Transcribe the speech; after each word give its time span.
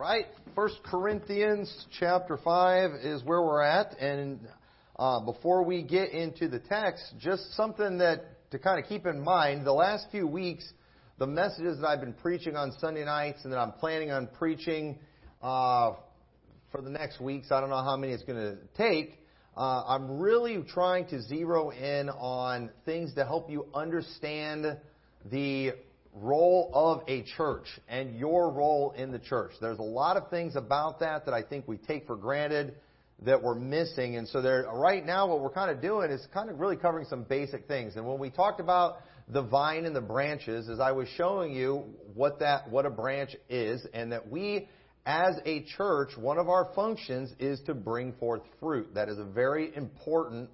Right? 0.00 0.24
First 0.54 0.76
Corinthians 0.82 1.86
chapter 1.98 2.38
5 2.42 2.92
is 3.02 3.22
where 3.22 3.42
we're 3.42 3.60
at. 3.60 3.98
And 3.98 4.40
uh, 4.98 5.20
before 5.26 5.62
we 5.62 5.82
get 5.82 6.12
into 6.12 6.48
the 6.48 6.58
text, 6.58 7.04
just 7.18 7.54
something 7.54 7.98
that 7.98 8.50
to 8.50 8.58
kind 8.58 8.82
of 8.82 8.88
keep 8.88 9.04
in 9.04 9.20
mind 9.20 9.66
the 9.66 9.74
last 9.74 10.06
few 10.10 10.26
weeks, 10.26 10.66
the 11.18 11.26
messages 11.26 11.80
that 11.80 11.86
I've 11.86 12.00
been 12.00 12.14
preaching 12.14 12.56
on 12.56 12.72
Sunday 12.80 13.04
nights 13.04 13.40
and 13.44 13.52
that 13.52 13.58
I'm 13.58 13.72
planning 13.72 14.10
on 14.10 14.28
preaching 14.38 14.98
uh, 15.42 15.92
for 16.72 16.80
the 16.80 16.88
next 16.88 17.20
weeks, 17.20 17.52
I 17.52 17.60
don't 17.60 17.68
know 17.68 17.84
how 17.84 17.98
many 17.98 18.14
it's 18.14 18.24
going 18.24 18.38
to 18.38 18.56
take. 18.78 19.18
Uh, 19.54 19.84
I'm 19.86 20.18
really 20.18 20.64
trying 20.66 21.08
to 21.08 21.20
zero 21.20 21.72
in 21.72 22.08
on 22.08 22.70
things 22.86 23.12
to 23.16 23.26
help 23.26 23.50
you 23.50 23.66
understand 23.74 24.78
the 25.30 25.72
role 26.14 26.70
of 26.74 27.02
a 27.08 27.22
church 27.36 27.66
and 27.88 28.16
your 28.16 28.50
role 28.50 28.92
in 28.96 29.12
the 29.12 29.18
church. 29.18 29.52
There's 29.60 29.78
a 29.78 29.82
lot 29.82 30.16
of 30.16 30.28
things 30.30 30.56
about 30.56 31.00
that 31.00 31.24
that 31.26 31.34
I 31.34 31.42
think 31.42 31.68
we 31.68 31.76
take 31.76 32.06
for 32.06 32.16
granted 32.16 32.74
that 33.22 33.42
we're 33.42 33.54
missing. 33.54 34.16
And 34.16 34.26
so 34.28 34.40
there, 34.40 34.66
right 34.72 35.04
now 35.04 35.28
what 35.28 35.40
we're 35.40 35.50
kind 35.50 35.70
of 35.70 35.80
doing 35.80 36.10
is 36.10 36.26
kind 36.32 36.50
of 36.50 36.58
really 36.58 36.76
covering 36.76 37.06
some 37.08 37.24
basic 37.24 37.68
things. 37.68 37.96
And 37.96 38.06
when 38.06 38.18
we 38.18 38.30
talked 38.30 38.60
about 38.60 38.98
the 39.28 39.42
vine 39.42 39.84
and 39.84 39.94
the 39.94 40.00
branches, 40.00 40.68
as 40.68 40.80
I 40.80 40.92
was 40.92 41.06
showing 41.16 41.52
you 41.52 41.84
what 42.14 42.40
that, 42.40 42.70
what 42.70 42.86
a 42.86 42.90
branch 42.90 43.36
is 43.48 43.86
and 43.92 44.12
that 44.12 44.28
we 44.30 44.68
as 45.06 45.36
a 45.44 45.64
church, 45.76 46.10
one 46.16 46.38
of 46.38 46.48
our 46.48 46.70
functions 46.74 47.32
is 47.38 47.60
to 47.66 47.74
bring 47.74 48.12
forth 48.14 48.42
fruit. 48.58 48.94
That 48.94 49.08
is 49.08 49.18
a 49.18 49.24
very 49.24 49.74
important 49.76 50.50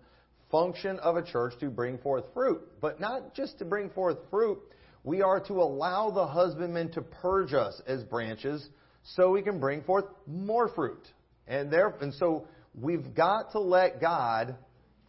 function 0.51 0.99
of 1.01 1.17
a 1.17 1.23
church 1.23 1.55
to 1.61 1.71
bring 1.71 1.99
forth 1.99 2.25
fruit. 2.33 2.63
But 2.81 3.01
not 3.01 3.35
just 3.35 3.59
to 3.59 3.65
bring 3.65 3.91
forth 3.91 4.19
fruit, 4.31 4.59
we 5.07 5.23
are 5.23 5.39
to 5.39 5.55
allow 5.55 6.11
the 6.11 6.27
husbandman 6.27 6.91
to 6.91 7.01
purge 7.01 7.55
us 7.55 7.81
as 7.87 8.03
branches 8.03 8.69
so 9.15 9.31
we 9.31 9.41
can 9.41 9.61
bring 9.61 9.83
forth 9.85 10.05
more 10.27 10.69
fruit. 10.69 11.07
And 11.47 11.73
there, 11.73 11.95
and 12.01 12.13
so 12.13 12.49
we've 12.75 13.15
got 13.15 13.53
to 13.53 13.61
let 13.61 14.01
God 14.01 14.57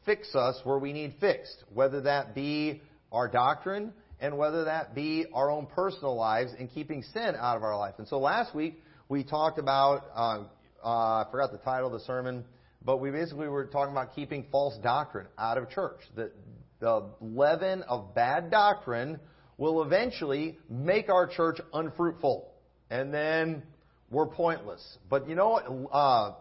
fix 0.06 0.36
us 0.36 0.62
where 0.64 0.78
we 0.78 0.94
need 0.94 1.16
fixed, 1.20 1.64
whether 1.74 2.02
that 2.02 2.36
be 2.36 2.84
our 3.12 3.28
doctrine 3.28 3.92
and 4.20 4.38
whether 4.38 4.66
that 4.66 4.94
be 4.94 5.26
our 5.34 5.50
own 5.50 5.66
personal 5.66 6.16
lives 6.16 6.52
and 6.60 6.70
keeping 6.72 7.02
sin 7.02 7.34
out 7.36 7.58
of 7.58 7.64
our 7.64 7.76
life. 7.76 7.96
And 7.98 8.08
so 8.08 8.20
last 8.20 8.54
week 8.54 8.80
we 9.10 9.24
talked 9.24 9.58
about, 9.58 10.04
uh, 10.16 10.44
uh, 10.84 10.88
I 10.88 11.26
forgot 11.32 11.52
the 11.52 11.58
title 11.58 11.88
of 11.88 12.00
the 12.00 12.06
sermon, 12.06 12.46
but 12.86 12.98
we 12.98 13.10
basically 13.10 13.48
were 13.48 13.66
talking 13.66 13.94
about 13.94 14.14
keeping 14.14 14.46
false 14.52 14.78
doctrine 14.84 15.26
out 15.40 15.58
of 15.58 15.72
church. 15.72 16.02
The, 16.16 16.32
the 16.80 17.10
leaven 17.20 17.82
of 17.82 18.14
bad 18.14 18.52
doctrine 18.52 19.20
will 19.58 19.82
eventually 19.84 20.58
make 20.70 21.10
our 21.10 21.28
church 21.28 21.60
unfruitful. 21.74 22.50
And 22.90 23.14
then 23.14 23.64
we're 24.10 24.28
pointless. 24.28 24.98
But 25.10 25.28
you 25.28 25.36
know 25.36 25.50
what? 25.50 25.66
Uh, 25.92 26.34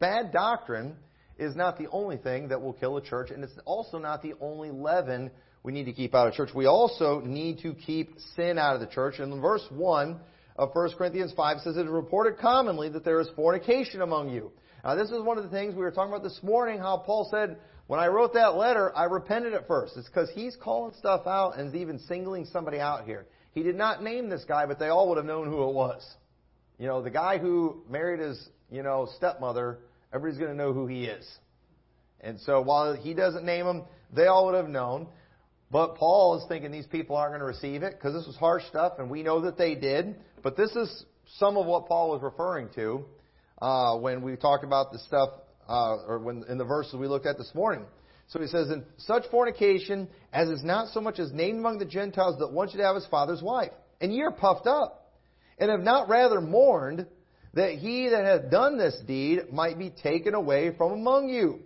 bad 0.00 0.32
doctrine 0.32 0.96
is 1.38 1.54
not 1.54 1.78
the 1.78 1.88
only 1.90 2.16
thing 2.16 2.48
that 2.48 2.60
will 2.60 2.72
kill 2.72 2.96
a 2.96 3.02
church, 3.02 3.30
and 3.30 3.44
it's 3.44 3.52
also 3.64 3.98
not 3.98 4.22
the 4.22 4.34
only 4.40 4.70
leaven 4.70 5.30
we 5.62 5.72
need 5.72 5.84
to 5.84 5.92
keep 5.92 6.14
out 6.14 6.28
of 6.28 6.34
church. 6.34 6.50
We 6.54 6.66
also 6.66 7.20
need 7.20 7.58
to 7.60 7.74
keep 7.74 8.14
sin 8.36 8.58
out 8.58 8.74
of 8.74 8.80
the 8.80 8.86
church. 8.86 9.18
And 9.18 9.32
in 9.32 9.40
verse 9.40 9.64
1 9.70 10.18
of 10.56 10.70
1 10.72 10.90
Corinthians 10.96 11.32
5 11.36 11.60
says, 11.60 11.76
It 11.76 11.86
is 11.86 11.88
reported 11.88 12.38
commonly 12.38 12.88
that 12.90 13.04
there 13.04 13.20
is 13.20 13.28
fornication 13.36 14.00
among 14.00 14.30
you. 14.30 14.52
Now, 14.84 14.94
this 14.94 15.10
is 15.10 15.20
one 15.20 15.38
of 15.38 15.44
the 15.44 15.50
things 15.50 15.74
we 15.74 15.82
were 15.82 15.90
talking 15.90 16.12
about 16.12 16.22
this 16.22 16.38
morning, 16.42 16.78
how 16.78 16.98
Paul 16.98 17.28
said, 17.30 17.58
when 17.86 18.00
I 18.00 18.08
wrote 18.08 18.34
that 18.34 18.56
letter, 18.56 18.94
I 18.96 19.04
repented 19.04 19.54
at 19.54 19.68
first. 19.68 19.96
It's 19.96 20.08
because 20.08 20.28
he's 20.34 20.56
calling 20.56 20.94
stuff 20.98 21.26
out 21.26 21.58
and 21.58 21.74
even 21.74 21.98
singling 22.00 22.46
somebody 22.46 22.80
out 22.80 23.04
here. 23.04 23.26
He 23.52 23.62
did 23.62 23.76
not 23.76 24.02
name 24.02 24.28
this 24.28 24.44
guy, 24.44 24.66
but 24.66 24.78
they 24.78 24.88
all 24.88 25.08
would 25.08 25.16
have 25.16 25.26
known 25.26 25.46
who 25.46 25.68
it 25.68 25.72
was. 25.72 26.04
You 26.78 26.86
know, 26.86 27.00
the 27.02 27.10
guy 27.10 27.38
who 27.38 27.82
married 27.88 28.20
his, 28.20 28.48
you 28.70 28.82
know, 28.82 29.08
stepmother, 29.16 29.78
everybody's 30.12 30.38
going 30.38 30.50
to 30.50 30.56
know 30.56 30.72
who 30.72 30.86
he 30.86 31.04
is. 31.04 31.26
And 32.20 32.40
so 32.40 32.60
while 32.60 32.94
he 32.94 33.14
doesn't 33.14 33.44
name 33.44 33.66
them, 33.66 33.84
they 34.12 34.26
all 34.26 34.46
would 34.46 34.56
have 34.56 34.68
known. 34.68 35.06
But 35.70 35.94
Paul 35.96 36.38
is 36.38 36.44
thinking 36.48 36.70
these 36.70 36.86
people 36.86 37.16
aren't 37.16 37.32
going 37.32 37.40
to 37.40 37.46
receive 37.46 37.82
it 37.82 37.94
because 37.94 38.14
this 38.14 38.26
was 38.26 38.36
harsh 38.36 38.64
stuff, 38.66 38.94
and 38.98 39.10
we 39.10 39.22
know 39.22 39.42
that 39.42 39.56
they 39.56 39.74
did. 39.74 40.16
But 40.42 40.56
this 40.56 40.70
is 40.76 41.04
some 41.38 41.56
of 41.56 41.66
what 41.66 41.86
Paul 41.86 42.10
was 42.10 42.22
referring 42.22 42.68
to 42.74 43.04
uh, 43.60 43.96
when 43.96 44.22
we 44.22 44.36
talked 44.36 44.64
about 44.64 44.92
the 44.92 44.98
stuff 45.00 45.30
uh, 45.68 45.96
or 46.06 46.18
when 46.18 46.44
in 46.48 46.58
the 46.58 46.64
verses 46.64 46.94
we 46.94 47.08
looked 47.08 47.26
at 47.26 47.38
this 47.38 47.52
morning. 47.54 47.84
So 48.28 48.40
he 48.40 48.48
says, 48.48 48.70
in 48.70 48.84
such 48.98 49.24
fornication 49.30 50.08
as 50.32 50.48
is 50.48 50.64
not 50.64 50.88
so 50.88 51.00
much 51.00 51.18
as 51.18 51.32
named 51.32 51.60
among 51.60 51.78
the 51.78 51.84
Gentiles 51.84 52.38
that 52.40 52.52
one 52.52 52.68
should 52.68 52.80
have 52.80 52.96
his 52.96 53.06
father's 53.06 53.42
wife. 53.42 53.70
And 54.00 54.12
ye 54.12 54.22
are 54.22 54.32
puffed 54.32 54.66
up, 54.66 55.12
and 55.58 55.70
have 55.70 55.80
not 55.80 56.08
rather 56.08 56.40
mourned 56.40 57.06
that 57.54 57.72
he 57.72 58.08
that 58.10 58.24
hath 58.24 58.50
done 58.50 58.76
this 58.76 59.00
deed 59.06 59.52
might 59.52 59.78
be 59.78 59.90
taken 59.90 60.34
away 60.34 60.76
from 60.76 60.92
among 60.92 61.28
you. 61.28 61.60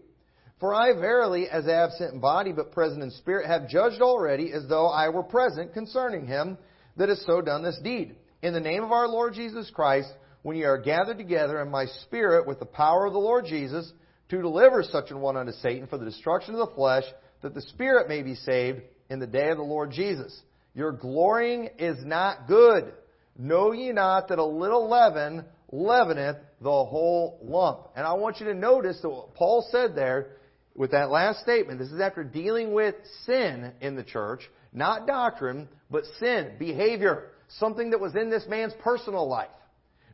For 0.61 0.75
I 0.75 0.93
verily, 0.93 1.49
as 1.49 1.67
absent 1.67 2.13
in 2.13 2.21
body 2.21 2.53
but 2.53 2.73
present 2.73 3.03
in 3.03 3.11
spirit, 3.11 3.47
have 3.47 3.69
judged 3.69 4.03
already 4.03 4.53
as 4.53 4.69
though 4.69 4.87
I 4.87 5.09
were 5.09 5.23
present 5.23 5.73
concerning 5.73 6.27
him 6.27 6.59
that 6.97 7.09
has 7.09 7.25
so 7.27 7.41
done 7.41 7.63
this 7.63 7.81
deed. 7.83 8.15
In 8.43 8.53
the 8.53 8.61
name 8.61 8.85
of 8.85 8.93
our 8.93 9.09
Lord 9.09 9.33
Jesus 9.35 9.71
Christ, 9.75 10.11
when 10.43 10.57
ye 10.57 10.65
are 10.65 10.79
gathered 10.79 11.19
together 11.19 11.61
in 11.61 11.71
my 11.71 11.87
spirit 11.87 12.47
with 12.47 12.59
the 12.59 12.67
power 12.67 13.07
of 13.07 13.13
the 13.13 13.19
Lord 13.19 13.45
Jesus, 13.47 13.93
to 14.31 14.41
deliver 14.41 14.83
such 14.83 15.11
an 15.11 15.21
one 15.21 15.37
unto 15.37 15.53
Satan 15.53 15.87
for 15.87 15.99
the 15.99 16.05
destruction 16.05 16.55
of 16.55 16.69
the 16.69 16.75
flesh, 16.75 17.05
that 17.43 17.55
the 17.55 17.63
spirit 17.63 18.09
may 18.09 18.23
be 18.23 18.35
saved 18.35 18.81
in 19.09 19.19
the 19.19 19.27
day 19.27 19.49
of 19.51 19.57
the 19.57 19.63
Lord 19.63 19.91
Jesus. 19.91 20.41
Your 20.75 20.93
glorying 20.93 21.69
is 21.79 21.99
not 22.05 22.47
good. 22.47 22.93
Know 23.37 23.73
ye 23.73 23.93
not 23.93 24.29
that 24.29 24.39
a 24.39 24.45
little 24.45 24.89
leaven 24.89 25.45
leaveneth 25.73 26.37
the 26.61 26.71
whole 26.71 27.41
lump? 27.43 27.89
And 27.97 28.07
I 28.07 28.13
want 28.15 28.39
you 28.39 28.47
to 28.47 28.55
notice 28.55 29.01
that 29.03 29.09
what 29.09 29.35
Paul 29.35 29.67
said 29.71 29.95
there 29.95 30.37
with 30.75 30.93
that 30.93 31.11
last 31.11 31.41
statement. 31.41 31.79
This 31.79 31.91
is 31.91 32.01
after 32.01 32.23
dealing 32.23 32.73
with 32.73 32.95
sin 33.27 33.73
in 33.81 33.97
the 33.97 34.05
church, 34.05 34.43
not 34.73 35.07
doctrine, 35.07 35.69
but 35.91 36.05
sin, 36.21 36.53
behavior, 36.59 37.31
something 37.59 37.91
that 37.91 38.01
was 38.01 38.15
in 38.15 38.31
this 38.31 38.47
man's 38.49 38.75
personal 38.81 39.29
life. 39.29 39.49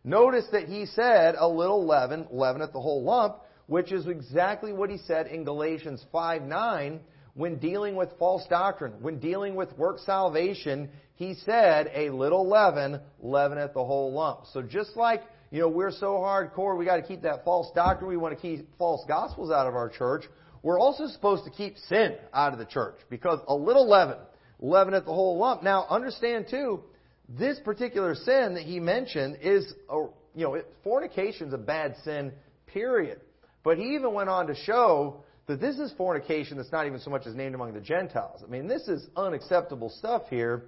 Notice 0.06 0.46
that 0.52 0.68
he 0.68 0.86
said 0.86 1.34
a 1.36 1.48
little 1.48 1.84
leaven 1.84 2.28
leaveneth 2.30 2.72
the 2.72 2.80
whole 2.80 3.02
lump, 3.02 3.38
which 3.66 3.90
is 3.90 4.06
exactly 4.06 4.72
what 4.72 4.88
he 4.88 4.98
said 4.98 5.26
in 5.26 5.42
Galatians 5.42 6.02
5 6.12 6.42
9 6.42 7.00
when 7.34 7.58
dealing 7.58 7.96
with 7.96 8.08
false 8.16 8.46
doctrine, 8.48 8.92
when 9.00 9.18
dealing 9.18 9.56
with 9.56 9.76
work 9.76 9.98
salvation, 9.98 10.88
he 11.16 11.34
said, 11.34 11.90
a 11.92 12.10
little 12.10 12.48
leaven 12.48 13.00
leaveneth 13.20 13.74
the 13.74 13.84
whole 13.84 14.12
lump. 14.12 14.44
So 14.52 14.62
just 14.62 14.96
like, 14.96 15.22
you 15.50 15.60
know, 15.60 15.68
we're 15.68 15.90
so 15.90 16.14
hardcore, 16.14 16.78
we 16.78 16.84
got 16.84 16.96
to 16.96 17.02
keep 17.02 17.22
that 17.22 17.44
false 17.44 17.70
doctrine, 17.74 18.08
we 18.08 18.16
want 18.16 18.34
to 18.34 18.40
keep 18.40 18.68
false 18.78 19.04
gospels 19.08 19.50
out 19.50 19.66
of 19.66 19.74
our 19.74 19.88
church, 19.88 20.22
we're 20.62 20.78
also 20.78 21.08
supposed 21.08 21.44
to 21.44 21.50
keep 21.50 21.76
sin 21.88 22.14
out 22.32 22.52
of 22.52 22.60
the 22.60 22.64
church 22.64 22.94
because 23.10 23.40
a 23.48 23.54
little 23.54 23.88
leaven 23.88 24.18
leaveneth 24.60 25.04
the 25.04 25.12
whole 25.12 25.36
lump. 25.36 25.64
Now, 25.64 25.84
understand 25.90 26.46
too, 26.48 26.84
this 27.28 27.58
particular 27.60 28.14
sin 28.14 28.54
that 28.54 28.62
he 28.62 28.80
mentioned 28.80 29.38
is, 29.40 29.72
a, 29.90 30.06
you 30.34 30.44
know, 30.44 30.60
fornication 30.84 31.48
is 31.48 31.54
a 31.54 31.58
bad 31.58 31.96
sin, 32.04 32.32
period. 32.66 33.20
But 33.64 33.78
he 33.78 33.94
even 33.94 34.12
went 34.12 34.28
on 34.28 34.46
to 34.46 34.54
show 34.54 35.24
that 35.46 35.60
this 35.60 35.76
is 35.78 35.92
fornication 35.96 36.56
that's 36.56 36.72
not 36.72 36.86
even 36.86 37.00
so 37.00 37.10
much 37.10 37.26
as 37.26 37.34
named 37.34 37.54
among 37.54 37.74
the 37.74 37.80
Gentiles. 37.80 38.42
I 38.44 38.50
mean, 38.50 38.68
this 38.68 38.88
is 38.88 39.06
unacceptable 39.16 39.90
stuff 39.90 40.22
here. 40.28 40.64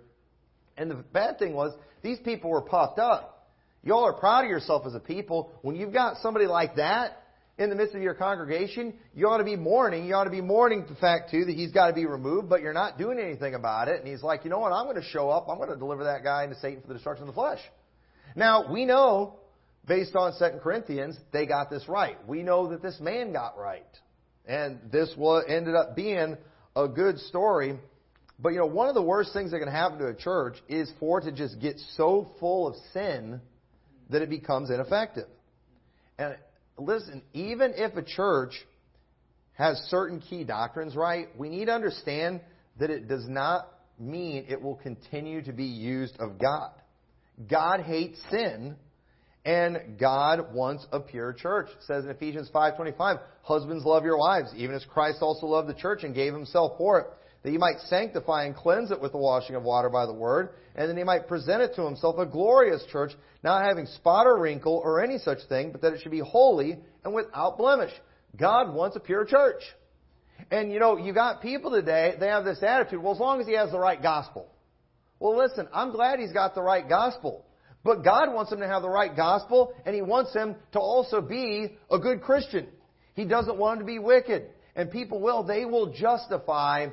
And 0.77 0.91
the 0.91 0.97
bad 0.97 1.39
thing 1.39 1.55
was, 1.55 1.73
these 2.03 2.19
people 2.21 2.51
were 2.51 2.63
puffed 2.63 2.99
up. 2.99 3.53
Y'all 3.83 4.05
are 4.05 4.13
proud 4.13 4.45
of 4.45 4.51
yourself 4.51 4.85
as 4.87 4.95
a 4.95 5.01
people. 5.01 5.53
When 5.63 5.77
you've 5.77 5.93
got 5.93 6.19
somebody 6.19 6.47
like 6.47 6.77
that 6.77 7.23
in 7.59 7.71
the 7.71 7.77
midst 7.77 7.95
of 7.95 8.03
your 8.03 8.15
congregation, 8.15 8.95
you 9.15 9.29
ought 9.29 9.39
to 9.39 9.45
be 9.45 9.57
mourning. 9.57 10.07
You 10.07 10.15
ought 10.15 10.25
to 10.25 10.31
be 10.31 10.41
mourning 10.41 10.87
the 10.89 10.95
fact, 10.95 11.31
too, 11.31 11.45
that 11.45 11.55
he's 11.55 11.73
got 11.73 11.89
to 11.89 11.93
be 11.93 12.07
removed, 12.07 12.49
but 12.49 12.63
you're 12.63 12.73
not 12.73 12.99
doing 12.99 13.19
anything 13.19 13.55
about 13.55 13.89
it. 13.89 13.99
And 13.99 14.09
he's 14.09 14.23
like, 14.23 14.45
you 14.45 14.51
know 14.51 14.61
what? 14.61 14.73
I'm 14.73 14.85
going 14.85 14.97
to 14.97 15.09
show 15.09 15.29
up. 15.29 15.49
I'm 15.49 15.59
going 15.59 15.71
to 15.71 15.77
deliver 15.77 16.05
that 16.05 16.23
guy 16.23 16.45
into 16.45 16.57
Satan 16.61 16.81
for 16.81 16.89
the 16.89 16.95
destruction 16.95 17.25
of 17.25 17.35
the 17.35 17.35
flesh. 17.35 17.59
Now, 18.37 18.73
we 18.73 18.85
know, 18.85 19.41
based 19.87 20.15
on 20.15 20.33
2 20.39 20.59
Corinthians, 20.63 21.17
they 21.33 21.47
got 21.47 21.69
this 21.69 21.89
right. 21.89 22.17
We 22.29 22.45
know 22.45 22.69
that 22.69 22.81
this 22.81 23.01
man 23.01 23.33
got 23.33 23.59
right. 23.59 23.83
And 24.47 24.79
this 24.93 25.13
ended 25.49 25.75
up 25.75 25.97
being 25.97 26.37
a 26.77 26.87
good 26.87 27.19
story. 27.19 27.77
But, 28.39 28.51
you 28.51 28.59
know, 28.59 28.67
one 28.67 28.89
of 28.89 28.95
the 28.95 29.03
worst 29.03 29.33
things 29.33 29.51
that 29.51 29.59
can 29.59 29.69
happen 29.69 29.99
to 29.99 30.07
a 30.07 30.15
church 30.15 30.57
is 30.69 30.89
for 31.01 31.19
it 31.19 31.25
to 31.25 31.33
just 31.33 31.59
get 31.59 31.81
so 31.97 32.31
full 32.39 32.69
of 32.69 32.77
sin 32.93 33.41
that 34.11 34.23
it 34.23 34.31
becomes 34.31 34.71
ineffective. 34.71 35.27
And 36.19 36.37
listen, 36.79 37.23
even 37.33 37.73
if 37.77 37.97
a 37.97 38.03
church 38.03 38.53
has 39.55 39.77
certain 39.89 40.21
key 40.21 40.45
doctrines 40.45 40.95
right, 40.95 41.29
we 41.37 41.49
need 41.49 41.67
to 41.67 41.73
understand 41.73 42.41
that 42.79 42.91
it 42.91 43.09
does 43.09 43.29
not 43.29 43.69
mean 43.99 44.47
it 44.49 44.63
will 44.63 44.77
continue 44.77 45.43
to 45.43 45.53
be 45.53 45.65
used 45.65 46.17
of 46.21 46.39
God. 46.39 46.71
God 47.49 47.81
hates 47.81 48.19
sin, 48.31 48.77
and 49.45 49.99
God 49.99 50.53
wants 50.53 50.87
a 50.93 51.01
pure 51.01 51.33
church. 51.33 51.69
It 51.71 51.85
says 51.85 52.05
in 52.05 52.11
Ephesians 52.11 52.51
5.25, 52.55 53.21
Husbands 53.43 53.85
love 53.85 54.05
your 54.05 54.19
wives, 54.19 54.53
even 54.57 54.75
as 54.75 54.85
Christ 54.85 55.19
also 55.21 55.47
loved 55.47 55.69
the 55.69 55.75
church 55.75 56.03
and 56.03 56.15
gave 56.15 56.33
himself 56.33 56.79
for 56.79 57.01
it, 57.01 57.07
that 57.43 57.51
he 57.51 57.59
might 57.59 57.79
sanctify 57.87 58.45
and 58.45 58.55
cleanse 58.55 58.91
it 58.91 59.01
with 59.01 59.13
the 59.13 59.19
washing 59.19 59.55
of 59.55 59.63
water 59.63 59.89
by 59.89 60.07
the 60.07 60.13
word, 60.13 60.51
and 60.75 60.89
then 60.89 60.97
he 60.97 61.05
might 61.05 61.29
present 61.29 61.63
it 61.63 61.75
to 61.77 61.85
himself 61.85 62.19
a 62.19 62.27
glorious 62.27 62.85
church, 62.91 63.13
not 63.43 63.65
having 63.65 63.87
spot 63.87 64.27
or 64.27 64.39
wrinkle 64.41 64.81
or 64.85 65.03
any 65.03 65.19
such 65.19 65.39
thing, 65.49 65.73
but 65.73 65.81
that 65.83 65.93
it 65.93 66.01
should 66.01 66.13
be 66.13 66.21
holy 66.21 66.79
and 67.05 67.15
without 67.15 67.59
blemish. 67.59 67.93
God 68.37 68.75
wants 68.75 68.97
a 68.97 69.01
pure 69.01 69.25
church. 69.25 69.63
And 70.51 70.73
you 70.73 70.79
know, 70.79 70.97
you 70.97 71.13
got 71.13 71.43
people 71.43 71.71
today, 71.71 72.15
they 72.19 72.29
have 72.29 72.45
this 72.45 72.63
attitude, 72.63 73.03
well, 73.03 73.15
as 73.15 73.21
long 73.21 73.41
as 73.41 73.47
he 73.47 73.55
has 73.55 73.71
the 73.71 73.79
right 73.79 74.01
gospel. 74.03 74.49
Well, 75.21 75.37
listen, 75.37 75.69
I'm 75.73 75.93
glad 75.93 76.21
he's 76.21 76.33
got 76.33 76.55
the 76.55 76.63
right 76.63 76.89
gospel. 76.89 77.45
But 77.85 78.03
God 78.05 78.33
wants 78.33 78.53
him 78.53 78.61
to 78.61 78.67
have 78.67 78.83
the 78.83 78.89
right 78.89 79.15
gospel, 79.15 79.73
and 79.87 79.95
he 79.95 80.03
wants 80.03 80.35
him 80.35 80.57
to 80.73 80.79
also 80.79 81.21
be 81.21 81.77
a 81.91 81.99
good 81.99 82.23
Christian. 82.23 82.67
He 83.15 83.25
doesn't 83.25 83.57
want 83.57 83.81
him 83.81 83.87
to 83.87 83.93
be 83.93 83.99
wicked. 83.99 84.47
And 84.77 84.91
people 84.91 85.21
will, 85.21 85.43
they 85.43 85.65
will 85.65 85.93
justify 85.93 86.89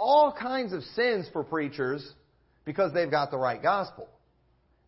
all 0.00 0.32
kinds 0.32 0.72
of 0.72 0.82
sins 0.82 1.28
for 1.32 1.44
preachers 1.44 2.14
because 2.64 2.92
they've 2.92 3.10
got 3.10 3.30
the 3.30 3.36
right 3.38 3.62
gospel. 3.62 4.08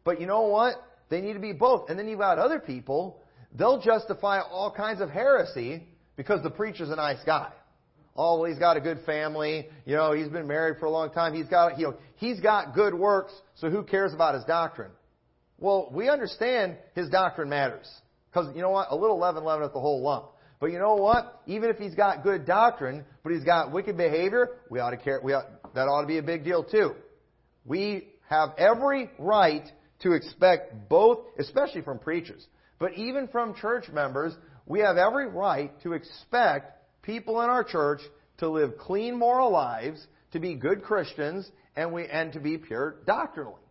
But 0.05 0.21
you 0.21 0.27
know 0.27 0.43
what? 0.43 0.77
They 1.11 1.21
need 1.21 1.35
to 1.35 1.39
be 1.39 1.53
both. 1.53 1.91
And 1.91 1.99
then 1.99 2.09
you've 2.09 2.19
got 2.19 2.39
other 2.39 2.59
people, 2.59 3.21
they'll 3.57 3.81
justify 3.81 4.41
all 4.41 4.73
kinds 4.75 5.01
of 5.01 5.11
heresy 5.11 5.87
because 6.17 6.43
the 6.43 6.51
preacher's 6.51 6.89
a 6.91 6.97
nice 6.97 7.23
guy. 7.25 7.53
Oh, 8.17 8.41
well, 8.41 8.51
he's 8.51 8.59
got 8.59 8.77
a 8.77 8.81
good 8.81 9.01
family. 9.07 9.69
You 9.87 9.97
know, 9.97 10.13
he's 10.13 10.29
been 10.29 10.47
married 10.47 10.79
for 10.79 10.87
a 10.87 10.91
long 10.91 11.13
time. 11.13 11.35
He's 11.35 11.49
got, 11.49 11.79
you 11.79 11.89
know, 11.89 11.95
he's 12.17 12.41
got 12.41 12.75
good 12.75 12.95
works, 12.95 13.33
so 13.57 13.71
who 13.71 13.83
cares 13.83 14.13
about 14.13 14.35
his 14.35 14.45
doctrine? 14.45 14.91
Well, 15.59 15.91
we 15.93 16.09
understand 16.09 16.77
his 16.95 17.09
doctrine 17.09 17.49
matters. 17.49 17.89
Because, 18.31 18.55
you 18.55 18.63
know 18.63 18.71
what? 18.71 18.89
A 18.91 18.97
little 18.97 19.19
leaven 19.19 19.45
leaveneth 19.45 19.73
the 19.73 19.81
whole 19.81 20.03
lump. 20.03 20.27
But 20.63 20.71
you 20.71 20.79
know 20.79 20.95
what? 20.95 21.43
Even 21.49 21.71
if 21.71 21.79
he's 21.79 21.97
got 21.97 22.23
good 22.23 22.47
doctrine, 22.47 23.05
but 23.25 23.33
he's 23.33 23.43
got 23.43 23.73
wicked 23.73 23.97
behavior, 23.97 24.61
we 24.71 24.79
ought 24.79 24.91
to 24.91 24.97
care. 24.97 25.21
We 25.21 25.33
ought, 25.33 25.75
that 25.75 25.89
ought 25.89 26.03
to 26.03 26.07
be 26.07 26.19
a 26.19 26.23
big 26.23 26.45
deal 26.45 26.63
too. 26.63 26.95
We 27.65 28.07
have 28.31 28.51
every 28.57 29.11
right 29.19 29.69
to 30.03 30.13
expect 30.13 30.89
both, 30.89 31.19
especially 31.37 31.83
from 31.83 31.99
preachers, 31.99 32.47
but 32.79 32.95
even 32.95 33.27
from 33.27 33.57
church 33.57 33.89
members, 33.93 34.37
we 34.65 34.79
have 34.79 34.99
every 34.99 35.27
right 35.27 35.73
to 35.83 35.95
expect 35.95 36.79
people 37.03 37.41
in 37.41 37.51
our 37.51 37.65
church 37.65 38.01
to 38.39 38.49
live 38.49 38.79
clean 38.79 39.19
moral 39.19 39.51
lives, 39.51 40.07
to 40.31 40.39
be 40.39 40.55
good 40.55 40.85
Christians, 40.85 41.51
and 41.75 41.93
we 41.93 42.07
and 42.07 42.33
to 42.35 42.39
be 42.39 42.57
pure 42.57 42.99
doctrinally. 43.05 43.63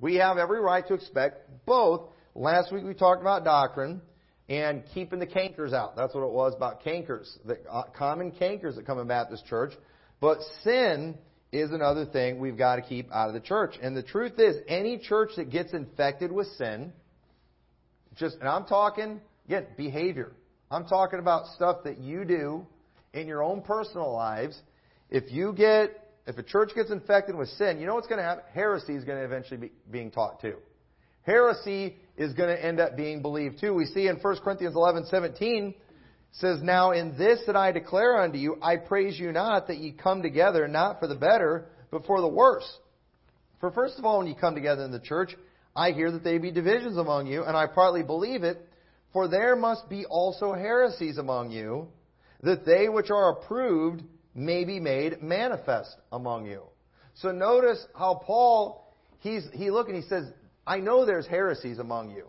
We 0.00 0.16
have 0.16 0.36
every 0.36 0.60
right 0.60 0.84
to 0.88 0.94
expect 0.94 1.48
both. 1.64 2.08
Last 2.34 2.72
week 2.72 2.82
we 2.82 2.94
talked 2.94 3.20
about 3.20 3.44
doctrine 3.44 4.02
and 4.50 4.82
keeping 4.92 5.20
the 5.20 5.26
cankers 5.26 5.72
out. 5.72 5.94
That's 5.96 6.12
what 6.12 6.24
it 6.24 6.32
was 6.32 6.54
about 6.56 6.82
cankers, 6.82 7.38
the 7.46 7.58
uh, 7.70 7.84
common 7.96 8.32
cankers 8.32 8.74
that 8.74 8.84
come 8.84 8.98
in 8.98 9.06
Baptist 9.06 9.46
church. 9.46 9.72
But 10.20 10.38
sin 10.64 11.16
is 11.52 11.70
another 11.70 12.04
thing 12.04 12.40
we've 12.40 12.58
got 12.58 12.76
to 12.76 12.82
keep 12.82 13.10
out 13.12 13.28
of 13.28 13.34
the 13.34 13.40
church. 13.40 13.76
And 13.80 13.96
the 13.96 14.02
truth 14.02 14.38
is, 14.38 14.56
any 14.66 14.98
church 14.98 15.30
that 15.36 15.50
gets 15.50 15.72
infected 15.72 16.32
with 16.32 16.48
sin, 16.58 16.92
just, 18.16 18.38
and 18.40 18.48
I'm 18.48 18.66
talking, 18.66 19.20
again, 19.46 19.66
behavior. 19.76 20.32
I'm 20.68 20.84
talking 20.84 21.20
about 21.20 21.46
stuff 21.54 21.84
that 21.84 21.98
you 21.98 22.24
do 22.24 22.66
in 23.14 23.28
your 23.28 23.44
own 23.44 23.62
personal 23.62 24.12
lives. 24.12 24.60
If 25.10 25.30
you 25.30 25.52
get, 25.52 26.12
if 26.26 26.38
a 26.38 26.42
church 26.42 26.70
gets 26.74 26.90
infected 26.90 27.36
with 27.36 27.48
sin, 27.50 27.78
you 27.80 27.86
know 27.86 27.94
what's 27.94 28.08
going 28.08 28.18
to 28.18 28.24
happen? 28.24 28.44
Heresy 28.52 28.94
is 28.96 29.04
going 29.04 29.18
to 29.18 29.24
eventually 29.24 29.58
be 29.58 29.72
being 29.90 30.10
taught 30.10 30.40
too. 30.40 30.56
Heresy 31.22 31.96
is 32.16 32.32
going 32.34 32.54
to 32.54 32.64
end 32.64 32.80
up 32.80 32.96
being 32.96 33.22
believed 33.22 33.60
too. 33.60 33.74
We 33.74 33.86
see 33.86 34.08
in 34.08 34.16
1 34.16 34.36
Corinthians 34.38 34.74
11, 34.74 35.06
17, 35.06 35.74
says, 36.32 36.62
Now 36.62 36.92
in 36.92 37.16
this 37.16 37.40
that 37.46 37.56
I 37.56 37.72
declare 37.72 38.20
unto 38.20 38.38
you, 38.38 38.56
I 38.62 38.76
praise 38.76 39.18
you 39.18 39.32
not 39.32 39.66
that 39.66 39.78
ye 39.78 39.92
come 39.92 40.22
together, 40.22 40.68
not 40.68 41.00
for 41.00 41.06
the 41.06 41.14
better, 41.14 41.66
but 41.90 42.06
for 42.06 42.20
the 42.20 42.28
worse. 42.28 42.70
For 43.60 43.70
first 43.70 43.98
of 43.98 44.04
all, 44.04 44.18
when 44.18 44.26
you 44.26 44.34
come 44.34 44.54
together 44.54 44.84
in 44.84 44.90
the 44.90 45.00
church, 45.00 45.34
I 45.74 45.92
hear 45.92 46.10
that 46.10 46.24
there 46.24 46.40
be 46.40 46.50
divisions 46.50 46.96
among 46.96 47.26
you, 47.26 47.44
and 47.44 47.56
I 47.56 47.66
partly 47.66 48.02
believe 48.02 48.42
it, 48.42 48.58
for 49.12 49.28
there 49.28 49.56
must 49.56 49.88
be 49.88 50.06
also 50.06 50.52
heresies 50.52 51.18
among 51.18 51.50
you, 51.50 51.88
that 52.42 52.64
they 52.64 52.88
which 52.88 53.10
are 53.10 53.32
approved 53.32 54.02
may 54.34 54.64
be 54.64 54.80
made 54.80 55.22
manifest 55.22 55.94
among 56.12 56.46
you. 56.46 56.62
So 57.14 57.32
notice 57.32 57.84
how 57.94 58.22
Paul, 58.24 58.94
he's, 59.18 59.46
he 59.52 59.70
look 59.70 59.88
and 59.88 59.96
he 59.96 60.08
says, 60.08 60.24
I 60.70 60.78
know 60.78 61.04
there's 61.04 61.26
heresies 61.26 61.80
among 61.80 62.12
you. 62.12 62.28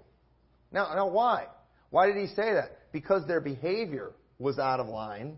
Now, 0.71 0.91
now 0.95 1.07
why? 1.07 1.45
Why 1.91 2.07
did 2.07 2.15
he 2.15 2.25
say 2.25 2.53
that? 2.53 2.91
Because 2.91 3.27
their 3.27 3.39
behavior 3.39 4.13
was 4.39 4.57
out 4.57 4.79
of 4.79 4.87
line. 4.87 5.35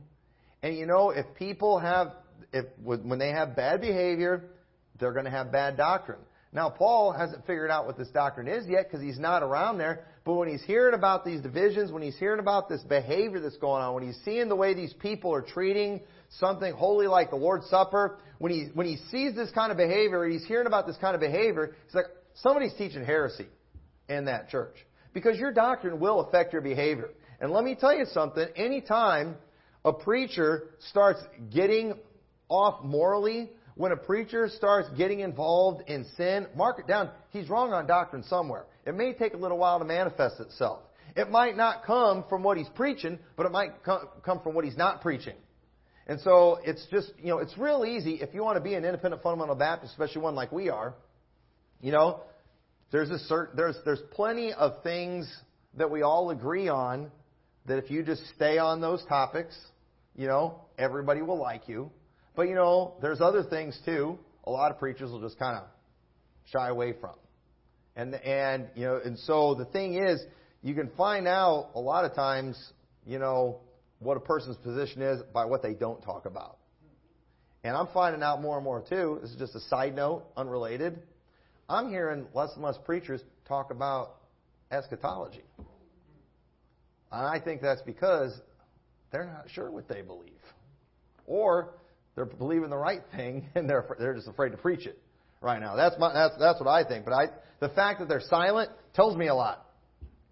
And 0.61 0.77
you 0.77 0.85
know, 0.85 1.09
if 1.09 1.25
people 1.35 1.79
have, 1.79 2.13
if 2.53 2.63
when 2.81 3.19
they 3.19 3.31
have 3.31 3.57
bad 3.57 3.81
behavior, 3.81 4.45
they're 5.01 5.11
going 5.11 5.25
to 5.25 5.31
have 5.31 5.51
bad 5.51 5.75
doctrine. 5.75 6.21
Now, 6.53 6.69
Paul 6.69 7.11
hasn't 7.11 7.45
figured 7.45 7.69
out 7.69 7.88
what 7.88 7.97
this 7.97 8.07
doctrine 8.07 8.47
is 8.47 8.67
yet 8.69 8.89
because 8.89 9.03
he's 9.03 9.19
not 9.19 9.44
around 9.44 9.79
there. 9.79 10.05
But 10.23 10.35
when 10.35 10.47
he's 10.47 10.63
hearing 10.63 10.94
about 10.94 11.25
these 11.25 11.41
divisions, 11.41 11.91
when 11.91 12.03
he's 12.03 12.17
hearing 12.17 12.39
about 12.39 12.69
this 12.69 12.83
behavior 12.83 13.41
that's 13.41 13.57
going 13.57 13.83
on, 13.83 13.95
when 13.95 14.03
he's 14.03 14.19
seeing 14.23 14.47
the 14.47 14.55
way 14.55 14.75
these 14.75 14.94
people 14.94 15.33
are 15.33 15.41
treating 15.41 16.00
something 16.39 16.71
holy 16.71 17.07
like 17.07 17.31
the 17.31 17.35
Lord's 17.35 17.69
Supper, 17.69 18.19
when 18.38 18.53
he, 18.53 18.67
when 18.73 18.88
he 18.88 18.95
sees 19.11 19.35
this 19.35 19.51
kind 19.51 19.73
of 19.73 19.77
behavior, 19.77 20.25
he's 20.25 20.45
hearing 20.45 20.67
about 20.67 20.88
this 20.88 20.95
kind 21.01 21.15
of 21.15 21.19
behavior, 21.19 21.75
he's 21.88 21.95
like, 21.95 22.05
somebody's 22.35 22.74
teaching 22.74 23.03
heresy 23.03 23.47
in 24.09 24.25
that 24.25 24.50
church. 24.50 24.75
Because 25.13 25.38
your 25.38 25.51
doctrine 25.51 26.00
will 26.00 26.21
affect 26.21 26.53
your 26.53 26.62
behavior. 26.62 27.09
And 27.39 27.51
let 27.51 27.63
me 27.63 27.75
tell 27.75 27.95
you 27.95 28.06
something, 28.06 28.45
anytime 28.56 29.35
a 29.85 29.94
preacher 29.94 30.69
starts 30.89 31.21
getting 31.53 31.94
off 32.50 32.83
morally, 32.83 33.51
when 33.75 33.91
a 33.91 33.97
preacher 33.97 34.50
starts 34.50 34.89
getting 34.97 35.19
involved 35.19 35.89
in 35.89 36.06
sin, 36.15 36.47
mark 36.56 36.80
it 36.80 36.88
down. 36.88 37.09
He's 37.31 37.50
wrong 37.50 37.74
on 37.74 37.88
doctrine 37.88 38.24
somewhere. 38.24 38.65
It 38.86 38.95
may 38.95 39.13
take 39.13 39.33
a 39.33 39.38
little 39.38 39.57
while 39.57 39.79
to 39.79 39.86
manifest 39.86 40.39
itself. 40.39 40.79
It 41.15 41.29
might 41.29 41.56
not 41.56 41.86
come 41.86 42.24
from 42.27 42.44
what 42.44 42.57
he's 42.57 42.69
preaching, 42.69 43.19
but 43.36 43.45
it 43.45 43.51
might 43.51 43.83
come 43.83 44.39
from 44.41 44.56
what 44.56 44.65
he's 44.65 44.77
not 44.77 45.01
preaching. 45.01 45.36
And 46.07 46.19
so 46.21 46.59
it's 46.63 46.86
just, 46.91 47.12
you 47.18 47.29
know, 47.29 47.38
it's 47.38 47.57
real 47.57 47.86
easy 47.86 48.15
if 48.15 48.33
you 48.33 48.44
want 48.44 48.57
to 48.57 48.62
be 48.62 48.74
an 48.74 48.83
independent 48.83 49.24
fundamental 49.24 49.56
Baptist, 49.56 49.94
especially 49.94 50.21
one 50.21 50.36
like 50.36 50.51
we 50.51 50.69
are, 50.69 50.95
you 51.83 51.91
know, 51.91 52.21
there's 52.91 53.09
a 53.09 53.19
certain, 53.19 53.57
there's, 53.57 53.75
there's 53.83 54.01
plenty 54.12 54.53
of 54.53 54.81
things 54.83 55.31
that 55.77 55.91
we 55.91 56.01
all 56.01 56.30
agree 56.30 56.69
on 56.69 57.12
that 57.65 57.77
if 57.77 57.91
you 57.91 58.03
just 58.03 58.24
stay 58.35 58.57
on 58.57 58.80
those 58.80 59.03
topics, 59.09 59.53
you 60.15 60.25
know, 60.25 60.62
everybody 60.77 61.21
will 61.21 61.38
like 61.38 61.68
you. 61.68 61.91
But 62.38 62.44
you 62.44 62.56
know, 62.56 62.95
there's 63.01 63.19
other 63.19 63.44
things 63.44 63.77
too. 63.85 64.18
A 64.45 64.50
lot 64.50 64.71
of 64.71 64.80
preachers 64.80 65.12
will 65.12 65.21
just 65.21 65.38
kind 65.38 65.57
of 65.57 65.65
shy 66.51 66.69
away 66.69 66.94
from. 67.00 67.15
And 67.97 68.15
and 68.15 68.69
you 68.75 68.86
know, 68.86 69.01
and 69.03 69.19
so 69.19 69.53
the 69.53 69.65
thing 69.65 69.95
is, 69.95 70.24
you 70.62 70.74
can 70.74 70.89
find 70.97 71.27
out 71.27 71.71
a 71.75 71.79
lot 71.79 72.06
of 72.06 72.15
times, 72.15 72.57
you 73.05 73.19
know, 73.19 73.60
what 74.00 74.15
a 74.15 74.22
person's 74.22 74.58
position 74.58 75.01
is 75.01 75.22
by 75.34 75.46
what 75.46 75.62
they 75.62 75.74
don't 75.74 76.01
talk 76.01 76.25
about. 76.25 76.58
And 77.63 77.75
I'm 77.75 77.88
finding 77.93 78.24
out 78.24 78.41
more 78.41 78.55
and 78.55 78.63
more 78.63 78.81
too. 78.81 79.19
This 79.22 79.31
is 79.31 79.38
just 79.38 79.55
a 79.55 79.62
side 79.62 79.96
note, 79.96 80.24
unrelated. 80.38 81.00
I'm 81.74 81.89
hearing 81.89 82.27
less 82.34 82.51
and 82.53 82.63
less 82.63 82.77
preachers 82.86 83.22
talk 83.48 83.72
about 83.72 84.15
eschatology. 84.72 85.44
And 87.12 87.27
I 87.27 87.39
think 87.39 87.62
that's 87.62 87.82
because 87.82 88.39
they're 89.12 89.25
not 89.25 89.50
sure 89.51 89.70
what 89.72 89.88
they 89.88 90.01
believe. 90.01 90.32
Or 91.25 91.72
they're 92.15 92.25
believing 92.25 92.70
the 92.70 92.77
right 92.77 93.01
thing 93.15 93.48
and 93.56 93.70
they're, 93.70 93.86
they're 94.00 94.13
just 94.13 94.27
afraid 94.27 94.51
to 94.51 94.58
preach 94.58 94.86
it 94.86 95.00
right 95.42 95.60
now. 95.60 95.75
That's, 95.75 95.96
my, 96.00 96.13
that's, 96.13 96.36
that's 96.39 96.60
what 96.60 96.70
I 96.70 96.88
think. 96.88 97.06
But 97.06 97.13
I, 97.13 97.25
the 97.60 97.70
fact 97.70 98.00
that 98.00 98.10
they're 98.10 98.22
silent 98.22 98.70
tells 98.94 99.15
me 99.15 99.27
a 99.27 99.36
lot 99.36 99.65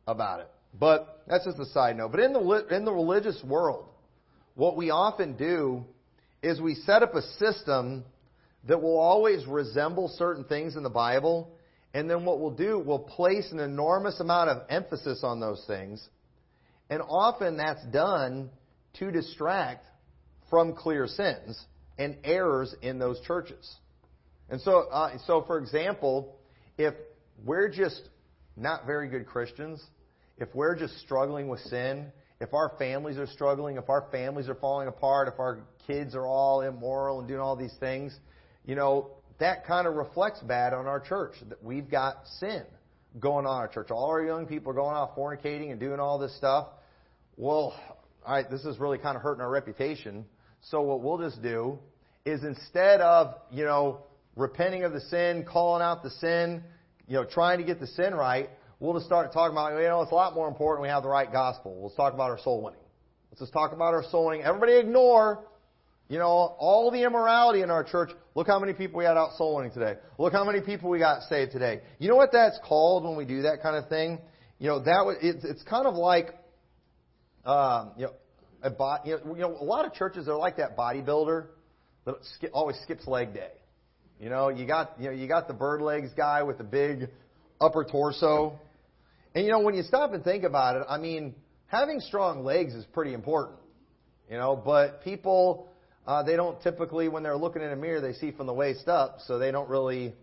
about 0.07 0.39
it. 0.39 0.49
But 0.79 1.23
that's 1.27 1.45
just 1.45 1.59
a 1.59 1.65
side 1.65 1.97
note. 1.97 2.11
But 2.11 2.21
in 2.21 2.33
the, 2.33 2.67
in 2.71 2.85
the 2.85 2.93
religious 2.93 3.41
world, 3.43 3.85
what 4.55 4.77
we 4.77 4.89
often 4.89 5.35
do 5.35 5.85
is 6.41 6.59
we 6.59 6.75
set 6.75 7.03
up 7.03 7.13
a 7.13 7.21
system 7.37 8.05
that 8.67 8.81
will 8.81 8.97
always 8.97 9.45
resemble 9.45 10.07
certain 10.17 10.43
things 10.43 10.75
in 10.75 10.83
the 10.83 10.89
Bible. 10.89 11.51
And 11.93 12.09
then 12.09 12.25
what 12.25 12.39
we'll 12.39 12.51
do, 12.51 12.79
we'll 12.79 12.99
place 12.99 13.51
an 13.51 13.59
enormous 13.59 14.19
amount 14.19 14.49
of 14.49 14.63
emphasis 14.69 15.21
on 15.23 15.39
those 15.39 15.63
things. 15.67 16.07
And 16.89 17.01
often 17.01 17.57
that's 17.57 17.83
done 17.87 18.49
to 18.99 19.11
distract 19.11 19.85
from 20.49 20.73
clear 20.73 21.07
sins 21.07 21.59
and 21.97 22.17
errors 22.23 22.75
in 22.81 22.99
those 22.99 23.19
churches. 23.21 23.75
And 24.49 24.59
so, 24.61 24.89
uh, 24.89 25.17
so 25.25 25.43
for 25.47 25.57
example, 25.57 26.35
if 26.77 26.93
we're 27.45 27.69
just 27.69 28.01
not 28.57 28.85
very 28.85 29.07
good 29.07 29.25
Christians, 29.25 29.81
if 30.37 30.53
we're 30.53 30.75
just 30.75 30.99
struggling 30.99 31.47
with 31.47 31.61
sin, 31.61 32.11
if 32.39 32.53
our 32.53 32.73
families 32.77 33.17
are 33.17 33.27
struggling, 33.27 33.77
if 33.77 33.89
our 33.89 34.07
families 34.11 34.49
are 34.49 34.55
falling 34.55 34.87
apart, 34.87 35.27
if 35.27 35.39
our 35.39 35.59
kids 35.87 36.15
are 36.15 36.25
all 36.25 36.61
immoral 36.61 37.19
and 37.19 37.27
doing 37.27 37.39
all 37.39 37.55
these 37.55 37.75
things, 37.79 38.17
you 38.65 38.75
know, 38.75 39.11
that 39.39 39.65
kind 39.65 39.87
of 39.87 39.95
reflects 39.95 40.39
bad 40.41 40.73
on 40.73 40.85
our 40.85 40.99
church. 40.99 41.33
That 41.49 41.63
we've 41.63 41.89
got 41.89 42.27
sin 42.39 42.63
going 43.19 43.45
on 43.45 43.55
in 43.55 43.61
our 43.61 43.67
church. 43.67 43.91
All 43.91 44.09
our 44.09 44.23
young 44.23 44.45
people 44.45 44.71
are 44.71 44.75
going 44.75 44.95
off 44.95 45.15
fornicating 45.15 45.71
and 45.71 45.79
doing 45.79 45.99
all 45.99 46.19
this 46.19 46.35
stuff. 46.37 46.67
Well, 47.37 47.75
all 48.25 48.33
right, 48.33 48.49
this 48.49 48.65
is 48.65 48.79
really 48.79 48.97
kind 48.97 49.15
of 49.15 49.23
hurting 49.23 49.41
our 49.41 49.49
reputation. 49.49 50.25
So 50.61 50.81
what 50.81 51.01
we'll 51.01 51.17
just 51.17 51.41
do 51.41 51.79
is 52.25 52.43
instead 52.43 53.01
of, 53.01 53.35
you 53.51 53.65
know, 53.65 54.03
repenting 54.35 54.83
of 54.83 54.93
the 54.93 55.01
sin, 55.01 55.45
calling 55.49 55.81
out 55.81 56.03
the 56.03 56.11
sin, 56.11 56.63
you 57.07 57.15
know, 57.15 57.25
trying 57.25 57.57
to 57.57 57.63
get 57.63 57.79
the 57.79 57.87
sin 57.87 58.13
right, 58.13 58.49
we'll 58.79 58.93
just 58.93 59.05
start 59.05 59.33
talking 59.33 59.53
about, 59.53 59.75
you 59.75 59.87
know, 59.87 60.01
it's 60.01 60.11
a 60.11 60.15
lot 60.15 60.35
more 60.35 60.47
important 60.47 60.83
we 60.83 60.89
have 60.89 61.03
the 61.03 61.09
right 61.09 61.31
gospel. 61.31 61.79
Let's 61.81 61.95
talk 61.95 62.13
about 62.13 62.29
our 62.29 62.39
soul 62.39 62.61
winning. 62.61 62.79
Let's 63.31 63.41
just 63.41 63.53
talk 63.53 63.73
about 63.73 63.93
our 63.93 64.03
soul 64.11 64.27
winning. 64.27 64.43
Everybody 64.43 64.73
ignore, 64.73 65.45
you 66.11 66.19
know, 66.19 66.27
all 66.27 66.91
the 66.91 67.03
immorality 67.03 67.61
in 67.61 67.71
our 67.71 67.85
church. 67.85 68.09
Look 68.35 68.45
how 68.45 68.59
many 68.59 68.73
people 68.73 68.97
we 68.97 69.05
had 69.05 69.15
out 69.15 69.37
soul 69.37 69.55
winning 69.55 69.71
today. 69.71 69.95
Look 70.17 70.33
how 70.33 70.43
many 70.43 70.59
people 70.59 70.89
we 70.89 70.99
got 70.99 71.23
saved 71.29 71.53
today. 71.53 71.79
You 71.99 72.09
know 72.09 72.17
what 72.17 72.33
that's 72.33 72.59
called 72.67 73.05
when 73.05 73.15
we 73.15 73.23
do 73.23 73.43
that 73.43 73.61
kind 73.63 73.77
of 73.77 73.87
thing? 73.87 74.19
You 74.59 74.67
know, 74.67 74.79
that 74.83 75.17
it's, 75.21 75.45
it's 75.45 75.63
kind 75.63 75.87
of 75.87 75.95
like, 75.95 76.35
um, 77.45 77.93
you 77.95 78.07
know, 78.07 78.13
a 78.61 78.69
bot, 78.69 79.07
you 79.07 79.19
know, 79.23 79.35
you 79.35 79.41
know, 79.41 79.55
a 79.55 79.63
lot 79.63 79.85
of 79.85 79.93
churches 79.93 80.27
are 80.27 80.35
like 80.35 80.57
that 80.57 80.75
bodybuilder 80.75 81.45
that 82.03 82.15
always 82.51 82.75
skips 82.83 83.07
leg 83.07 83.33
day. 83.33 83.51
You 84.19 84.29
know, 84.29 84.49
you 84.49 84.67
got, 84.67 84.99
you 84.99 85.05
know, 85.05 85.15
you 85.15 85.29
got 85.29 85.47
the 85.47 85.53
bird 85.53 85.81
legs 85.81 86.09
guy 86.17 86.43
with 86.43 86.57
the 86.57 86.65
big 86.65 87.07
upper 87.61 87.85
torso. 87.85 88.59
And 89.33 89.45
you 89.45 89.51
know, 89.53 89.61
when 89.61 89.75
you 89.75 89.83
stop 89.83 90.11
and 90.11 90.25
think 90.25 90.43
about 90.43 90.75
it, 90.75 90.83
I 90.89 90.97
mean, 90.97 91.35
having 91.67 92.01
strong 92.01 92.43
legs 92.43 92.73
is 92.73 92.83
pretty 92.87 93.13
important. 93.13 93.59
You 94.29 94.37
know, 94.37 94.55
but 94.55 95.03
people, 95.03 95.70
uh, 96.07 96.23
they 96.23 96.35
don't 96.35 96.61
typically, 96.61 97.07
when 97.09 97.23
they're 97.23 97.37
looking 97.37 97.61
in 97.61 97.71
a 97.71 97.75
mirror, 97.75 98.01
they 98.01 98.13
see 98.13 98.31
from 98.31 98.47
the 98.47 98.53
waist 98.53 98.87
up, 98.87 99.19
so 99.25 99.37
they 99.37 99.51
don't 99.51 99.69
really, 99.69 100.13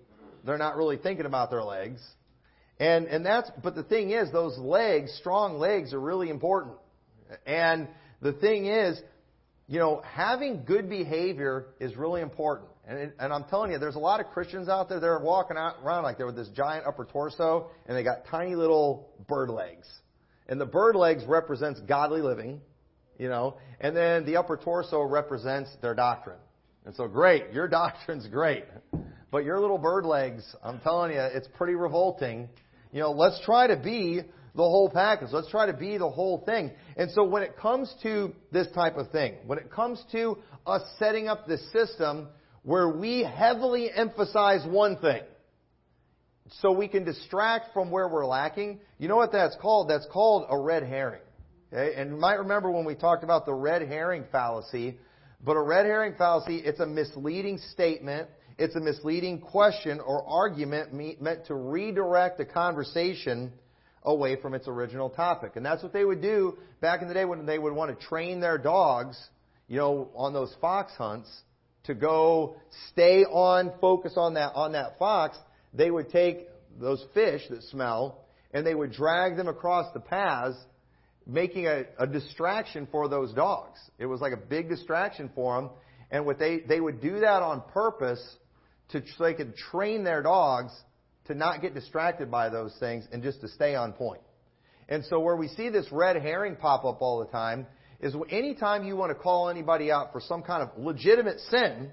they're 0.45 0.59
not 0.59 0.77
really 0.77 0.97
thinking 0.97 1.27
about 1.27 1.51
their 1.51 1.63
legs. 1.63 2.01
And, 2.81 3.07
and 3.07 3.25
that's, 3.25 3.51
but 3.63 3.75
the 3.75 3.83
thing 3.83 4.11
is, 4.11 4.31
those 4.33 4.57
legs, 4.59 5.13
strong 5.19 5.59
legs 5.59 5.93
are 5.93 6.01
really 6.01 6.31
important. 6.31 6.77
And 7.47 7.89
the 8.23 8.33
thing 8.33 8.67
is, 8.67 9.01
you 9.67 9.79
know, 9.79 10.03
having 10.05 10.65
good 10.65 10.89
behavior 10.89 11.67
is 11.79 11.97
really 11.97 12.23
important. 12.23 12.69
And, 12.87 13.13
and 13.19 13.33
I'm 13.33 13.45
telling 13.45 13.71
you, 13.71 13.79
there's 13.79 13.97
a 13.97 14.01
lot 14.01 14.21
of 14.21 14.29
Christians 14.29 14.69
out 14.69 14.89
there 14.89 14.99
that 14.99 15.07
are 15.07 15.23
walking 15.23 15.59
out, 15.59 15.77
around 15.85 16.05
like 16.05 16.17
they're 16.17 16.27
with 16.27 16.37
this 16.37 16.49
giant 16.49 16.87
upper 16.87 17.05
torso, 17.05 17.69
and 17.87 17.97
they 17.97 18.03
got 18.03 18.27
tiny 18.31 18.55
little 18.55 19.11
bird 19.29 19.51
legs. 19.51 19.87
And 20.49 20.59
the 20.59 20.67
bird 20.67 20.97
legs 20.97 21.23
represents 21.27 21.81
godly 21.81 22.23
living, 22.23 22.63
you 23.19 23.29
know, 23.29 23.57
and 23.81 23.97
then 23.97 24.25
the 24.25 24.37
upper 24.37 24.57
torso 24.57 25.03
represents 25.03 25.71
their 25.83 25.95
doctrine. 25.95 26.39
And 26.87 26.95
so 26.95 27.09
great, 27.09 27.53
your 27.53 27.69
doctrine's 27.69 28.27
great. 28.29 28.65
But 29.31 29.45
your 29.45 29.61
little 29.61 29.79
bird 29.79 30.07
legs, 30.07 30.45
I'm 30.63 30.81
telling 30.81 31.13
you, 31.13 31.21
it's 31.21 31.49
pretty 31.57 31.75
revolting. 31.75 32.49
You 32.93 33.01
know, 33.01 33.11
let's 33.11 33.41
try 33.45 33.67
to 33.67 33.77
be 33.77 34.23
the 34.55 34.63
whole 34.63 34.89
package. 34.89 35.29
Let's 35.33 35.51
try 35.51 35.67
to 35.67 35.75
be 35.75 35.99
the 35.99 36.09
whole 36.09 36.43
thing. 36.47 36.71
And 36.97 37.11
so 37.11 37.25
when 37.25 37.43
it 37.43 37.57
comes 37.59 37.95
to 38.03 38.35
this 38.53 38.69
type 38.75 38.97
of 38.97 39.11
thing, 39.11 39.35
when 39.47 39.59
it 39.59 39.71
comes 39.71 40.03
to 40.13 40.39
us 40.67 40.83
setting 40.99 41.29
up 41.29 41.47
this 41.47 41.61
system 41.73 42.29
where 42.63 42.89
we 42.89 43.23
heavily 43.23 43.91
emphasize 43.95 44.67
one 44.67 44.97
thing, 44.97 45.23
so 46.63 46.73
we 46.73 46.89
can 46.89 47.05
distract 47.05 47.75
from 47.75 47.91
where 47.91 48.09
we're 48.09 48.27
lacking, 48.27 48.81
you 48.99 49.09
know 49.09 49.17
what 49.17 49.33
that's 49.33 49.57
called? 49.61 49.91
That's 49.91 50.07
called 50.11 50.47
a 50.49 50.59
red 50.59 50.83
herring. 50.83 51.21
Okay? 51.73 51.95
And 51.97 52.11
you 52.11 52.17
might 52.17 52.39
remember 52.39 52.71
when 52.71 52.85
we 52.85 52.95
talked 52.95 53.25
about 53.25 53.47
the 53.47 53.55
red 53.55 53.83
herring 53.83 54.25
fallacy, 54.31 54.99
but 55.45 55.57
a 55.57 55.63
red 55.63 55.87
herring 55.87 56.15
fallacy, 56.17 56.57
it's 56.57 56.81
a 56.81 56.87
misleading 56.87 57.59
statement. 57.73 58.29
It's 58.59 58.75
a 58.75 58.81
misleading 58.81 59.41
question 59.41 60.01
or 60.01 60.27
argument 60.27 60.93
meant 60.93 61.47
to 61.47 61.55
redirect 61.55 62.41
a 62.41 62.45
conversation 62.45 63.53
away 64.03 64.37
from 64.41 64.55
its 64.55 64.67
original 64.67 65.11
topic. 65.11 65.53
And 65.55 65.65
that's 65.65 65.83
what 65.83 65.93
they 65.93 66.05
would 66.05 66.21
do 66.21 66.59
back 66.81 67.03
in 67.03 67.09
the 67.09 67.15
day 67.15 67.25
when 67.25 67.47
they 67.47 67.59
would 67.59 67.73
want 67.73 67.99
to 67.99 68.07
train 68.07 68.41
their 68.41 68.59
dogs, 68.59 69.17
you 69.69 69.77
know, 69.77 70.11
on 70.17 70.33
those 70.33 70.55
fox 70.61 70.93
hunts 70.97 71.29
to 71.85 71.95
go 71.95 72.57
stay 72.91 73.25
on 73.25 73.73
focus 73.81 74.15
on 74.17 74.35
that 74.35 74.55
on 74.55 74.73
that 74.73 74.99
fox. 74.99 75.37
They 75.73 75.91
would 75.91 76.11
take 76.11 76.49
those 76.81 77.05
fish 77.15 77.43
that 77.51 77.63
smell 77.65 78.25
and 78.53 78.67
they 78.67 78.75
would 78.75 78.93
drag 78.93 79.37
them 79.37 79.47
across 79.47 79.93
the 79.93 80.01
paths, 80.01 80.57
making 81.29 81.67
a, 81.67 81.85
a 81.99 82.07
distraction 82.07 82.89
for 82.91 83.07
those 83.07 83.33
dogs. 83.35 83.79
It 83.99 84.07
was 84.07 84.21
like 84.21 84.33
a 84.33 84.39
big 84.39 84.69
distraction 84.69 85.31
for 85.35 85.61
them. 85.61 85.71
And 86.11 86.25
what 86.25 86.39
they, 86.39 86.61
they 86.61 86.81
would 86.81 87.03
do 87.03 87.21
that 87.21 87.43
on 87.43 87.63
purpose 87.73 88.23
to 88.91 89.03
so 89.17 89.25
they 89.25 89.35
could 89.35 89.55
train 89.55 90.03
their 90.03 90.23
dogs 90.23 90.73
to 91.27 91.35
not 91.35 91.61
get 91.61 91.75
distracted 91.75 92.31
by 92.31 92.49
those 92.49 92.75
things 92.81 93.07
and 93.13 93.23
just 93.23 93.43
to 93.43 93.49
stay 93.49 93.75
on 93.75 93.93
point. 93.93 94.23
And 94.89 95.05
so 95.05 95.21
where 95.21 95.37
we 95.37 95.49
see 95.49 95.69
this 95.69 95.87
red 95.93 96.17
herring 96.17 96.57
pop 96.57 96.87
up 96.87 97.03
all 97.03 97.19
the 97.19 97.31
time 97.31 97.67
is 98.01 98.15
anytime 98.31 98.85
you 98.85 98.97
want 98.97 99.11
to 99.11 99.15
call 99.15 99.51
anybody 99.51 99.93
out 99.93 100.13
for 100.13 100.21
some 100.21 100.43
kind 100.43 100.63
of 100.63 100.71
legitimate 100.79 101.39
sin, 101.51 101.91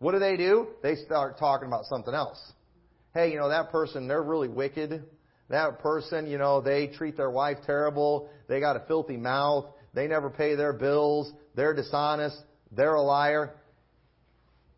what 0.00 0.12
do 0.12 0.18
they 0.18 0.36
do? 0.36 0.66
They 0.82 0.96
start 0.96 1.38
talking 1.38 1.66
about 1.66 1.86
something 1.86 2.12
else. 2.12 2.38
Hey, 3.14 3.32
you 3.32 3.38
know, 3.38 3.48
that 3.48 3.70
person, 3.70 4.06
they're 4.06 4.22
really 4.22 4.48
wicked. 4.48 5.04
That 5.50 5.78
person, 5.80 6.26
you 6.26 6.38
know, 6.38 6.60
they 6.60 6.86
treat 6.86 7.16
their 7.16 7.30
wife 7.30 7.58
terrible. 7.66 8.28
They 8.48 8.60
got 8.60 8.76
a 8.76 8.80
filthy 8.86 9.16
mouth. 9.16 9.66
They 9.92 10.06
never 10.06 10.30
pay 10.30 10.54
their 10.54 10.72
bills. 10.72 11.32
They're 11.54 11.74
dishonest. 11.74 12.36
They're 12.72 12.94
a 12.94 13.02
liar. 13.02 13.54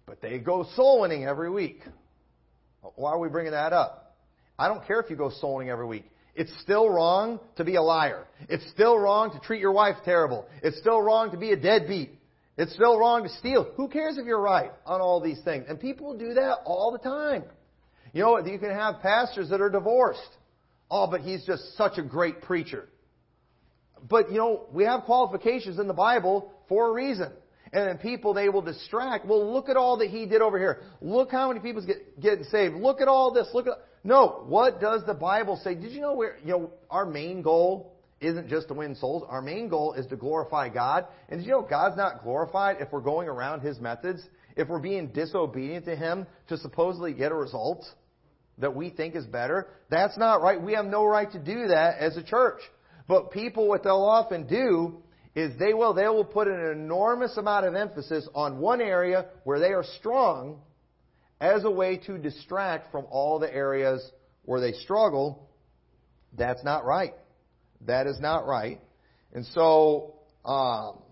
But 0.06 0.20
they 0.20 0.38
go 0.38 0.66
soul 0.74 1.00
winning 1.00 1.24
every 1.24 1.50
week. 1.50 1.82
Why 2.94 3.12
are 3.12 3.18
we 3.18 3.28
bringing 3.28 3.52
that 3.52 3.72
up? 3.72 4.16
I 4.58 4.68
don't 4.68 4.86
care 4.86 5.00
if 5.00 5.10
you 5.10 5.16
go 5.16 5.30
soul 5.30 5.56
winning 5.56 5.70
every 5.70 5.86
week. 5.86 6.04
It's 6.34 6.52
still 6.60 6.88
wrong 6.88 7.40
to 7.56 7.64
be 7.64 7.76
a 7.76 7.82
liar. 7.82 8.26
It's 8.48 8.68
still 8.70 8.98
wrong 8.98 9.32
to 9.32 9.40
treat 9.40 9.60
your 9.60 9.72
wife 9.72 9.96
terrible. 10.04 10.46
It's 10.62 10.78
still 10.78 11.00
wrong 11.00 11.30
to 11.30 11.38
be 11.38 11.52
a 11.52 11.56
deadbeat. 11.56 12.10
It's 12.58 12.74
still 12.74 12.98
wrong 12.98 13.22
to 13.22 13.28
steal. 13.38 13.70
Who 13.76 13.88
cares 13.88 14.18
if 14.18 14.26
you're 14.26 14.40
right 14.40 14.70
on 14.84 15.00
all 15.00 15.20
these 15.20 15.40
things? 15.44 15.66
And 15.68 15.80
people 15.80 16.16
do 16.16 16.34
that 16.34 16.58
all 16.64 16.92
the 16.92 16.98
time. 16.98 17.44
You 18.12 18.22
know, 18.22 18.38
you 18.38 18.58
can 18.58 18.70
have 18.70 19.00
pastors 19.00 19.50
that 19.50 19.60
are 19.60 19.70
divorced. 19.70 20.20
Oh, 20.90 21.06
but 21.06 21.22
he's 21.22 21.44
just 21.44 21.76
such 21.76 21.98
a 21.98 22.02
great 22.02 22.42
preacher. 22.42 22.88
But, 24.08 24.30
you 24.30 24.38
know, 24.38 24.66
we 24.72 24.84
have 24.84 25.02
qualifications 25.02 25.78
in 25.78 25.88
the 25.88 25.94
Bible 25.94 26.52
for 26.68 26.88
a 26.88 26.92
reason. 26.92 27.32
And 27.72 27.88
then 27.88 27.98
people, 27.98 28.34
they 28.34 28.48
will 28.48 28.62
distract. 28.62 29.26
Well, 29.26 29.52
look 29.52 29.68
at 29.68 29.76
all 29.76 29.96
that 29.98 30.10
he 30.10 30.26
did 30.26 30.40
over 30.40 30.58
here. 30.58 30.82
Look 31.00 31.30
how 31.32 31.48
many 31.48 31.60
people 31.60 31.84
get 31.84 32.20
getting 32.20 32.44
saved. 32.44 32.76
Look 32.76 33.00
at 33.00 33.08
all 33.08 33.32
this. 33.32 33.48
Look 33.52 33.66
at 33.66 33.74
no. 34.04 34.44
What 34.46 34.80
does 34.80 35.04
the 35.04 35.14
Bible 35.14 35.60
say? 35.62 35.74
Did 35.74 35.90
you 35.90 36.00
know 36.00 36.14
where 36.14 36.36
you 36.44 36.52
know 36.52 36.70
our 36.88 37.04
main 37.04 37.42
goal 37.42 37.96
isn't 38.20 38.48
just 38.48 38.68
to 38.68 38.74
win 38.74 38.94
souls. 38.94 39.24
Our 39.28 39.42
main 39.42 39.68
goal 39.68 39.92
is 39.92 40.06
to 40.06 40.16
glorify 40.16 40.68
God. 40.68 41.06
And 41.28 41.40
did 41.40 41.46
you 41.46 41.52
know 41.52 41.66
God's 41.68 41.96
not 41.96 42.22
glorified 42.22 42.76
if 42.80 42.90
we're 42.90 43.00
going 43.00 43.28
around 43.28 43.60
His 43.60 43.78
methods? 43.78 44.22
If 44.56 44.68
we're 44.68 44.78
being 44.78 45.08
disobedient 45.08 45.84
to 45.84 45.96
Him 45.96 46.26
to 46.48 46.56
supposedly 46.56 47.12
get 47.12 47.30
a 47.30 47.34
result 47.34 47.84
that 48.58 48.74
we 48.74 48.90
think 48.90 49.14
is 49.14 49.26
better? 49.26 49.68
That's 49.90 50.16
not 50.18 50.42
right. 50.42 50.60
We 50.60 50.74
have 50.74 50.86
no 50.86 51.04
right 51.04 51.30
to 51.32 51.38
do 51.38 51.68
that 51.68 51.98
as 51.98 52.16
a 52.16 52.22
church. 52.22 52.60
But 53.08 53.30
people, 53.30 53.68
what 53.68 53.82
they'll 53.82 53.96
often 53.96 54.46
do 54.46 55.02
is 55.34 55.56
they 55.58 55.74
will 55.74 55.92
they 55.92 56.08
will 56.08 56.24
put 56.24 56.48
an 56.48 56.70
enormous 56.72 57.36
amount 57.36 57.66
of 57.66 57.74
emphasis 57.74 58.26
on 58.34 58.58
one 58.58 58.80
area 58.80 59.26
where 59.44 59.60
they 59.60 59.72
are 59.72 59.84
strong 59.98 60.60
as 61.40 61.64
a 61.64 61.70
way 61.70 61.98
to 61.98 62.18
distract 62.18 62.90
from 62.90 63.06
all 63.10 63.38
the 63.38 63.52
areas 63.52 64.10
where 64.44 64.60
they 64.60 64.72
struggle. 64.72 65.48
That's 66.36 66.64
not 66.64 66.84
right. 66.84 67.14
That 67.82 68.06
is 68.06 68.18
not 68.18 68.46
right. 68.46 68.80
And 69.32 69.44
so, 69.46 70.14
um, 70.44 71.02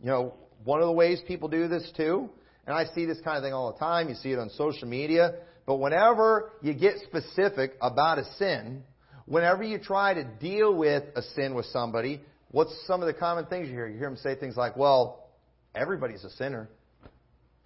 you 0.00 0.06
know, 0.06 0.34
one 0.62 0.80
of 0.80 0.86
the 0.86 0.92
ways 0.92 1.20
people 1.26 1.48
do 1.48 1.66
this 1.66 1.90
too, 1.96 2.30
and 2.66 2.74
I 2.76 2.84
see 2.94 3.04
this 3.04 3.20
kind 3.22 3.36
of 3.36 3.42
thing 3.42 3.52
all 3.52 3.72
the 3.72 3.78
time. 3.78 4.08
You 4.08 4.14
see 4.14 4.30
it 4.30 4.38
on 4.38 4.50
social 4.50 4.88
media. 4.88 5.34
But 5.66 5.76
whenever 5.76 6.52
you 6.62 6.74
get 6.74 6.96
specific 7.04 7.72
about 7.80 8.18
a 8.18 8.24
sin, 8.34 8.82
whenever 9.26 9.62
you 9.62 9.78
try 9.78 10.14
to 10.14 10.24
deal 10.24 10.74
with 10.74 11.04
a 11.16 11.22
sin 11.34 11.54
with 11.54 11.66
somebody, 11.66 12.20
What's 12.54 12.72
some 12.86 13.00
of 13.00 13.08
the 13.08 13.14
common 13.14 13.46
things 13.46 13.66
you 13.66 13.74
hear? 13.74 13.88
You 13.88 13.98
hear 13.98 14.08
them 14.08 14.16
say 14.16 14.36
things 14.36 14.56
like, 14.56 14.76
well, 14.76 15.26
everybody's 15.74 16.22
a 16.22 16.30
sinner. 16.30 16.70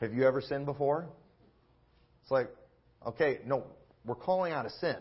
Have 0.00 0.14
you 0.14 0.26
ever 0.26 0.40
sinned 0.40 0.64
before? 0.64 1.10
It's 2.22 2.30
like, 2.30 2.48
okay, 3.06 3.40
no, 3.44 3.64
we're 4.06 4.14
calling 4.14 4.54
out 4.54 4.64
a 4.64 4.70
sin. 4.70 4.96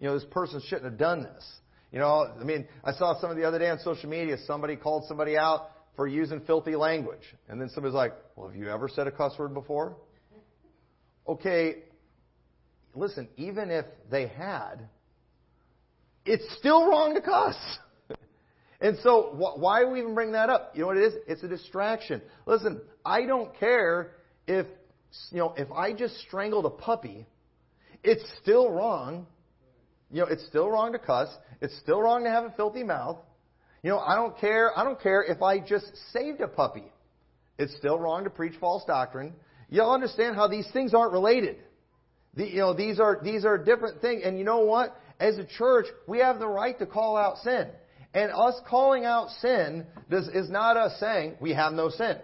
You 0.00 0.08
know, 0.08 0.18
this 0.18 0.26
person 0.32 0.60
shouldn't 0.66 0.86
have 0.86 0.98
done 0.98 1.22
this. 1.22 1.44
You 1.92 2.00
know, 2.00 2.26
I 2.40 2.42
mean, 2.42 2.66
I 2.82 2.90
saw 2.94 3.20
some 3.20 3.30
of 3.30 3.36
the 3.36 3.44
other 3.44 3.60
day 3.60 3.70
on 3.70 3.78
social 3.84 4.10
media, 4.10 4.36
somebody 4.48 4.74
called 4.74 5.04
somebody 5.06 5.38
out 5.38 5.68
for 5.94 6.08
using 6.08 6.40
filthy 6.40 6.74
language. 6.74 7.22
And 7.48 7.60
then 7.60 7.68
somebody's 7.68 7.94
like, 7.94 8.14
well, 8.34 8.48
have 8.48 8.56
you 8.56 8.68
ever 8.68 8.88
said 8.88 9.06
a 9.06 9.12
cuss 9.12 9.38
word 9.38 9.54
before? 9.54 9.94
Okay, 11.28 11.83
listen, 12.94 13.28
even 13.36 13.70
if 13.70 13.84
they 14.10 14.26
had, 14.28 14.88
it's 16.24 16.44
still 16.58 16.88
wrong 16.88 17.14
to 17.14 17.20
cuss. 17.20 17.56
And 18.80 18.98
so, 19.02 19.30
wh- 19.32 19.58
why 19.58 19.80
do 19.80 19.88
we 19.88 20.00
even 20.00 20.14
bring 20.14 20.32
that 20.32 20.50
up? 20.50 20.72
You 20.74 20.82
know 20.82 20.88
what 20.88 20.98
it 20.98 21.04
is? 21.04 21.14
It's 21.26 21.42
a 21.42 21.48
distraction. 21.48 22.20
Listen, 22.44 22.82
I 23.02 23.24
don't 23.24 23.58
care 23.58 24.10
if, 24.46 24.66
you 25.30 25.38
know, 25.38 25.54
if 25.56 25.70
I 25.72 25.94
just 25.94 26.18
strangled 26.18 26.66
a 26.66 26.70
puppy, 26.70 27.24
it's 28.02 28.22
still 28.42 28.70
wrong. 28.70 29.26
You 30.10 30.20
know, 30.20 30.26
it's 30.26 30.44
still 30.48 30.68
wrong 30.68 30.92
to 30.92 30.98
cuss. 30.98 31.28
It's 31.62 31.74
still 31.78 32.02
wrong 32.02 32.24
to 32.24 32.30
have 32.30 32.44
a 32.44 32.50
filthy 32.50 32.82
mouth. 32.82 33.16
You 33.82 33.90
know, 33.90 34.00
I 34.00 34.16
don't 34.16 34.36
care. 34.38 34.78
I 34.78 34.84
don't 34.84 35.00
care 35.00 35.22
if 35.22 35.40
I 35.40 35.60
just 35.60 35.90
saved 36.12 36.40
a 36.40 36.48
puppy. 36.48 36.92
It's 37.58 37.74
still 37.76 37.98
wrong 37.98 38.24
to 38.24 38.30
preach 38.30 38.54
false 38.60 38.84
doctrine. 38.84 39.32
You'll 39.70 39.90
understand 39.90 40.36
how 40.36 40.48
these 40.48 40.68
things 40.72 40.92
aren't 40.92 41.12
related. 41.12 41.56
The, 42.36 42.46
you 42.48 42.58
know, 42.58 42.74
these 42.74 42.98
are, 43.00 43.20
these 43.22 43.44
are 43.44 43.58
different 43.58 44.00
things. 44.00 44.22
And 44.24 44.38
you 44.38 44.44
know 44.44 44.60
what? 44.60 44.96
As 45.20 45.38
a 45.38 45.44
church, 45.44 45.86
we 46.06 46.18
have 46.18 46.38
the 46.38 46.48
right 46.48 46.78
to 46.78 46.86
call 46.86 47.16
out 47.16 47.38
sin. 47.38 47.68
And 48.12 48.30
us 48.30 48.54
calling 48.68 49.04
out 49.04 49.30
sin 49.40 49.86
does, 50.10 50.28
is 50.28 50.48
not 50.48 50.76
us 50.76 50.98
saying 51.00 51.36
we 51.40 51.52
have 51.52 51.72
no 51.72 51.90
sin. 51.90 52.16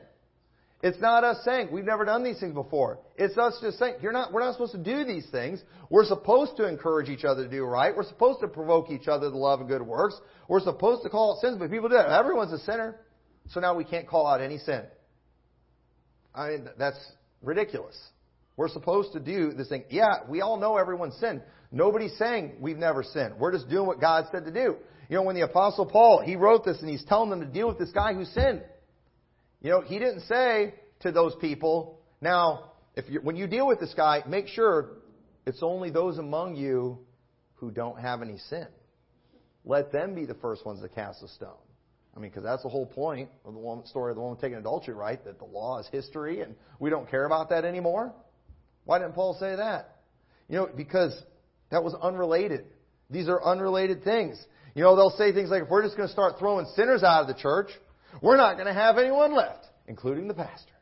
It's 0.83 0.99
not 0.99 1.25
us 1.25 1.45
saying 1.45 1.69
we've 1.71 1.85
never 1.85 2.05
done 2.07 2.25
these 2.25 2.41
things 2.41 2.55
before. 2.55 3.01
It's 3.17 3.37
us 3.37 3.59
just 3.61 3.79
saying 3.79 3.97
you're 4.01 4.13
not, 4.13 4.33
we're 4.33 4.41
not 4.41 4.53
supposed 4.55 4.73
to 4.73 4.79
do 4.79 5.05
these 5.05 5.29
things. 5.31 5.63
We're 5.91 6.07
supposed 6.07 6.57
to 6.57 6.67
encourage 6.67 7.09
each 7.11 7.25
other 7.25 7.45
to 7.45 7.51
do 7.51 7.65
right. 7.65 7.95
We're 7.95 8.09
supposed 8.09 8.41
to 8.41 8.49
provoke 8.49 8.91
each 8.91 9.07
other 9.07 9.31
to 9.31 9.37
love 9.37 9.61
and 9.61 9.69
good 9.69 9.83
works. 9.83 10.19
We're 10.49 10.61
supposed 10.61 11.03
to 11.03 11.11
call 11.11 11.35
out 11.35 11.41
sins, 11.41 11.57
but 11.59 11.71
people 11.71 11.91
do 11.91 11.97
that. 11.97 12.09
Everyone's 12.09 12.53
a 12.53 12.59
sinner. 12.61 12.97
So 13.51 13.61
now 13.61 13.75
we 13.75 13.85
can't 13.85 14.07
call 14.09 14.27
out 14.27 14.41
any 14.41 14.59
sin. 14.59 14.85
I 16.35 16.51
mean, 16.51 16.69
that's 16.79 16.99
ridiculous. 17.43 17.99
We're 18.61 18.69
supposed 18.69 19.15
to 19.15 19.21
do 19.21 19.55
this 19.55 19.71
thing. 19.71 19.85
Yeah, 19.89 20.17
we 20.29 20.43
all 20.43 20.59
know 20.59 20.77
everyone's 20.77 21.17
sinned. 21.17 21.41
Nobody's 21.73 22.15
saying 22.19 22.57
we've 22.61 22.77
never 22.77 23.03
sinned. 23.03 23.37
We're 23.39 23.53
just 23.53 23.71
doing 23.71 23.87
what 23.87 24.03
God 24.03 24.27
said 24.31 24.45
to 24.45 24.51
do. 24.51 24.77
You 25.09 25.17
know, 25.17 25.23
when 25.23 25.35
the 25.35 25.45
apostle 25.45 25.87
Paul, 25.87 26.21
he 26.21 26.37
wrote 26.37 26.67
this 26.67 26.79
and 26.81 26.91
he's 26.91 27.03
telling 27.05 27.31
them 27.31 27.41
to 27.41 27.47
deal 27.47 27.69
with 27.69 27.79
this 27.79 27.91
guy 27.91 28.13
who 28.13 28.27
sinned. 28.27 28.61
You 29.63 29.71
know, 29.71 29.81
he 29.81 29.99
didn't 29.99 30.25
say 30.25 30.75
to 31.01 31.11
those 31.11 31.35
people, 31.41 32.01
now, 32.21 32.73
if 32.97 33.09
you 33.09 33.23
when 33.23 33.35
you 33.35 33.47
deal 33.47 33.67
with 33.67 33.81
this 33.81 33.95
guy, 33.95 34.23
make 34.29 34.47
sure 34.47 34.91
it's 35.47 35.63
only 35.63 35.89
those 35.89 36.19
among 36.19 36.57
you 36.57 36.99
who 37.55 37.71
don't 37.71 37.99
have 37.99 38.21
any 38.21 38.37
sin. 38.51 38.67
Let 39.65 39.91
them 39.91 40.15
be 40.15 40.27
the 40.27 40.35
first 40.35 40.67
ones 40.67 40.83
to 40.83 40.89
cast 40.91 41.23
a 41.23 41.29
stone. 41.29 41.57
I 42.15 42.21
mean, 42.21 42.29
because 42.29 42.45
that's 42.45 42.63
the 42.63 42.69
whole 42.69 42.85
point 42.85 43.31
of 43.47 43.55
the 43.55 43.59
woman, 43.59 43.87
story 43.87 44.11
of 44.11 44.17
the 44.17 44.23
woman 44.23 44.39
taking 44.39 44.59
adultery, 44.59 44.93
right? 44.93 45.25
That 45.25 45.39
the 45.39 45.47
law 45.47 45.79
is 45.79 45.87
history 45.91 46.43
and 46.43 46.57
we 46.79 46.91
don't 46.91 47.11
care 47.11 47.25
about 47.25 47.49
that 47.49 47.65
anymore. 47.65 48.13
Why 48.85 48.99
didn't 48.99 49.15
Paul 49.15 49.37
say 49.39 49.57
that? 49.57 49.97
You 50.49 50.57
know, 50.57 50.69
because 50.75 51.21
that 51.71 51.85
was 51.85 51.95
unrelated. 51.95 52.65
These 53.09 53.29
are 53.29 53.43
unrelated 53.43 54.05
things. 54.05 54.43
You 54.75 54.83
know, 54.83 54.97
they'll 54.97 55.17
say 55.17 55.33
things 55.33 55.51
like, 55.51 55.65
if 55.65 55.69
we're 55.69 55.83
just 55.83 55.97
going 55.97 56.09
to 56.09 56.13
start 56.13 56.35
throwing 56.39 56.67
sinners 56.77 57.03
out 57.03 57.23
of 57.23 57.29
the 57.29 57.41
church, 57.41 57.71
we're 58.23 58.37
not 58.37 58.55
going 58.55 58.67
to 58.67 58.73
have 58.73 58.99
anyone 58.99 59.35
left, 59.35 59.67
including 59.87 60.29
the 60.29 60.35
pastor. 60.35 60.73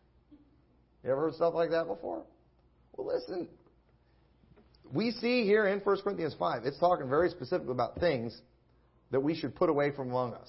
You 1.05 1.11
ever 1.11 1.23
heard 1.23 1.35
stuff 1.35 1.55
like 1.55 1.71
that 1.71 1.87
before? 1.87 2.23
Well, 2.97 3.07
listen. 3.07 3.49
We 4.93 5.13
see 5.13 5.45
here 5.45 5.67
in 5.67 5.81
1 5.81 6.01
Corinthians 6.03 6.35
5, 6.39 6.65
it's 6.65 6.79
talking 6.79 7.09
very 7.09 7.31
specifically 7.31 7.73
about 7.73 8.01
things 8.01 8.39
that 9.11 9.21
we 9.21 9.35
should 9.35 9.55
put 9.55 9.71
away 9.71 9.91
from 9.91 10.11
among 10.11 10.35
us. 10.35 10.49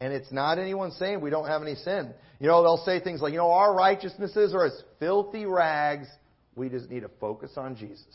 And 0.00 0.12
it's 0.12 0.30
not 0.30 0.58
anyone 0.58 0.92
saying 0.92 1.20
we 1.20 1.30
don't 1.30 1.48
have 1.48 1.62
any 1.62 1.74
sin. 1.74 2.12
You 2.38 2.46
know, 2.46 2.62
they'll 2.62 2.84
say 2.84 3.00
things 3.00 3.20
like, 3.20 3.32
you 3.32 3.38
know, 3.38 3.50
our 3.50 3.74
righteousnesses 3.74 4.54
are 4.54 4.66
as 4.66 4.82
filthy 5.00 5.46
rags. 5.46 6.06
We 6.58 6.68
just 6.68 6.90
need 6.90 7.00
to 7.00 7.10
focus 7.20 7.52
on 7.56 7.76
Jesus. 7.76 8.14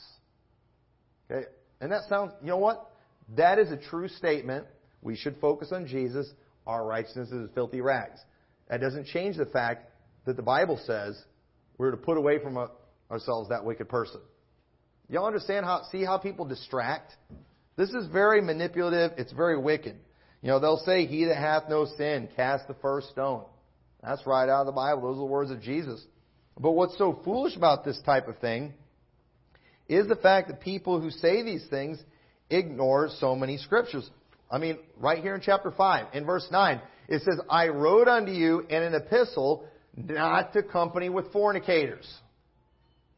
Okay? 1.31 1.47
And 1.81 1.91
that 1.91 2.03
sounds, 2.09 2.33
you 2.41 2.47
know 2.47 2.57
what? 2.57 2.91
That 3.35 3.57
is 3.57 3.71
a 3.71 3.77
true 3.77 4.07
statement. 4.07 4.65
We 5.01 5.15
should 5.15 5.37
focus 5.39 5.71
on 5.71 5.87
Jesus. 5.87 6.29
Our 6.67 6.85
righteousness 6.85 7.29
is 7.29 7.49
filthy 7.55 7.81
rags. 7.81 8.19
That 8.69 8.81
doesn't 8.81 9.07
change 9.07 9.37
the 9.37 9.45
fact 9.45 9.89
that 10.25 10.35
the 10.35 10.43
Bible 10.43 10.79
says 10.85 11.21
we're 11.77 11.91
to 11.91 11.97
put 11.97 12.17
away 12.17 12.39
from 12.39 12.57
ourselves 13.09 13.49
that 13.49 13.65
wicked 13.65 13.89
person. 13.89 14.21
Y'all 15.09 15.25
understand 15.25 15.65
how, 15.65 15.83
see 15.91 16.03
how 16.03 16.17
people 16.17 16.45
distract? 16.45 17.13
This 17.75 17.89
is 17.89 18.07
very 18.07 18.41
manipulative. 18.41 19.11
It's 19.17 19.33
very 19.33 19.57
wicked. 19.57 19.95
You 20.41 20.49
know, 20.49 20.59
they'll 20.59 20.83
say, 20.85 21.05
He 21.05 21.25
that 21.25 21.37
hath 21.37 21.63
no 21.69 21.85
sin, 21.97 22.29
cast 22.35 22.67
the 22.67 22.75
first 22.75 23.09
stone. 23.09 23.45
That's 24.01 24.25
right 24.27 24.49
out 24.49 24.61
of 24.61 24.65
the 24.65 24.73
Bible. 24.73 25.01
Those 25.01 25.15
are 25.15 25.19
the 25.19 25.25
words 25.25 25.51
of 25.51 25.61
Jesus. 25.61 26.03
But 26.59 26.71
what's 26.71 26.97
so 26.97 27.19
foolish 27.23 27.55
about 27.55 27.83
this 27.83 27.99
type 28.05 28.27
of 28.27 28.37
thing 28.39 28.73
is 29.87 30.07
the 30.07 30.15
fact 30.15 30.47
that 30.47 30.61
people 30.61 30.99
who 30.99 31.09
say 31.09 31.43
these 31.43 31.65
things 31.69 32.01
ignore 32.49 33.09
so 33.19 33.35
many 33.35 33.57
scriptures. 33.57 34.09
I 34.49 34.57
mean, 34.59 34.77
right 34.97 35.19
here 35.21 35.35
in 35.35 35.41
chapter 35.41 35.71
5, 35.71 36.07
in 36.13 36.25
verse 36.25 36.47
9, 36.51 36.81
it 37.07 37.21
says, 37.23 37.39
I 37.49 37.67
wrote 37.67 38.07
unto 38.07 38.31
you 38.31 38.61
in 38.61 38.83
an 38.83 38.93
epistle 38.93 39.67
not 39.95 40.53
to 40.53 40.63
company 40.63 41.09
with 41.09 41.31
fornicators. 41.31 42.11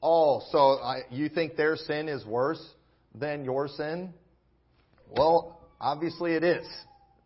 Oh, 0.02 0.42
so 0.52 0.60
I, 0.82 1.02
you 1.10 1.30
think 1.30 1.56
their 1.56 1.76
sin 1.76 2.10
is 2.10 2.26
worse 2.26 2.64
than 3.14 3.44
your 3.44 3.68
sin? 3.68 4.14
Well, 5.10 5.62
obviously 5.80 6.34
it 6.34 6.44
is 6.44 6.66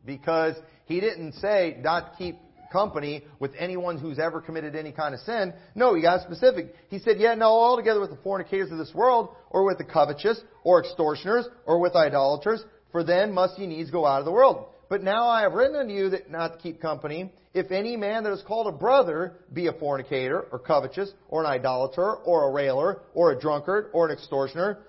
because 0.06 0.56
he 0.86 1.00
didn't 1.00 1.34
say 1.34 1.78
not 1.80 2.18
keep 2.18 2.38
company 2.72 3.24
with 3.40 3.52
anyone 3.58 3.98
who's 3.98 4.20
ever 4.20 4.42
committed 4.42 4.76
any 4.76 4.92
kind 4.92 5.14
of 5.14 5.22
sin. 5.22 5.54
No, 5.76 5.96
he 5.96 6.02
got 6.02 6.22
specific. 6.22 6.74
He 6.90 7.00
said, 7.00 7.20
yeah, 7.20 7.36
no, 7.36 7.48
altogether 7.48 8.00
with 8.00 8.12
the 8.12 8.18
fornicators 8.18 8.72
of 8.72 8.78
this 8.78 8.94
world, 8.94 9.30
or 9.50 9.66
with 9.66 9.78
the 9.78 9.84
covetous, 9.84 10.40
or 10.64 10.84
extortioners, 10.84 11.48
or 11.66 11.80
with 11.80 11.96
idolaters, 11.96 12.64
for 12.92 13.04
then 13.04 13.34
must 13.34 13.60
ye 13.60 13.68
needs 13.68 13.92
go 13.92 14.06
out 14.06 14.20
of 14.20 14.26
the 14.26 14.32
world. 14.32 14.66
But 14.90 15.04
now 15.04 15.28
I 15.28 15.42
have 15.42 15.54
written 15.54 15.76
unto 15.76 15.94
you 15.94 16.10
that 16.10 16.32
not 16.32 16.54
to 16.54 16.60
keep 16.60 16.82
company, 16.82 17.32
if 17.54 17.72
any 17.72 17.96
man 17.96 18.24
that 18.24 18.34
is 18.34 18.44
called 18.48 18.68
a 18.68 18.78
brother 18.78 19.36
be 19.54 19.68
a 19.68 19.74
fornicator, 19.74 20.42
or 20.52 20.60
covetous, 20.60 21.12
or 21.28 21.44
an 21.44 21.48
idolater, 21.48 22.16
or 22.16 22.50
a 22.50 22.52
railer, 22.52 23.02
or 23.14 23.32
a 23.32 23.40
drunkard, 23.40 23.92
or 23.94 24.08
an 24.08 24.18
extortioner, 24.18 24.80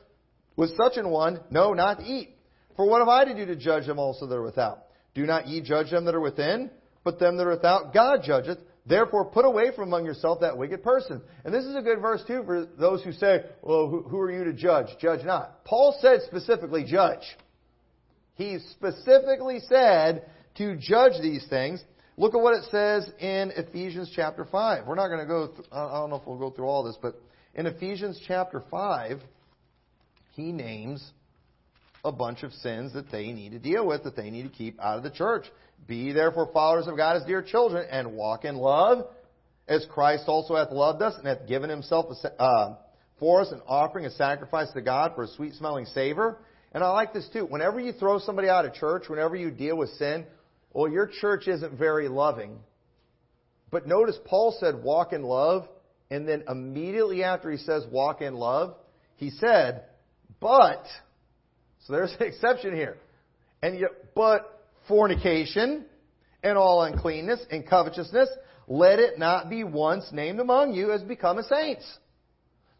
with 0.56 0.76
such 0.76 0.96
an 0.96 1.10
one, 1.10 1.40
no, 1.50 1.74
not 1.74 2.00
eat. 2.02 2.30
For 2.76 2.86
what 2.86 3.00
have 3.00 3.08
I 3.08 3.24
to 3.26 3.34
do 3.34 3.46
to 3.46 3.56
judge 3.56 3.86
them 3.86 3.98
also 3.98 4.26
that 4.26 4.34
are 4.34 4.42
without? 4.42 4.84
Do 5.14 5.26
not 5.26 5.48
ye 5.48 5.60
judge 5.60 5.90
them 5.90 6.06
that 6.06 6.14
are 6.14 6.20
within, 6.20 6.70
but 7.04 7.18
them 7.18 7.36
that 7.36 7.46
are 7.46 7.50
without 7.50 7.94
God 7.94 8.20
judgeth. 8.24 8.58
Therefore 8.86 9.26
put 9.26 9.44
away 9.44 9.70
from 9.74 9.84
among 9.84 10.04
yourself 10.04 10.40
that 10.40 10.56
wicked 10.56 10.82
person. 10.82 11.20
And 11.44 11.54
this 11.54 11.64
is 11.64 11.76
a 11.76 11.82
good 11.82 12.00
verse 12.00 12.22
too 12.26 12.42
for 12.44 12.66
those 12.78 13.02
who 13.04 13.12
say, 13.12 13.44
well, 13.62 13.88
who 13.88 14.18
are 14.18 14.32
you 14.32 14.44
to 14.44 14.52
judge? 14.52 14.86
Judge 15.00 15.24
not. 15.24 15.64
Paul 15.64 15.96
said 16.00 16.20
specifically 16.26 16.84
judge. 16.84 17.22
He 18.34 18.58
specifically 18.72 19.60
said 19.68 20.26
to 20.56 20.76
judge 20.76 21.20
these 21.20 21.46
things. 21.48 21.82
Look 22.16 22.34
at 22.34 22.40
what 22.40 22.54
it 22.54 22.64
says 22.70 23.10
in 23.18 23.52
Ephesians 23.54 24.12
chapter 24.14 24.44
5. 24.44 24.86
We're 24.86 24.94
not 24.94 25.08
going 25.08 25.20
to 25.20 25.26
go, 25.26 25.46
th- 25.48 25.68
I 25.70 26.00
don't 26.00 26.10
know 26.10 26.16
if 26.16 26.26
we'll 26.26 26.38
go 26.38 26.50
through 26.50 26.66
all 26.66 26.82
this, 26.82 26.96
but 27.00 27.20
in 27.54 27.66
Ephesians 27.66 28.20
chapter 28.26 28.62
5, 28.70 29.20
he 30.32 30.52
names 30.52 31.12
a 32.04 32.12
bunch 32.12 32.42
of 32.42 32.52
sins 32.54 32.92
that 32.94 33.10
they 33.10 33.32
need 33.32 33.52
to 33.52 33.58
deal 33.58 33.86
with, 33.86 34.04
that 34.04 34.16
they 34.16 34.30
need 34.30 34.42
to 34.42 34.48
keep 34.48 34.80
out 34.80 34.96
of 34.96 35.02
the 35.02 35.10
church. 35.10 35.44
Be 35.86 36.12
therefore 36.12 36.50
followers 36.52 36.86
of 36.86 36.96
God 36.96 37.16
as 37.16 37.24
dear 37.24 37.42
children, 37.42 37.86
and 37.90 38.14
walk 38.14 38.44
in 38.44 38.56
love, 38.56 39.06
as 39.68 39.86
Christ 39.90 40.24
also 40.26 40.56
hath 40.56 40.70
loved 40.70 41.02
us, 41.02 41.14
and 41.18 41.26
hath 41.26 41.46
given 41.46 41.70
himself 41.70 42.06
uh, 42.38 42.74
for 43.18 43.40
us 43.40 43.52
an 43.52 43.60
offering, 43.66 44.06
a 44.06 44.10
sacrifice 44.10 44.70
to 44.72 44.82
God 44.82 45.12
for 45.14 45.24
a 45.24 45.28
sweet 45.28 45.54
smelling 45.54 45.86
savor. 45.86 46.38
And 46.72 46.84
I 46.84 46.90
like 46.90 47.12
this 47.12 47.28
too. 47.32 47.46
Whenever 47.46 47.80
you 47.80 47.92
throw 47.92 48.18
somebody 48.18 48.48
out 48.48 48.64
of 48.64 48.74
church, 48.74 49.08
whenever 49.08 49.36
you 49.36 49.50
deal 49.50 49.76
with 49.76 49.90
sin, 49.90 50.26
well, 50.72 50.90
your 50.90 51.06
church 51.20 51.48
isn't 51.48 51.78
very 51.78 52.08
loving. 52.08 52.58
But 53.70 53.86
notice 53.86 54.18
Paul 54.24 54.56
said 54.60 54.82
walk 54.82 55.12
in 55.12 55.22
love, 55.22 55.68
and 56.10 56.28
then 56.28 56.44
immediately 56.48 57.24
after 57.24 57.50
he 57.50 57.58
says 57.58 57.84
walk 57.90 58.22
in 58.22 58.34
love, 58.34 58.74
he 59.16 59.30
said, 59.30 59.84
but 60.40 60.84
so 61.86 61.92
there's 61.92 62.14
an 62.18 62.26
exception 62.26 62.74
here. 62.74 62.98
And 63.62 63.78
yet, 63.78 64.14
but 64.14 64.59
fornication 64.90 65.86
and 66.42 66.58
all 66.58 66.82
uncleanness 66.82 67.40
and 67.50 67.66
covetousness, 67.66 68.28
let 68.66 68.98
it 68.98 69.18
not 69.18 69.48
be 69.48 69.64
once 69.64 70.04
named 70.12 70.40
among 70.40 70.74
you 70.74 70.92
as 70.92 71.02
become 71.02 71.38
a 71.38 71.44
saints. 71.44 71.84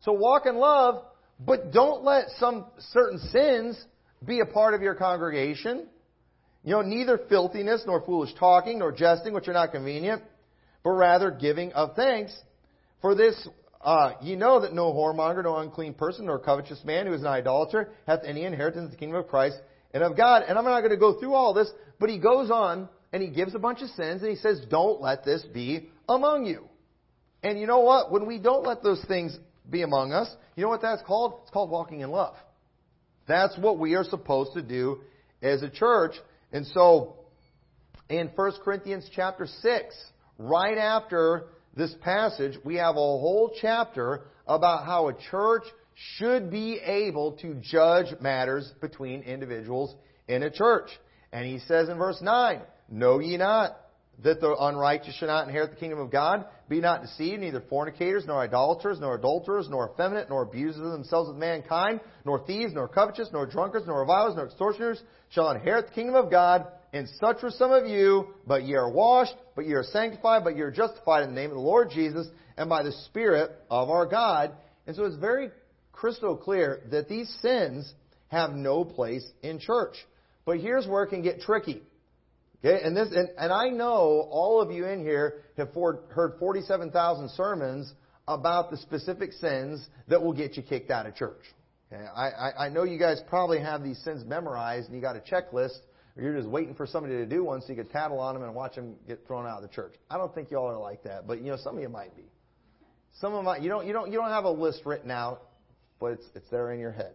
So 0.00 0.12
walk 0.12 0.44
in 0.46 0.56
love, 0.56 1.04
but 1.38 1.72
don't 1.72 2.04
let 2.04 2.24
some 2.38 2.66
certain 2.92 3.18
sins 3.30 3.82
be 4.24 4.40
a 4.40 4.46
part 4.46 4.74
of 4.74 4.82
your 4.82 4.94
congregation. 4.94 5.86
You 6.64 6.72
know, 6.72 6.82
neither 6.82 7.18
filthiness 7.28 7.84
nor 7.86 8.02
foolish 8.02 8.34
talking 8.38 8.80
nor 8.80 8.92
jesting, 8.92 9.32
which 9.32 9.48
are 9.48 9.52
not 9.52 9.72
convenient, 9.72 10.22
but 10.82 10.90
rather 10.90 11.30
giving 11.30 11.72
of 11.72 11.96
thanks. 11.96 12.36
For 13.00 13.14
this 13.14 13.48
uh, 13.80 14.12
ye 14.20 14.36
know 14.36 14.60
that 14.60 14.74
no 14.74 14.92
whoremonger, 14.92 15.44
no 15.44 15.56
unclean 15.56 15.94
person, 15.94 16.26
nor 16.26 16.38
covetous 16.38 16.84
man 16.84 17.06
who 17.06 17.14
is 17.14 17.22
an 17.22 17.28
idolater 17.28 17.90
hath 18.06 18.20
any 18.24 18.44
inheritance 18.44 18.86
in 18.86 18.90
the 18.90 18.96
kingdom 18.96 19.20
of 19.20 19.28
Christ 19.28 19.56
and 19.94 20.02
of 20.02 20.16
God. 20.16 20.42
And 20.46 20.58
I'm 20.58 20.64
not 20.64 20.80
going 20.80 20.90
to 20.90 20.98
go 20.98 21.18
through 21.18 21.34
all 21.34 21.54
this, 21.54 21.70
but 22.00 22.08
he 22.08 22.18
goes 22.18 22.50
on 22.50 22.88
and 23.12 23.22
he 23.22 23.28
gives 23.28 23.54
a 23.54 23.58
bunch 23.58 23.82
of 23.82 23.90
sins 23.90 24.22
and 24.22 24.30
he 24.30 24.36
says, 24.36 24.62
don't 24.68 25.00
let 25.00 25.24
this 25.24 25.42
be 25.42 25.90
among 26.08 26.46
you. 26.46 26.64
And 27.42 27.60
you 27.60 27.66
know 27.66 27.80
what? 27.80 28.10
When 28.10 28.26
we 28.26 28.38
don't 28.38 28.66
let 28.66 28.82
those 28.82 29.04
things 29.06 29.38
be 29.68 29.82
among 29.82 30.12
us, 30.12 30.28
you 30.56 30.64
know 30.64 30.68
what 30.70 30.82
that's 30.82 31.02
called? 31.02 31.40
It's 31.42 31.50
called 31.50 31.70
walking 31.70 32.00
in 32.00 32.10
love. 32.10 32.34
That's 33.28 33.56
what 33.58 33.78
we 33.78 33.94
are 33.94 34.04
supposed 34.04 34.54
to 34.54 34.62
do 34.62 35.02
as 35.42 35.62
a 35.62 35.70
church. 35.70 36.14
And 36.52 36.66
so, 36.66 37.16
in 38.08 38.28
1 38.34 38.52
Corinthians 38.64 39.08
chapter 39.14 39.46
6, 39.46 39.94
right 40.38 40.76
after 40.76 41.46
this 41.76 41.94
passage, 42.00 42.58
we 42.64 42.76
have 42.76 42.96
a 42.96 42.98
whole 42.98 43.52
chapter 43.60 44.22
about 44.46 44.84
how 44.84 45.08
a 45.08 45.14
church 45.30 45.62
should 46.16 46.50
be 46.50 46.78
able 46.78 47.32
to 47.32 47.54
judge 47.54 48.06
matters 48.20 48.72
between 48.80 49.22
individuals 49.22 49.94
in 50.26 50.42
a 50.42 50.50
church. 50.50 50.88
And 51.32 51.46
he 51.46 51.58
says 51.60 51.88
in 51.88 51.98
verse 51.98 52.20
9, 52.20 52.60
Know 52.90 53.18
ye 53.18 53.36
not 53.36 53.76
that 54.22 54.40
the 54.40 54.54
unrighteous 54.58 55.14
shall 55.14 55.28
not 55.28 55.46
inherit 55.46 55.70
the 55.70 55.76
kingdom 55.76 55.98
of 55.98 56.10
God. 56.10 56.44
Be 56.68 56.80
not 56.80 57.02
deceived, 57.02 57.40
neither 57.40 57.62
fornicators, 57.68 58.26
nor 58.26 58.42
idolaters, 58.42 59.00
nor 59.00 59.14
adulterers, 59.14 59.68
nor 59.70 59.90
effeminate, 59.90 60.28
nor 60.28 60.42
abusers 60.42 60.82
of 60.82 60.92
themselves 60.92 61.28
with 61.28 61.38
mankind, 61.38 62.00
nor 62.24 62.44
thieves, 62.44 62.74
nor 62.74 62.88
covetous, 62.88 63.30
nor 63.32 63.46
drunkards, 63.46 63.86
nor 63.86 64.00
revilers, 64.00 64.34
nor 64.36 64.46
extortioners 64.46 65.02
shall 65.30 65.50
inherit 65.50 65.86
the 65.86 65.92
kingdom 65.92 66.16
of 66.16 66.30
God. 66.30 66.66
And 66.92 67.08
such 67.20 67.42
were 67.42 67.50
some 67.50 67.72
of 67.72 67.86
you, 67.86 68.34
but 68.46 68.64
ye 68.64 68.74
are 68.74 68.90
washed, 68.90 69.34
but 69.54 69.64
ye 69.64 69.72
are 69.72 69.84
sanctified, 69.84 70.44
but 70.44 70.56
ye 70.56 70.62
are 70.62 70.70
justified 70.70 71.22
in 71.22 71.30
the 71.30 71.40
name 71.40 71.50
of 71.50 71.56
the 71.56 71.62
Lord 71.62 71.90
Jesus, 71.90 72.26
and 72.56 72.68
by 72.68 72.82
the 72.82 72.92
Spirit 73.06 73.52
of 73.70 73.88
our 73.88 74.06
God. 74.06 74.52
And 74.86 74.96
so 74.96 75.04
it's 75.04 75.16
very 75.16 75.50
crystal 75.92 76.36
clear 76.36 76.82
that 76.90 77.08
these 77.08 77.32
sins 77.40 77.92
have 78.28 78.52
no 78.52 78.84
place 78.84 79.26
in 79.42 79.60
church. 79.60 79.94
But 80.44 80.58
here's 80.58 80.86
where 80.86 81.04
it 81.04 81.08
can 81.08 81.22
get 81.22 81.40
tricky. 81.40 81.82
Okay, 82.64 82.82
and 82.84 82.96
this, 82.96 83.08
and, 83.14 83.28
and 83.38 83.52
I 83.52 83.70
know 83.70 84.28
all 84.30 84.60
of 84.60 84.70
you 84.70 84.84
in 84.86 85.00
here 85.00 85.42
have 85.56 85.72
for, 85.72 86.00
heard 86.10 86.34
47,000 86.38 87.30
sermons 87.30 87.92
about 88.28 88.70
the 88.70 88.76
specific 88.76 89.32
sins 89.32 89.86
that 90.08 90.22
will 90.22 90.34
get 90.34 90.56
you 90.56 90.62
kicked 90.62 90.90
out 90.90 91.06
of 91.06 91.14
church. 91.14 91.42
Okay, 91.92 92.04
I, 92.04 92.28
I, 92.28 92.66
I 92.66 92.68
know 92.68 92.84
you 92.84 92.98
guys 92.98 93.20
probably 93.28 93.60
have 93.60 93.82
these 93.82 93.98
sins 94.04 94.24
memorized 94.24 94.88
and 94.88 94.94
you 94.94 95.00
got 95.00 95.16
a 95.16 95.20
checklist, 95.20 95.78
or 96.16 96.22
you're 96.22 96.36
just 96.36 96.48
waiting 96.48 96.74
for 96.74 96.86
somebody 96.86 97.16
to 97.16 97.26
do 97.26 97.44
one 97.44 97.62
so 97.62 97.68
you 97.68 97.76
can 97.76 97.88
tattle 97.88 98.20
on 98.20 98.34
them 98.34 98.44
and 98.44 98.54
watch 98.54 98.74
them 98.74 98.94
get 99.08 99.26
thrown 99.26 99.46
out 99.46 99.62
of 99.62 99.62
the 99.62 99.74
church. 99.74 99.94
I 100.10 100.18
don't 100.18 100.34
think 100.34 100.50
y'all 100.50 100.66
are 100.66 100.78
like 100.78 101.02
that, 101.04 101.26
but 101.26 101.40
you 101.40 101.50
know 101.50 101.56
some 101.56 101.76
of 101.76 101.82
you 101.82 101.88
might 101.88 102.14
be. 102.14 102.24
Some 103.20 103.34
of 103.34 103.44
them, 103.44 103.62
you 103.62 103.68
don't, 103.68 103.86
you 103.86 103.92
don't, 103.92 104.12
you 104.12 104.18
don't 104.18 104.28
have 104.28 104.44
a 104.44 104.50
list 104.50 104.82
written 104.84 105.10
out, 105.10 105.42
but 105.98 106.12
it's, 106.12 106.24
it's 106.34 106.48
there 106.50 106.72
in 106.72 106.78
your 106.78 106.92
head, 106.92 107.12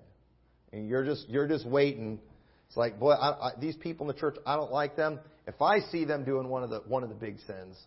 and 0.73 0.87
you're 0.87 1.05
just, 1.05 1.29
you're 1.29 1.47
just 1.47 1.65
waiting. 1.67 2.19
It's 2.67 2.77
like, 2.77 2.99
boy, 2.99 3.11
I, 3.11 3.47
I, 3.47 3.51
these 3.59 3.75
people 3.75 4.09
in 4.09 4.15
the 4.15 4.19
church, 4.19 4.35
I 4.45 4.55
don't 4.55 4.71
like 4.71 4.95
them. 4.95 5.19
If 5.47 5.61
I 5.61 5.79
see 5.79 6.05
them 6.05 6.25
doing 6.25 6.49
one 6.49 6.63
of 6.63 6.69
the 6.69 6.79
one 6.87 7.03
of 7.03 7.09
the 7.09 7.15
big 7.15 7.37
sins, 7.45 7.77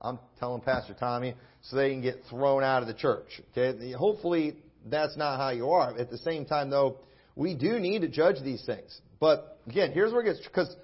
I'm 0.00 0.18
telling 0.38 0.60
Pastor 0.60 0.94
Tommy 0.98 1.34
so 1.62 1.76
they 1.76 1.90
can 1.90 2.02
get 2.02 2.20
thrown 2.28 2.62
out 2.62 2.82
of 2.82 2.88
the 2.88 2.94
church. 2.94 3.40
Okay? 3.56 3.92
Hopefully 3.92 4.56
that's 4.86 5.16
not 5.16 5.38
how 5.38 5.50
you 5.50 5.70
are. 5.70 5.96
At 5.98 6.10
the 6.10 6.18
same 6.18 6.44
time 6.44 6.70
though, 6.70 6.98
we 7.36 7.54
do 7.54 7.78
need 7.78 8.00
to 8.00 8.08
judge 8.08 8.36
these 8.42 8.64
things. 8.64 9.00
But 9.20 9.58
again, 9.66 9.92
here's 9.92 10.12
where 10.12 10.20
it 10.20 10.24
gets 10.24 10.46
because 10.46 10.74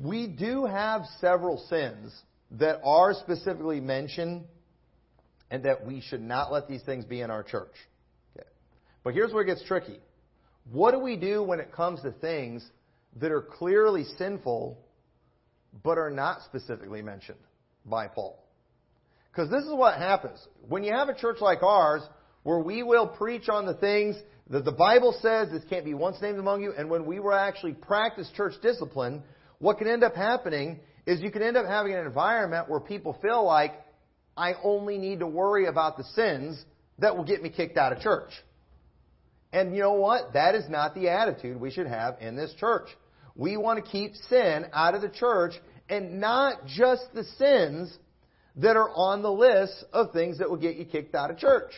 we 0.00 0.26
do 0.26 0.64
have 0.64 1.02
several 1.20 1.58
sins 1.68 2.12
that 2.52 2.80
are 2.84 3.14
specifically 3.14 3.80
mentioned 3.80 4.44
and 5.50 5.64
that 5.64 5.84
we 5.86 6.00
should 6.00 6.22
not 6.22 6.52
let 6.52 6.68
these 6.68 6.82
things 6.82 7.04
be 7.04 7.20
in 7.20 7.30
our 7.30 7.42
church. 7.42 7.74
Okay. 8.36 8.48
But 9.02 9.14
here's 9.14 9.32
where 9.32 9.42
it 9.42 9.46
gets 9.46 9.64
tricky. 9.64 9.98
What 10.70 10.92
do 10.92 10.98
we 10.98 11.16
do 11.16 11.42
when 11.42 11.60
it 11.60 11.72
comes 11.72 12.00
to 12.02 12.10
things 12.10 12.64
that 13.20 13.30
are 13.30 13.42
clearly 13.42 14.04
sinful 14.18 14.78
but 15.82 15.98
are 15.98 16.10
not 16.10 16.42
specifically 16.42 17.02
mentioned 17.02 17.38
by 17.84 18.06
Paul. 18.06 18.38
Because 19.30 19.50
this 19.50 19.64
is 19.64 19.72
what 19.72 19.98
happens. 19.98 20.46
When 20.68 20.84
you 20.84 20.92
have 20.92 21.08
a 21.08 21.14
church 21.14 21.38
like 21.40 21.62
ours, 21.62 22.02
where 22.44 22.60
we 22.60 22.82
will 22.82 23.06
preach 23.06 23.48
on 23.48 23.66
the 23.66 23.74
things 23.74 24.16
that 24.50 24.64
the 24.64 24.72
Bible 24.72 25.16
says 25.20 25.48
this 25.50 25.62
can't 25.68 25.84
be 25.84 25.94
once 25.94 26.16
named 26.20 26.38
among 26.38 26.62
you, 26.62 26.72
and 26.76 26.88
when 26.88 27.06
we 27.06 27.18
will 27.18 27.32
actually 27.32 27.72
practice 27.72 28.30
church 28.36 28.54
discipline, 28.62 29.22
what 29.58 29.78
can 29.78 29.88
end 29.88 30.04
up 30.04 30.14
happening 30.14 30.78
is 31.06 31.20
you 31.20 31.30
can 31.30 31.42
end 31.42 31.56
up 31.56 31.66
having 31.66 31.94
an 31.94 32.06
environment 32.06 32.68
where 32.68 32.80
people 32.80 33.18
feel 33.20 33.44
like, 33.44 33.72
I 34.36 34.54
only 34.62 34.98
need 34.98 35.20
to 35.20 35.26
worry 35.26 35.66
about 35.66 35.96
the 35.96 36.04
sins 36.14 36.62
that 36.98 37.16
will 37.16 37.24
get 37.24 37.42
me 37.42 37.50
kicked 37.50 37.76
out 37.76 37.92
of 37.92 38.00
church. 38.00 38.30
And 39.54 39.72
you 39.72 39.82
know 39.82 39.92
what? 39.92 40.32
That 40.32 40.56
is 40.56 40.68
not 40.68 40.96
the 40.96 41.10
attitude 41.10 41.60
we 41.60 41.70
should 41.70 41.86
have 41.86 42.16
in 42.20 42.34
this 42.34 42.52
church. 42.58 42.88
We 43.36 43.56
want 43.56 43.82
to 43.82 43.88
keep 43.88 44.16
sin 44.28 44.66
out 44.72 44.96
of 44.96 45.00
the 45.00 45.08
church 45.08 45.52
and 45.88 46.20
not 46.20 46.66
just 46.66 47.04
the 47.14 47.22
sins 47.38 47.96
that 48.56 48.76
are 48.76 48.90
on 48.90 49.22
the 49.22 49.30
list 49.30 49.84
of 49.92 50.10
things 50.12 50.38
that 50.38 50.50
will 50.50 50.56
get 50.56 50.74
you 50.74 50.84
kicked 50.84 51.14
out 51.14 51.30
of 51.30 51.38
church. 51.38 51.70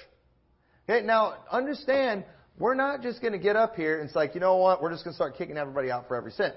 Okay, 0.89 1.05
now 1.05 1.35
understand, 1.53 2.25
we're 2.59 2.75
not 2.75 3.03
just 3.03 3.21
going 3.21 3.35
to 3.35 3.39
get 3.39 3.57
up 3.57 3.77
here 3.77 4.01
and 4.01 4.07
it's 4.07 4.17
like, 4.17 4.35
you 4.35 4.41
know 4.41 4.57
what, 4.57 4.81
we're 4.81 4.91
just 4.91 5.05
going 5.05 5.13
to 5.13 5.17
start 5.17 5.37
kicking 5.37 5.59
everybody 5.59 5.91
out 5.91 6.09
for 6.09 6.17
every 6.17 6.33
sin. 6.33 6.53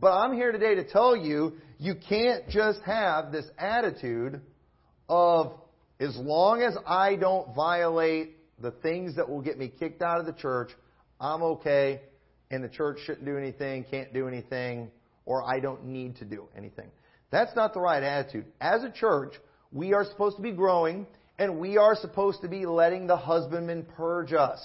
But 0.00 0.12
I'm 0.12 0.34
here 0.34 0.52
today 0.52 0.76
to 0.76 0.84
tell 0.84 1.16
you, 1.16 1.54
you 1.80 1.96
can't 1.96 2.48
just 2.48 2.80
have 2.82 3.32
this 3.32 3.46
attitude 3.58 4.40
of, 5.08 5.52
as 5.98 6.16
long 6.16 6.62
as 6.62 6.76
I 6.86 7.16
don't 7.16 7.56
violate 7.56 8.36
the 8.60 8.70
things 8.70 9.16
that 9.16 9.28
will 9.28 9.42
get 9.42 9.58
me 9.58 9.68
kicked 9.68 10.02
out 10.02 10.20
of 10.20 10.26
the 10.26 10.32
church, 10.32 10.70
I'm 11.20 11.42
okay 11.42 12.00
and 12.50 12.62
the 12.62 12.68
church 12.68 12.98
shouldn't 13.04 13.24
do 13.24 13.36
anything, 13.36 13.84
can't 13.90 14.12
do 14.12 14.28
anything, 14.28 14.90
or 15.26 15.42
I 15.42 15.60
don't 15.60 15.86
need 15.86 16.16
to 16.16 16.24
do 16.24 16.48
anything. 16.56 16.90
That's 17.30 17.54
not 17.56 17.74
the 17.74 17.80
right 17.80 18.02
attitude. 18.02 18.46
As 18.60 18.84
a 18.84 18.90
church, 18.90 19.34
we 19.72 19.92
are 19.92 20.04
supposed 20.04 20.36
to 20.36 20.42
be 20.42 20.52
growing, 20.52 21.06
and 21.38 21.58
we 21.58 21.78
are 21.78 21.96
supposed 21.96 22.42
to 22.42 22.48
be 22.48 22.66
letting 22.66 23.06
the 23.06 23.16
husbandman 23.16 23.86
purge 23.96 24.32
us. 24.32 24.60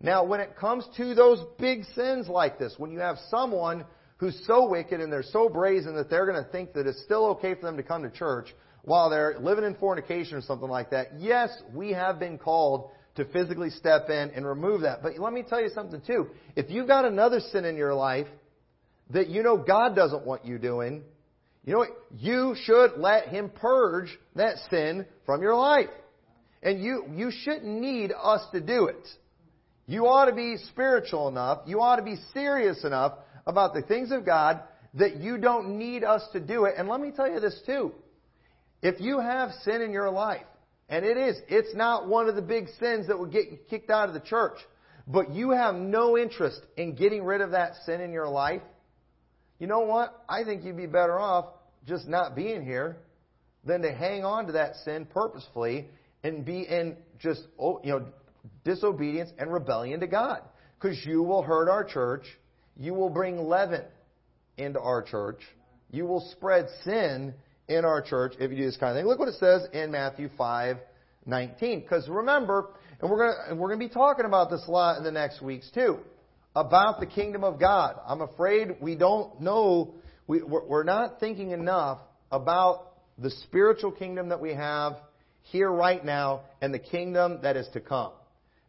Now, 0.00 0.24
when 0.24 0.40
it 0.40 0.56
comes 0.56 0.86
to 0.98 1.14
those 1.14 1.42
big 1.58 1.84
sins 1.94 2.28
like 2.28 2.58
this, 2.58 2.74
when 2.78 2.92
you 2.92 3.00
have 3.00 3.16
someone 3.30 3.84
who's 4.18 4.40
so 4.46 4.68
wicked 4.68 5.00
and 5.00 5.12
they're 5.12 5.22
so 5.22 5.48
brazen 5.48 5.96
that 5.96 6.08
they're 6.10 6.26
going 6.26 6.42
to 6.42 6.50
think 6.50 6.74
that 6.74 6.86
it's 6.86 7.02
still 7.02 7.26
okay 7.26 7.54
for 7.54 7.62
them 7.62 7.76
to 7.76 7.82
come 7.82 8.02
to 8.02 8.10
church 8.10 8.54
while 8.82 9.10
they're 9.10 9.36
living 9.40 9.64
in 9.64 9.74
fornication 9.74 10.36
or 10.36 10.42
something 10.42 10.68
like 10.68 10.90
that, 10.90 11.18
yes, 11.18 11.50
we 11.74 11.92
have 11.92 12.20
been 12.20 12.38
called 12.38 12.90
to 13.16 13.24
physically 13.26 13.70
step 13.70 14.08
in 14.08 14.30
and 14.30 14.46
remove 14.46 14.82
that. 14.82 15.02
But 15.02 15.18
let 15.18 15.32
me 15.32 15.42
tell 15.42 15.60
you 15.60 15.70
something 15.74 16.00
too. 16.06 16.28
If 16.54 16.70
you've 16.70 16.86
got 16.86 17.04
another 17.04 17.40
sin 17.40 17.64
in 17.64 17.76
your 17.76 17.94
life 17.94 18.26
that 19.10 19.28
you 19.28 19.42
know 19.42 19.56
God 19.56 19.94
doesn't 19.94 20.26
want 20.26 20.44
you 20.44 20.58
doing, 20.58 21.02
you 21.64 21.72
know 21.72 21.80
what? 21.80 21.90
You 22.16 22.54
should 22.64 22.92
let 22.96 23.28
Him 23.28 23.50
purge 23.50 24.16
that 24.36 24.56
sin 24.70 25.06
from 25.24 25.42
your 25.42 25.54
life. 25.54 25.90
And 26.62 26.82
you, 26.82 27.04
you 27.12 27.30
shouldn't 27.30 27.66
need 27.66 28.12
us 28.12 28.42
to 28.52 28.60
do 28.60 28.86
it. 28.86 29.08
You 29.86 30.06
ought 30.06 30.26
to 30.26 30.34
be 30.34 30.56
spiritual 30.70 31.28
enough, 31.28 31.60
you 31.66 31.80
ought 31.80 31.96
to 31.96 32.02
be 32.02 32.16
serious 32.32 32.84
enough 32.84 33.18
about 33.46 33.74
the 33.74 33.82
things 33.82 34.10
of 34.10 34.26
God 34.26 34.60
that 34.94 35.16
you 35.16 35.38
don't 35.38 35.78
need 35.78 36.02
us 36.02 36.22
to 36.32 36.40
do 36.40 36.64
it. 36.64 36.74
And 36.76 36.88
let 36.88 37.00
me 37.00 37.12
tell 37.14 37.30
you 37.30 37.38
this 37.38 37.60
too. 37.66 37.92
If 38.82 39.00
you 39.00 39.20
have 39.20 39.50
sin 39.62 39.82
in 39.82 39.92
your 39.92 40.10
life, 40.10 40.46
and 40.88 41.04
it 41.04 41.16
is. 41.16 41.36
It's 41.48 41.74
not 41.74 42.08
one 42.08 42.28
of 42.28 42.36
the 42.36 42.42
big 42.42 42.68
sins 42.78 43.08
that 43.08 43.18
would 43.18 43.32
get 43.32 43.50
you 43.50 43.58
kicked 43.68 43.90
out 43.90 44.08
of 44.08 44.14
the 44.14 44.20
church. 44.20 44.58
But 45.08 45.30
you 45.30 45.50
have 45.50 45.74
no 45.74 46.18
interest 46.18 46.60
in 46.76 46.94
getting 46.94 47.24
rid 47.24 47.40
of 47.40 47.52
that 47.52 47.74
sin 47.84 48.00
in 48.00 48.12
your 48.12 48.28
life. 48.28 48.62
You 49.58 49.66
know 49.66 49.80
what? 49.80 50.22
I 50.28 50.44
think 50.44 50.64
you'd 50.64 50.76
be 50.76 50.86
better 50.86 51.18
off 51.18 51.46
just 51.86 52.08
not 52.08 52.34
being 52.34 52.64
here 52.64 52.96
than 53.64 53.82
to 53.82 53.92
hang 53.92 54.24
on 54.24 54.46
to 54.46 54.52
that 54.52 54.76
sin 54.84 55.06
purposefully 55.06 55.86
and 56.22 56.44
be 56.44 56.62
in 56.62 56.96
just 57.20 57.42
oh, 57.58 57.80
you 57.82 57.90
know 57.90 58.06
disobedience 58.64 59.30
and 59.38 59.52
rebellion 59.52 60.00
to 60.00 60.06
God. 60.06 60.42
Because 60.78 60.98
you 61.06 61.22
will 61.22 61.42
hurt 61.42 61.68
our 61.68 61.84
church. 61.84 62.24
You 62.76 62.94
will 62.94 63.08
bring 63.08 63.38
leaven 63.48 63.82
into 64.58 64.80
our 64.80 65.02
church. 65.02 65.40
You 65.90 66.04
will 66.04 66.28
spread 66.32 66.66
sin 66.84 67.34
in 67.68 67.84
our 67.84 68.00
church 68.00 68.34
if 68.38 68.50
you 68.50 68.56
do 68.56 68.64
this 68.64 68.76
kind 68.76 68.96
of 68.96 69.00
thing. 69.00 69.06
Look 69.06 69.18
what 69.18 69.28
it 69.28 69.36
says 69.38 69.66
in 69.72 69.90
Matthew 69.90 70.28
5, 70.36 70.76
19. 71.26 71.80
Because 71.80 72.08
remember, 72.08 72.70
and 73.00 73.10
we're 73.10 73.16
going 73.16 73.58
we're 73.58 73.68
going 73.68 73.80
to 73.80 73.88
be 73.88 73.92
talking 73.92 74.24
about 74.24 74.50
this 74.50 74.64
a 74.66 74.70
lot 74.70 74.98
in 74.98 75.04
the 75.04 75.12
next 75.12 75.42
weeks 75.42 75.70
too, 75.74 75.98
about 76.54 77.00
the 77.00 77.06
kingdom 77.06 77.44
of 77.44 77.58
God. 77.58 77.96
I'm 78.06 78.20
afraid 78.20 78.76
we 78.80 78.94
don't 78.94 79.40
know, 79.40 79.94
we, 80.26 80.42
we're 80.42 80.84
not 80.84 81.20
thinking 81.20 81.50
enough 81.50 81.98
about 82.30 82.92
the 83.18 83.30
spiritual 83.30 83.92
kingdom 83.92 84.28
that 84.28 84.40
we 84.40 84.54
have 84.54 84.96
here 85.42 85.70
right 85.70 86.04
now 86.04 86.42
and 86.60 86.72
the 86.72 86.78
kingdom 86.78 87.40
that 87.42 87.56
is 87.56 87.68
to 87.72 87.80
come. 87.80 88.12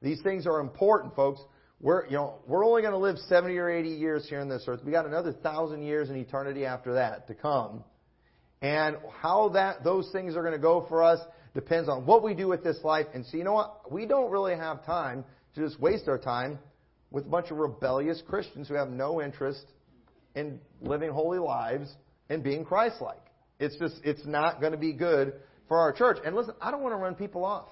These 0.02 0.22
things 0.22 0.46
are 0.46 0.60
important, 0.60 1.16
folks. 1.16 1.42
We're, 1.80 2.06
you 2.06 2.18
know, 2.18 2.36
we're 2.48 2.66
only 2.66 2.82
going 2.82 2.94
to 2.94 3.00
live 3.00 3.18
70 3.18 3.56
or 3.58 3.70
80 3.70 3.90
years 3.90 4.28
here 4.28 4.40
on 4.40 4.50
this 4.50 4.64
earth. 4.68 4.82
We 4.84 4.92
got 4.92 5.06
another 5.06 5.32
thousand 5.32 5.84
years 5.84 6.10
in 6.10 6.16
eternity 6.16 6.66
after 6.66 6.94
that 6.96 7.28
to 7.28 7.36
come. 7.36 7.84
And 8.62 8.98
how 9.22 9.50
that 9.50 9.84
those 9.84 10.10
things 10.12 10.36
are 10.36 10.42
going 10.42 10.54
to 10.54 10.60
go 10.60 10.86
for 10.90 11.04
us 11.04 11.20
depends 11.54 11.90
on 11.90 12.06
what 12.06 12.24
we 12.24 12.34
do 12.34 12.48
with 12.48 12.64
this 12.64 12.78
life. 12.84 13.08
And 13.14 13.26
so, 13.26 13.38
you 13.38 13.44
know 13.44 13.54
what? 13.54 13.92
We 13.92 14.06
don't 14.06 14.32
really 14.32 14.56
have 14.56 14.86
time 14.86 15.24
to 15.56 15.62
just 15.64 15.80
waste 15.80 16.08
our 16.08 16.18
time 16.18 16.60
with 17.12 17.26
a 17.26 17.30
bunch 17.30 17.52
of 17.52 17.58
rebellious 17.58 18.22
Christians 18.28 18.68
who 18.68 18.76
have 18.76 18.90
no 18.90 19.22
interest 19.22 19.66
in 20.36 20.60
living 20.82 21.12
holy 21.12 21.40
lives 21.40 21.92
and 22.30 22.44
being 22.44 22.66
Christ-like. 22.66 23.22
It's 23.60 23.78
just, 23.78 23.96
it's 24.04 24.26
not 24.26 24.60
going 24.60 24.74
to 24.74 24.78
be 24.78 24.94
good 24.94 25.34
for 25.68 25.80
our 25.80 25.92
church. 25.94 26.18
And 26.26 26.36
listen, 26.36 26.54
I 26.62 26.70
don't 26.70 26.82
want 26.82 26.94
to 26.94 26.98
run 26.98 27.16
people 27.16 27.44
off. 27.46 27.68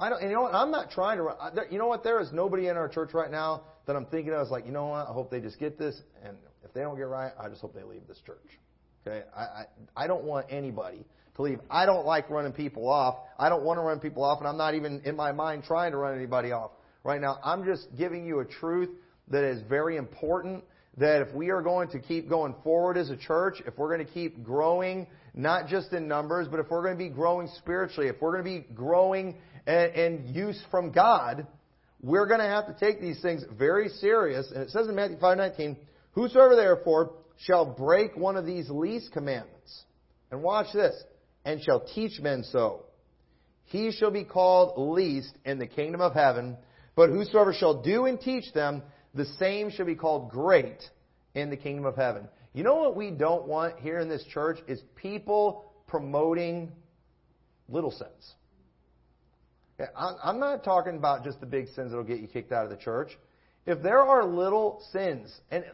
I 0.00 0.08
don't, 0.08 0.20
and 0.20 0.30
you 0.30 0.36
know 0.36 0.42
what? 0.42 0.54
I'm 0.54 0.70
not 0.70 0.90
trying 0.90 1.18
to 1.18 1.24
run. 1.24 1.36
You 1.70 1.78
know 1.78 1.86
what? 1.86 2.02
There 2.02 2.20
is 2.20 2.32
nobody 2.32 2.68
in 2.68 2.76
our 2.76 2.88
church 2.88 3.10
right 3.12 3.30
now 3.30 3.62
that 3.86 3.94
I'm 3.94 4.06
thinking 4.06 4.32
of. 4.32 4.46
Is 4.46 4.50
like, 4.50 4.66
you 4.66 4.72
know 4.72 4.86
what? 4.86 5.06
I 5.06 5.12
hope 5.12 5.30
they 5.30 5.40
just 5.40 5.58
get 5.60 5.78
this, 5.78 6.00
and 6.24 6.36
if 6.64 6.72
they 6.72 6.80
don't 6.80 6.96
get 6.96 7.02
right, 7.02 7.32
I 7.38 7.48
just 7.48 7.60
hope 7.60 7.74
they 7.74 7.82
leave 7.82 8.06
this 8.08 8.20
church. 8.24 8.58
Okay, 9.06 9.22
I, 9.34 9.40
I 9.40 9.64
I 9.96 10.06
don't 10.06 10.24
want 10.24 10.46
anybody 10.50 11.04
to 11.36 11.42
leave. 11.42 11.60
I 11.70 11.86
don't 11.86 12.04
like 12.04 12.28
running 12.28 12.52
people 12.52 12.88
off. 12.88 13.16
I 13.38 13.48
don't 13.48 13.62
want 13.62 13.78
to 13.78 13.82
run 13.82 14.00
people 14.00 14.24
off, 14.24 14.38
and 14.40 14.48
I'm 14.48 14.58
not 14.58 14.74
even 14.74 15.02
in 15.04 15.16
my 15.16 15.32
mind 15.32 15.64
trying 15.64 15.92
to 15.92 15.96
run 15.96 16.16
anybody 16.16 16.52
off 16.52 16.72
right 17.04 17.20
now. 17.20 17.38
I'm 17.42 17.64
just 17.64 17.88
giving 17.96 18.26
you 18.26 18.40
a 18.40 18.44
truth 18.44 18.90
that 19.28 19.44
is 19.44 19.62
very 19.68 19.96
important 19.96 20.64
that 20.96 21.22
if 21.22 21.32
we 21.34 21.50
are 21.50 21.62
going 21.62 21.88
to 21.90 21.98
keep 21.98 22.28
going 22.28 22.54
forward 22.62 22.96
as 22.96 23.10
a 23.10 23.16
church, 23.16 23.62
if 23.66 23.78
we're 23.78 23.94
going 23.94 24.06
to 24.06 24.12
keep 24.12 24.42
growing, 24.42 25.06
not 25.34 25.68
just 25.68 25.92
in 25.92 26.08
numbers, 26.08 26.48
but 26.48 26.60
if 26.60 26.68
we're 26.68 26.82
going 26.82 26.94
to 26.94 26.98
be 26.98 27.08
growing 27.08 27.48
spiritually, 27.58 28.08
if 28.08 28.20
we're 28.20 28.32
going 28.32 28.44
to 28.44 28.62
be 28.62 28.74
growing 28.74 29.36
and, 29.66 30.34
use 30.34 30.60
from 30.70 30.90
God, 30.90 31.46
we're 32.02 32.26
going 32.26 32.40
to 32.40 32.46
have 32.46 32.66
to 32.66 32.74
take 32.74 33.00
these 33.00 33.20
things 33.22 33.44
very 33.56 33.88
serious. 33.88 34.50
And 34.50 34.62
it 34.62 34.70
says 34.70 34.88
in 34.88 34.94
Matthew 34.94 35.18
5:19, 35.18 35.76
"Whosoever 36.12 36.56
therefore 36.56 37.12
shall 37.46 37.64
break 37.64 38.16
one 38.16 38.36
of 38.36 38.46
these 38.46 38.68
least 38.70 39.12
commandments, 39.12 39.84
and 40.30 40.42
watch 40.42 40.72
this, 40.72 40.94
and 41.44 41.62
shall 41.62 41.80
teach 41.80 42.20
men 42.20 42.44
so, 42.44 42.84
he 43.64 43.92
shall 43.92 44.10
be 44.10 44.24
called 44.24 44.74
least 44.76 45.32
in 45.44 45.58
the 45.58 45.66
kingdom 45.66 46.00
of 46.00 46.12
heaven. 46.12 46.56
But 46.96 47.10
whosoever 47.10 47.52
shall 47.52 47.82
do 47.82 48.06
and 48.06 48.20
teach 48.20 48.52
them, 48.52 48.82
the 49.14 49.24
same 49.24 49.70
shall 49.70 49.86
be 49.86 49.94
called 49.94 50.30
great 50.30 50.82
in 51.34 51.50
the 51.50 51.56
kingdom 51.56 51.86
of 51.86 51.96
heaven." 51.96 52.28
You 52.52 52.64
know 52.64 52.76
what 52.76 52.96
we 52.96 53.12
don't 53.12 53.46
want 53.46 53.78
here 53.78 54.00
in 54.00 54.08
this 54.08 54.24
church 54.24 54.58
is 54.66 54.82
people 54.96 55.64
promoting 55.86 56.72
little 57.68 57.92
sins. 57.92 58.34
I'm 59.96 60.40
not 60.40 60.64
talking 60.64 60.96
about 60.96 61.24
just 61.24 61.40
the 61.40 61.46
big 61.46 61.68
sins 61.68 61.92
that 61.92 61.96
will 61.96 62.04
get 62.04 62.18
you 62.18 62.26
kicked 62.26 62.52
out 62.52 62.64
of 62.64 62.70
the 62.70 62.76
church. 62.76 63.16
If 63.66 63.82
there 63.82 64.00
are 64.00 64.24
little 64.24 64.82
sins, 64.90 65.40
and 65.50 65.64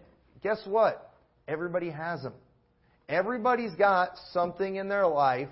guess 0.42 0.64
what? 0.66 1.12
Everybody 1.48 1.90
has 1.90 2.22
them. 2.22 2.35
Everybody's 3.09 3.74
got 3.74 4.11
something 4.32 4.76
in 4.76 4.88
their 4.88 5.06
life 5.06 5.48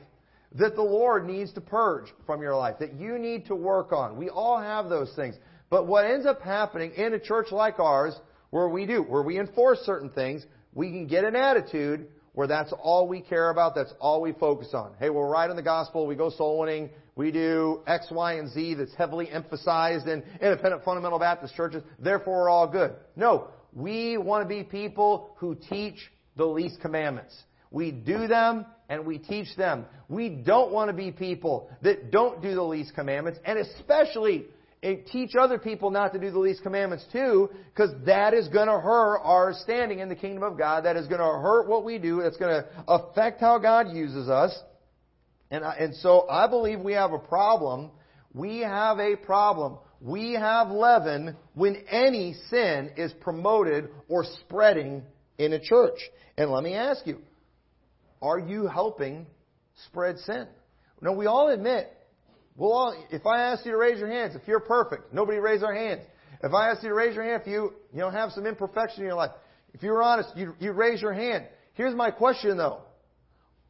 that 0.57 0.77
the 0.77 0.83
Lord 0.83 1.27
needs 1.27 1.53
to 1.55 1.61
purge 1.61 2.07
from 2.27 2.41
your 2.41 2.57
life, 2.57 2.77
that 2.81 2.95
you 2.95 3.19
need 3.19 3.47
to 3.47 3.55
work 3.55 3.93
on. 3.93 4.17
We 4.17 4.29
all 4.29 4.61
have 4.61 4.89
those 4.89 5.13
things. 5.15 5.37
But 5.71 5.87
what 5.87 6.05
ends 6.05 6.27
up 6.27 6.43
happening 6.43 6.93
in 6.93 7.15
a 7.15 7.19
church 7.19 7.51
like 7.51 7.79
ours, 7.81 8.15
where 8.51 8.69
we 8.69 8.87
do, 8.87 9.03
where 9.03 9.23
we 9.23 9.39
enforce 9.39 9.81
certain 9.81 10.11
things, 10.11 10.47
we 10.73 10.91
can 10.91 11.07
get 11.07 11.25
an 11.25 11.35
attitude 11.35 12.07
where 12.35 12.47
that's 12.47 12.73
all 12.81 13.09
we 13.09 13.21
care 13.21 13.51
about, 13.51 13.75
that's 13.75 13.93
all 14.01 14.21
we 14.21 14.33
focus 14.33 14.69
on. 14.75 14.93
Hey, 14.99 15.11
we're 15.11 15.29
right 15.29 15.49
in 15.49 15.57
the 15.57 15.63
gospel, 15.63 16.07
we 16.07 16.17
go 16.17 16.31
soul 16.31 16.59
winning, 16.59 16.91
we 17.17 17.31
do 17.31 17.83
X, 17.87 18.09
Y, 18.11 18.35
and 18.35 18.51
Z 18.51 18.75
that's 18.75 18.95
heavily 18.95 19.29
emphasized 19.31 20.09
in 20.09 20.23
independent 20.41 20.85
fundamental 20.85 21.19
Baptist 21.21 21.55
churches, 21.55 21.83
therefore 22.01 22.43
we're 22.43 22.51
all 22.51 22.67
good. 22.67 22.93
No, 23.15 23.49
we 23.75 24.17
want 24.17 24.43
to 24.43 24.49
be 24.49 24.63
people 24.63 25.35
who 25.39 25.55
teach 25.55 25.97
the 26.37 26.45
least 26.45 26.81
commandments. 26.81 27.35
We 27.71 27.91
do 27.91 28.29
them 28.29 28.67
and 28.89 29.05
we 29.05 29.19
teach 29.19 29.55
them. 29.57 29.87
We 30.09 30.29
don't 30.29 30.73
want 30.73 30.91
to 30.91 30.93
be 30.93 31.11
people 31.11 31.71
that 31.83 32.11
don't 32.11 32.41
do 32.41 32.55
the 32.55 32.63
least 32.63 32.95
commandments 32.95 33.41
and 33.45 33.59
especially 33.59 34.47
eh, 34.83 34.97
teach 35.11 35.35
other 35.35 35.59
people 35.59 35.91
not 35.91 36.13
to 36.13 36.21
do 36.21 36.31
the 36.31 36.39
least 36.39 36.63
commandments 36.63 37.05
too, 37.13 37.51
because 37.73 37.91
that 38.07 38.33
is 38.33 38.47
going 38.49 38.69
to 38.69 38.79
hurt 38.79 39.19
our 39.25 39.55
standing 39.63 39.99
in 39.99 40.09
the 40.09 40.15
kingdom 40.15 40.45
of 40.45 40.57
God. 40.57 40.85
That 40.85 40.97
is 40.97 41.09
going 41.09 41.21
to 41.21 41.41
hurt 41.41 41.69
what 41.69 41.85
we 41.85 41.99
do. 41.99 42.23
That's 42.23 42.37
going 42.37 42.63
to 42.63 42.69
affect 42.87 43.41
how 43.41 43.59
God 43.59 43.89
uses 43.93 44.29
us. 44.29 44.57
And, 45.51 45.65
I, 45.65 45.75
and 45.75 45.95
so 45.97 46.29
I 46.29 46.47
believe 46.47 46.81
we 46.81 46.93
have 46.93 47.13
a 47.13 47.19
problem. 47.19 47.91
We 48.33 48.59
have 48.59 48.99
a 48.99 49.17
problem. 49.17 49.79
We 50.05 50.35
have 50.35 50.69
leaven 50.69 51.35
when 51.55 51.83
any 51.91 52.35
sin 52.51 52.91
is 52.99 53.11
promoted 53.23 53.89
or 54.07 54.27
spreading 54.41 55.03
in 55.39 55.55
a 55.55 55.59
church. 55.59 55.99
And 56.37 56.51
let 56.51 56.63
me 56.63 56.75
ask 56.75 57.07
you, 57.07 57.23
are 58.21 58.39
you 58.39 58.67
helping 58.67 59.27
spread 59.87 60.19
sin? 60.19 60.47
Now 61.01 61.15
we 61.15 61.25
all 61.25 61.49
admit, 61.49 61.91
well, 62.55 62.71
all, 62.71 63.07
if 63.11 63.25
I 63.25 63.45
ask 63.45 63.65
you 63.65 63.73
to 63.73 63.79
raise 63.79 63.99
your 63.99 64.11
hands, 64.11 64.37
if 64.37 64.47
you're 64.47 64.61
perfect, 64.61 65.15
nobody 65.15 65.39
raise 65.39 65.63
their 65.63 65.75
hands. 65.75 66.03
If 66.43 66.53
I 66.53 66.69
ask 66.69 66.83
you 66.83 66.91
to 66.91 66.95
raise 66.95 67.15
your 67.15 67.25
hand, 67.25 67.41
if 67.41 67.49
you, 67.49 67.73
you 67.91 68.01
know, 68.01 68.11
have 68.11 68.31
some 68.33 68.45
imperfection 68.45 69.01
in 69.01 69.07
your 69.07 69.17
life, 69.17 69.31
if 69.73 69.83
you're 69.83 70.03
honest, 70.03 70.37
you, 70.37 70.55
you 70.61 70.73
raise 70.73 71.01
your 71.01 71.15
hand. 71.15 71.47
Here's 71.73 71.95
my 71.95 72.11
question 72.11 72.59
though. 72.59 72.81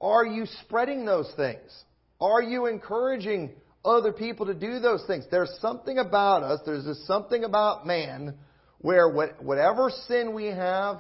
Are 0.01 0.27
you 0.27 0.47
spreading 0.63 1.07
those 1.07 1.33
things? 1.37 1.85
Are 2.21 2.43
you 2.43 2.67
encouraging 2.67 3.53
other 3.85 4.13
people 4.13 4.47
to 4.47 4.55
do 4.55 4.79
those 4.79 5.05
things? 5.07 5.25
There's 5.31 5.57
something 5.61 5.99
about 5.99 6.43
us, 6.43 6.61
there's 6.65 6.85
just 6.85 7.07
something 7.07 7.45
about 7.45 7.87
man 7.87 8.35
where 8.79 9.09
whatever 9.09 9.91
sin 10.09 10.35
we 10.35 10.47
have, 10.47 10.99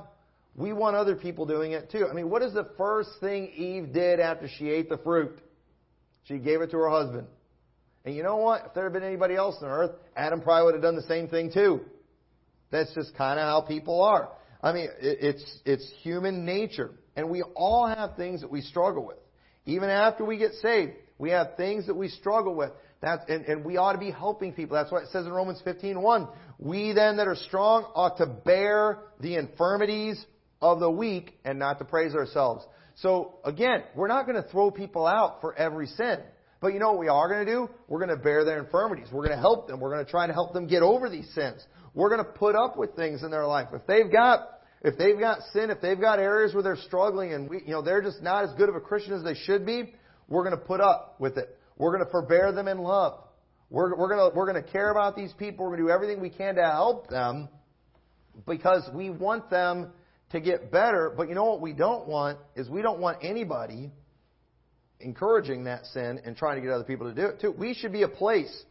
we 0.57 0.73
want 0.73 0.97
other 0.97 1.17
people 1.17 1.45
doing 1.45 1.73
it 1.73 1.91
too. 1.91 2.07
I 2.11 2.15
mean, 2.15 2.31
what 2.31 2.43
is 2.43 2.55
the 2.55 2.71
first 2.79 3.11
thing 3.21 3.49
Eve 3.49 3.93
did 3.93 4.21
after 4.21 4.49
she 4.49 4.71
ate 4.71 4.89
the 4.89 4.99
fruit? 4.99 5.39
She 6.25 6.39
gave 6.39 6.63
it 6.63 6.71
to 6.71 6.79
her 6.79 6.89
husband. 6.89 7.27
And 8.05 8.15
you 8.15 8.23
know 8.23 8.37
what? 8.37 8.67
If 8.67 8.75
there 8.75 8.85
had 8.85 8.93
been 8.93 9.03
anybody 9.03 9.35
else 9.35 9.57
on 9.63 9.69
earth, 9.69 9.93
Adam 10.17 10.41
probably 10.41 10.65
would 10.65 10.75
have 10.75 10.83
done 10.83 10.97
the 10.97 11.03
same 11.03 11.29
thing 11.29 11.53
too. 11.53 11.81
That's 12.71 12.95
just 12.95 13.15
kind 13.17 13.39
of 13.39 13.45
how 13.45 13.63
people 13.63 14.03
are. 14.03 14.31
I 14.63 14.73
mean, 14.73 14.89
it's, 15.01 15.59
it's 15.65 15.91
human 16.03 16.45
nature. 16.45 16.91
And 17.17 17.31
we 17.31 17.43
all 17.55 17.87
have 17.87 18.17
things 18.17 18.41
that 18.41 18.51
we 18.51 18.63
struggle 18.63 19.07
with. 19.07 19.19
Even 19.67 19.89
after 19.89 20.25
we 20.25 20.39
get 20.39 20.53
saved, 20.55 20.93
we 21.19 21.31
have 21.31 21.57
things 21.57 21.87
that 21.87 21.95
we 21.95 22.09
struggle 22.09 22.55
with. 22.55 22.71
That's, 23.01 23.23
and, 23.29 23.45
and 23.45 23.65
we 23.65 23.77
ought 23.77 23.93
to 23.93 23.99
be 23.99 24.11
helping 24.11 24.53
people. 24.53 24.77
That's 24.77 24.91
what 24.91 25.03
it 25.03 25.09
says 25.11 25.27
in 25.27 25.33
Romans 25.33 25.63
15:1. 25.65 26.29
We 26.59 26.93
then 26.93 27.19
that 27.19 27.29
are 27.29 27.37
strong 27.37 27.85
ought 27.95 28.19
to 28.19 28.27
bear 28.27 28.99
the 29.21 29.37
infirmities 29.37 30.25
of 30.63 30.81
the 30.81 30.91
weak 30.91 31.39
and 31.45 31.59
not 31.59 31.79
to 31.79 31.85
praise 31.85 32.15
ourselves. 32.15 32.65
So 32.97 33.39
again, 33.45 33.83
we're 33.95 34.09
not 34.09 34.27
going 34.27 34.43
to 34.43 34.49
throw 34.49 34.71
people 34.71 35.07
out 35.07 35.41
for 35.41 35.55
every 35.55 35.87
sin. 35.87 36.21
But 36.61 36.73
you 36.73 36.79
know 36.79 36.93
what 36.93 37.01
we 37.01 37.09
are 37.09 37.29
going 37.29 37.45
to 37.45 37.53
do? 37.53 37.69
We're 37.89 37.99
going 37.99 38.17
to 38.17 38.23
bear 38.23 38.45
their 38.45 38.59
infirmities. 38.59 39.09
We're 39.13 39.27
going 39.27 39.37
to 39.37 39.41
help 39.41 39.69
them. 39.69 39.81
We're 39.81 39.93
going 39.93 40.05
to 40.05 40.11
try 40.11 40.27
to 40.27 40.33
help 40.33 40.55
them 40.55 40.67
get 40.67 40.83
over 40.83 41.11
these 41.11 41.29
sins. 41.35 41.63
We're 41.93 42.09
going 42.09 42.25
to 42.25 42.33
put 42.33 42.55
up 42.55 42.79
with 42.79 42.97
things 42.97 43.23
in 43.23 43.31
their 43.31 43.47
life. 43.47 43.69
If 43.75 43.87
they've 43.87 44.11
got 44.11 44.49
if 44.85 44.99
they've 44.99 45.19
got 45.19 45.39
sin, 45.53 45.71
if 45.71 45.81
they've 45.81 46.01
got 46.01 46.19
areas 46.19 46.53
where 46.53 46.63
they're 46.63 46.77
struggling 46.77 47.33
and 47.33 47.49
we, 47.49 47.63
you 47.65 47.73
know, 47.73 47.81
they're 47.81 48.03
just 48.03 48.23
not 48.23 48.45
as 48.45 48.53
good 48.55 48.69
of 48.69 48.75
a 48.75 48.81
Christian 48.81 49.15
as 49.15 49.25
they 49.25 49.35
should 49.35 49.65
be, 49.65 49.95
we're 50.29 50.45
going 50.45 50.57
to 50.57 50.65
put 50.65 50.81
up 50.81 51.17
with 51.19 51.37
it. 51.37 51.59
We're 51.77 51.93
going 51.93 52.05
to 52.05 52.11
forbear 52.11 52.53
them 52.53 52.69
in 52.69 52.79
love. 52.79 53.21
We're, 53.71 53.97
we're 53.97 54.09
going 54.09 54.31
to, 54.31 54.37
we're 54.37 54.51
going 54.51 54.63
to 54.63 54.71
care 54.71 54.91
about 54.91 55.17
these 55.17 55.33
people. 55.33 55.65
We're 55.65 55.77
going 55.77 55.81
to 55.81 55.87
do 55.87 55.91
everything 55.91 56.21
we 56.21 56.31
can 56.31 56.55
to 56.57 56.63
help 56.63 57.09
them 57.09 57.49
because 58.47 58.89
we 58.95 59.11
want 59.11 59.51
them 59.51 59.91
to 60.31 60.41
get 60.41 60.71
better. 60.71 61.13
But 61.17 61.29
you 61.29 61.35
know 61.35 61.45
what 61.45 61.61
we 61.61 61.73
don't 61.73 62.07
want 62.07 62.39
is 62.55 62.69
we 62.69 62.83
don't 62.83 63.01
want 63.01 63.19
anybody 63.23 63.91
encouraging 65.01 65.65
that 65.65 65.87
sin 65.87 66.21
and 66.25 66.37
trying 66.37 66.57
to 66.57 66.63
get 66.63 66.71
other 66.71 66.85
people 66.85 67.09
to 67.09 67.15
do 67.15 67.27
it 67.27 67.41
too. 67.41 67.53
We 67.53 67.75
should 67.75 67.93
be 67.93 68.03
a 68.03 68.09
place, 68.09 68.65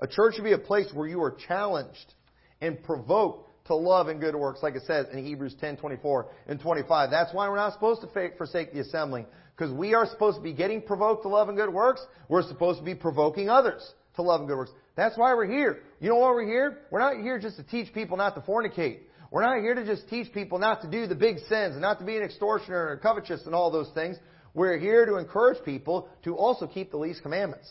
a 0.00 0.06
church 0.06 0.34
should 0.34 0.44
be 0.44 0.52
a 0.52 0.58
place 0.58 0.88
where 0.92 1.08
you 1.08 1.22
are 1.22 1.36
challenged 1.46 2.14
and 2.60 2.82
provoked 2.82 3.48
to 3.66 3.74
love 3.74 4.08
and 4.08 4.18
good 4.18 4.34
works, 4.34 4.60
like 4.62 4.74
it 4.74 4.82
says 4.86 5.06
in 5.12 5.24
Hebrews 5.24 5.54
10, 5.60 5.76
24 5.76 6.26
and 6.48 6.60
25. 6.60 7.10
That's 7.10 7.32
why 7.32 7.48
we're 7.48 7.56
not 7.56 7.74
supposed 7.74 8.00
to 8.00 8.30
forsake 8.36 8.72
the 8.72 8.80
assembling, 8.80 9.26
because 9.58 9.72
we 9.72 9.94
are 9.94 10.06
supposed 10.06 10.36
to 10.36 10.42
be 10.42 10.52
getting 10.52 10.80
provoked 10.80 11.22
to 11.22 11.28
love 11.28 11.48
and 11.48 11.58
good 11.58 11.72
works. 11.72 12.00
We're 12.28 12.42
supposed 12.42 12.78
to 12.78 12.84
be 12.84 12.94
provoking 12.94 13.48
others 13.48 13.82
to 14.14 14.22
love 14.22 14.40
and 14.40 14.48
good 14.48 14.56
works. 14.56 14.70
That's 14.96 15.18
why 15.18 15.34
we're 15.34 15.50
here. 15.50 15.80
You 16.00 16.10
know 16.10 16.16
why 16.16 16.30
we're 16.30 16.46
here? 16.46 16.78
We're 16.90 17.00
not 17.00 17.20
here 17.20 17.38
just 17.38 17.56
to 17.56 17.64
teach 17.64 17.92
people 17.92 18.16
not 18.16 18.34
to 18.36 18.40
fornicate. 18.42 19.00
We're 19.30 19.42
not 19.42 19.60
here 19.60 19.74
to 19.74 19.84
just 19.84 20.08
teach 20.08 20.32
people 20.32 20.58
not 20.58 20.82
to 20.82 20.90
do 20.90 21.06
the 21.06 21.14
big 21.14 21.38
sins 21.48 21.72
and 21.72 21.80
not 21.80 21.98
to 21.98 22.04
be 22.04 22.16
an 22.16 22.22
extortioner 22.22 22.88
or 22.88 22.96
covetous 22.98 23.46
and 23.46 23.54
all 23.54 23.70
those 23.70 23.90
things. 23.94 24.16
We're 24.54 24.78
here 24.78 25.04
to 25.06 25.16
encourage 25.16 25.62
people 25.64 26.08
to 26.24 26.36
also 26.36 26.66
keep 26.66 26.90
the 26.90 26.96
least 26.96 27.22
commandments. 27.22 27.68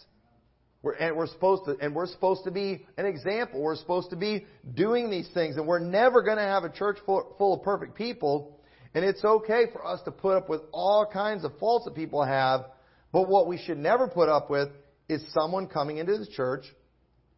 We're, 0.83 0.93
and 0.93 1.15
we're 1.15 1.27
supposed 1.27 1.65
to, 1.65 1.77
and 1.81 1.95
we're 1.95 2.07
supposed 2.07 2.43
to 2.43 2.51
be 2.51 2.85
an 2.97 3.05
example. 3.05 3.61
We're 3.61 3.75
supposed 3.77 4.11
to 4.11 4.15
be 4.15 4.45
doing 4.75 5.09
these 5.09 5.27
things, 5.33 5.55
and 5.55 5.65
we're 5.65 5.79
never 5.79 6.21
going 6.21 6.37
to 6.37 6.43
have 6.43 6.63
a 6.63 6.69
church 6.69 6.97
full, 7.05 7.35
full 7.37 7.55
of 7.55 7.63
perfect 7.63 7.95
people. 7.95 8.56
And 8.97 9.05
it's 9.05 9.23
okay 9.23 9.65
for 9.71 9.85
us 9.85 10.01
to 10.05 10.11
put 10.11 10.37
up 10.37 10.49
with 10.49 10.61
all 10.71 11.05
kinds 11.05 11.45
of 11.45 11.55
faults 11.59 11.85
that 11.85 11.93
people 11.93 12.25
have, 12.25 12.65
but 13.11 13.29
what 13.29 13.45
we 13.45 13.59
should 13.59 13.77
never 13.77 14.07
put 14.07 14.27
up 14.27 14.49
with 14.49 14.69
is 15.07 15.23
someone 15.35 15.67
coming 15.67 15.97
into 15.97 16.17
the 16.17 16.25
church 16.25 16.65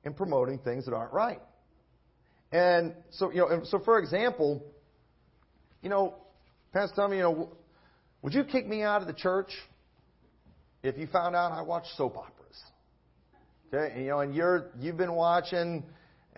and 0.05 0.15
promoting 0.15 0.59
things 0.59 0.85
that 0.85 0.93
aren't 0.93 1.11
right. 1.11 1.41
And 2.53 2.93
so, 3.09 3.29
you 3.29 3.39
know, 3.39 3.63
so 3.65 3.77
for 3.79 3.99
example, 3.99 4.63
you 5.81 5.89
know, 5.89 6.15
Pastor 6.71 6.95
Tommy, 6.95 7.17
you 7.17 7.23
know, 7.23 7.49
would 8.21 8.33
you 8.33 8.45
kick 8.45 8.65
me 8.65 8.81
out 8.81 9.01
of 9.01 9.07
the 9.07 9.13
church 9.13 9.51
if 10.81 10.97
you 10.97 11.07
found 11.07 11.35
out 11.35 11.51
I 11.51 11.61
watched 11.61 11.89
soap 11.97 12.15
operas? 12.15 12.63
Okay, 13.73 14.03
you 14.03 14.07
know, 14.07 14.21
and 14.21 14.33
you're 14.33 14.67
you've 14.79 14.95
been 14.95 15.13
watching 15.13 15.83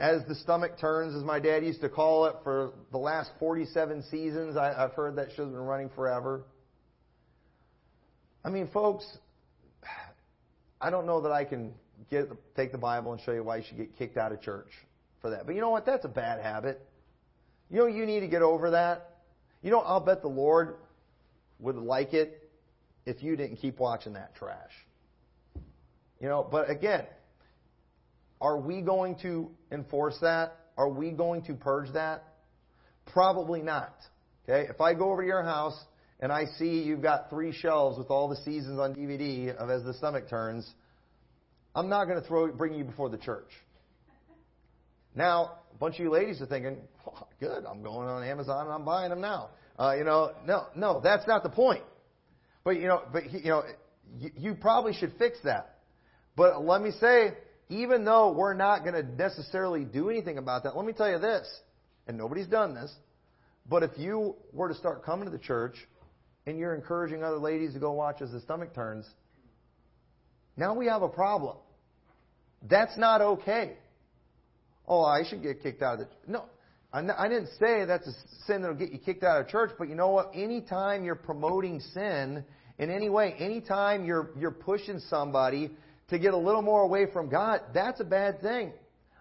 as 0.01 0.25
the 0.27 0.33
stomach 0.33 0.79
turns, 0.79 1.15
as 1.15 1.23
my 1.23 1.39
dad 1.39 1.63
used 1.63 1.81
to 1.81 1.89
call 1.89 2.25
it, 2.25 2.33
for 2.43 2.71
the 2.91 2.97
last 2.97 3.29
47 3.37 4.03
seasons. 4.09 4.57
I, 4.57 4.73
I've 4.73 4.93
heard 4.93 5.15
that 5.17 5.27
show's 5.37 5.51
been 5.51 5.57
running 5.57 5.89
forever. 5.89 6.43
I 8.43 8.49
mean, 8.49 8.67
folks, 8.73 9.05
I 10.81 10.89
don't 10.89 11.05
know 11.05 11.21
that 11.21 11.31
I 11.31 11.43
can 11.45 11.71
get 12.09 12.29
take 12.55 12.71
the 12.71 12.79
Bible 12.79 13.13
and 13.13 13.21
show 13.21 13.31
you 13.31 13.43
why 13.43 13.57
you 13.57 13.63
should 13.67 13.77
get 13.77 13.95
kicked 13.95 14.17
out 14.17 14.31
of 14.31 14.41
church 14.41 14.71
for 15.21 15.29
that. 15.29 15.45
But 15.45 15.53
you 15.53 15.61
know 15.61 15.69
what? 15.69 15.85
That's 15.85 16.03
a 16.03 16.09
bad 16.09 16.41
habit. 16.41 16.81
You 17.69 17.77
know, 17.77 17.85
you 17.85 18.07
need 18.07 18.21
to 18.21 18.27
get 18.27 18.41
over 18.41 18.71
that. 18.71 19.17
You 19.61 19.69
know, 19.69 19.81
I'll 19.81 19.99
bet 19.99 20.23
the 20.23 20.29
Lord 20.29 20.77
would 21.59 21.75
like 21.75 22.15
it 22.15 22.49
if 23.05 23.21
you 23.21 23.35
didn't 23.35 23.57
keep 23.57 23.79
watching 23.79 24.13
that 24.13 24.33
trash. 24.33 24.71
You 26.19 26.27
know, 26.27 26.47
but 26.49 26.71
again, 26.71 27.05
are 28.41 28.57
we 28.57 28.81
going 28.81 29.15
to 29.21 29.49
enforce 29.71 30.17
that? 30.21 30.57
Are 30.77 30.89
we 30.89 31.11
going 31.11 31.43
to 31.43 31.53
purge 31.53 31.93
that? 31.93 32.23
Probably 33.05 33.61
not. 33.61 33.95
Okay? 34.49 34.67
If 34.69 34.81
I 34.81 34.93
go 34.93 35.11
over 35.11 35.21
to 35.21 35.27
your 35.27 35.43
house 35.43 35.79
and 36.19 36.31
I 36.31 36.45
see 36.57 36.81
you've 36.81 37.01
got 37.01 37.29
three 37.29 37.53
shelves 37.53 37.97
with 37.97 38.09
all 38.09 38.27
the 38.27 38.37
seasons 38.37 38.79
on 38.79 38.95
DVD 38.95 39.55
of 39.55 39.69
As 39.69 39.83
the 39.83 39.93
Stomach 39.93 40.27
Turns, 40.27 40.67
I'm 41.75 41.87
not 41.87 42.05
going 42.05 42.19
to 42.19 42.27
throw 42.27 42.51
bring 42.51 42.73
you 42.73 42.83
before 42.83 43.09
the 43.09 43.17
church. 43.17 43.49
Now, 45.15 45.59
a 45.73 45.77
bunch 45.77 45.95
of 45.95 45.99
you 46.01 46.09
ladies 46.09 46.41
are 46.41 46.45
thinking, 46.45 46.77
oh, 47.07 47.27
good, 47.39 47.65
I'm 47.65 47.83
going 47.83 48.07
on 48.07 48.23
Amazon 48.23 48.65
and 48.65 48.73
I'm 48.73 48.85
buying 48.85 49.09
them 49.09 49.21
now. 49.21 49.49
Uh, 49.77 49.93
you 49.97 50.03
know, 50.03 50.31
no, 50.45 50.67
no, 50.75 50.99
that's 51.01 51.27
not 51.27 51.43
the 51.43 51.49
point. 51.49 51.83
But 52.63 52.71
you 52.71 52.87
know, 52.87 53.03
but 53.11 53.31
you 53.31 53.49
know, 53.49 53.63
you, 54.19 54.31
you 54.37 54.55
probably 54.55 54.93
should 54.93 55.13
fix 55.17 55.37
that. 55.43 55.77
But 56.35 56.63
let 56.63 56.81
me 56.81 56.91
say, 56.99 57.33
even 57.71 58.03
though 58.03 58.33
we're 58.33 58.53
not 58.53 58.83
going 58.83 58.93
to 58.93 59.03
necessarily 59.15 59.85
do 59.85 60.09
anything 60.09 60.37
about 60.37 60.63
that, 60.63 60.75
let 60.75 60.85
me 60.85 60.91
tell 60.91 61.09
you 61.09 61.19
this, 61.19 61.47
and 62.05 62.17
nobody's 62.17 62.47
done 62.47 62.75
this, 62.75 62.93
but 63.69 63.81
if 63.81 63.91
you 63.97 64.35
were 64.51 64.67
to 64.67 64.75
start 64.75 65.05
coming 65.05 65.25
to 65.25 65.31
the 65.31 65.39
church 65.39 65.75
and 66.45 66.59
you're 66.59 66.75
encouraging 66.75 67.23
other 67.23 67.37
ladies 67.37 67.73
to 67.73 67.79
go 67.79 67.93
watch 67.93 68.21
as 68.21 68.31
the 68.31 68.41
stomach 68.41 68.75
turns, 68.75 69.05
now 70.57 70.73
we 70.73 70.87
have 70.87 71.01
a 71.01 71.07
problem. 71.07 71.55
That's 72.69 72.97
not 72.97 73.21
okay. 73.21 73.77
Oh, 74.85 75.05
I 75.05 75.23
should 75.27 75.41
get 75.41 75.63
kicked 75.63 75.81
out 75.81 76.01
of 76.01 76.07
the. 76.07 76.07
No, 76.27 76.45
I 76.91 77.29
didn't 77.29 77.49
say 77.57 77.85
that's 77.85 78.05
a 78.05 78.11
sin 78.45 78.61
that'll 78.61 78.75
get 78.75 78.91
you 78.91 78.99
kicked 78.99 79.23
out 79.23 79.39
of 79.39 79.47
church, 79.47 79.71
but 79.79 79.87
you 79.87 79.95
know 79.95 80.09
what? 80.09 80.31
Anytime 80.35 81.05
you're 81.05 81.15
promoting 81.15 81.79
sin 81.79 82.43
in 82.77 82.91
any 82.91 83.07
way, 83.07 83.33
anytime 83.39 84.05
you're 84.05 84.31
you're 84.37 84.51
pushing 84.51 84.99
somebody 84.99 85.71
to 86.11 86.19
get 86.19 86.33
a 86.33 86.37
little 86.37 86.61
more 86.61 86.83
away 86.83 87.07
from 87.11 87.29
God, 87.29 87.61
that's 87.73 87.99
a 87.99 88.05
bad 88.05 88.41
thing. 88.41 88.73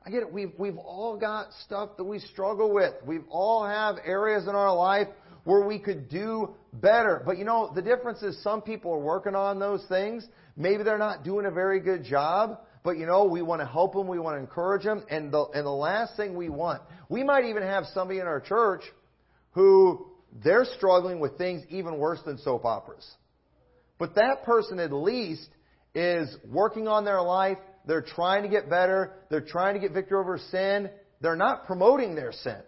I 0.05 0.11
get 0.11 0.22
it. 0.22 0.33
We've 0.33 0.53
we've 0.59 0.79
all 0.79 1.16
got 1.18 1.53
stuff 1.64 1.96
that 1.96 2.05
we 2.05 2.18
struggle 2.18 2.72
with. 2.72 2.94
We've 3.05 3.24
all 3.31 3.66
have 3.66 3.96
areas 4.05 4.44
in 4.48 4.55
our 4.55 4.74
life 4.74 5.09
where 5.44 5.66
we 5.66 5.79
could 5.79 6.09
do 6.09 6.55
better. 6.72 7.22
But 7.24 7.38
you 7.38 7.44
know, 7.44 7.70
the 7.74 7.83
difference 7.83 8.22
is 8.22 8.42
some 8.42 8.62
people 8.62 8.92
are 8.92 9.00
working 9.00 9.35
on 9.35 9.59
those 9.59 9.85
things. 9.88 10.26
Maybe 10.57 10.83
they're 10.83 10.98
not 10.98 11.22
doing 11.24 11.46
a 11.46 11.50
very 11.50 11.81
good 11.81 12.05
job. 12.05 12.59
But 12.83 12.98
you 12.98 13.07
know, 13.07 13.24
we 13.24 13.42
want 13.42 13.61
to 13.61 13.66
help 13.66 13.92
them, 13.92 14.09
we 14.09 14.18
want 14.18 14.37
to 14.37 14.40
encourage 14.40 14.85
them, 14.85 15.05
and 15.11 15.31
the, 15.31 15.44
and 15.55 15.66
the 15.66 15.70
last 15.70 16.16
thing 16.16 16.35
we 16.35 16.48
want, 16.48 16.81
we 17.11 17.22
might 17.22 17.44
even 17.44 17.62
have 17.62 17.85
somebody 17.92 18.20
in 18.20 18.26
our 18.26 18.40
church 18.40 18.81
who 19.53 20.07
they're 20.42 20.64
struggling 20.76 21.20
with 21.20 21.37
things 21.37 21.62
even 21.68 21.98
worse 21.98 22.20
than 22.24 22.38
soap 22.38 22.64
operas. 22.64 23.07
But 23.98 24.14
that 24.14 24.44
person 24.44 24.79
at 24.79 24.92
least 24.92 25.46
is 25.94 26.37
working 26.46 26.88
on 26.88 27.05
their 27.05 27.22
life, 27.22 27.59
they're 27.87 28.03
trying 28.03 28.42
to 28.42 28.48
get 28.48 28.70
better, 28.70 29.12
they're 29.31 29.40
trying 29.40 29.74
to 29.74 29.81
get 29.81 29.92
victory 29.92 30.18
over 30.18 30.38
sin, 30.50 30.90
they're 31.20 31.37
not 31.37 31.66
promoting 31.66 32.14
their 32.14 32.33
sin. 32.33 32.61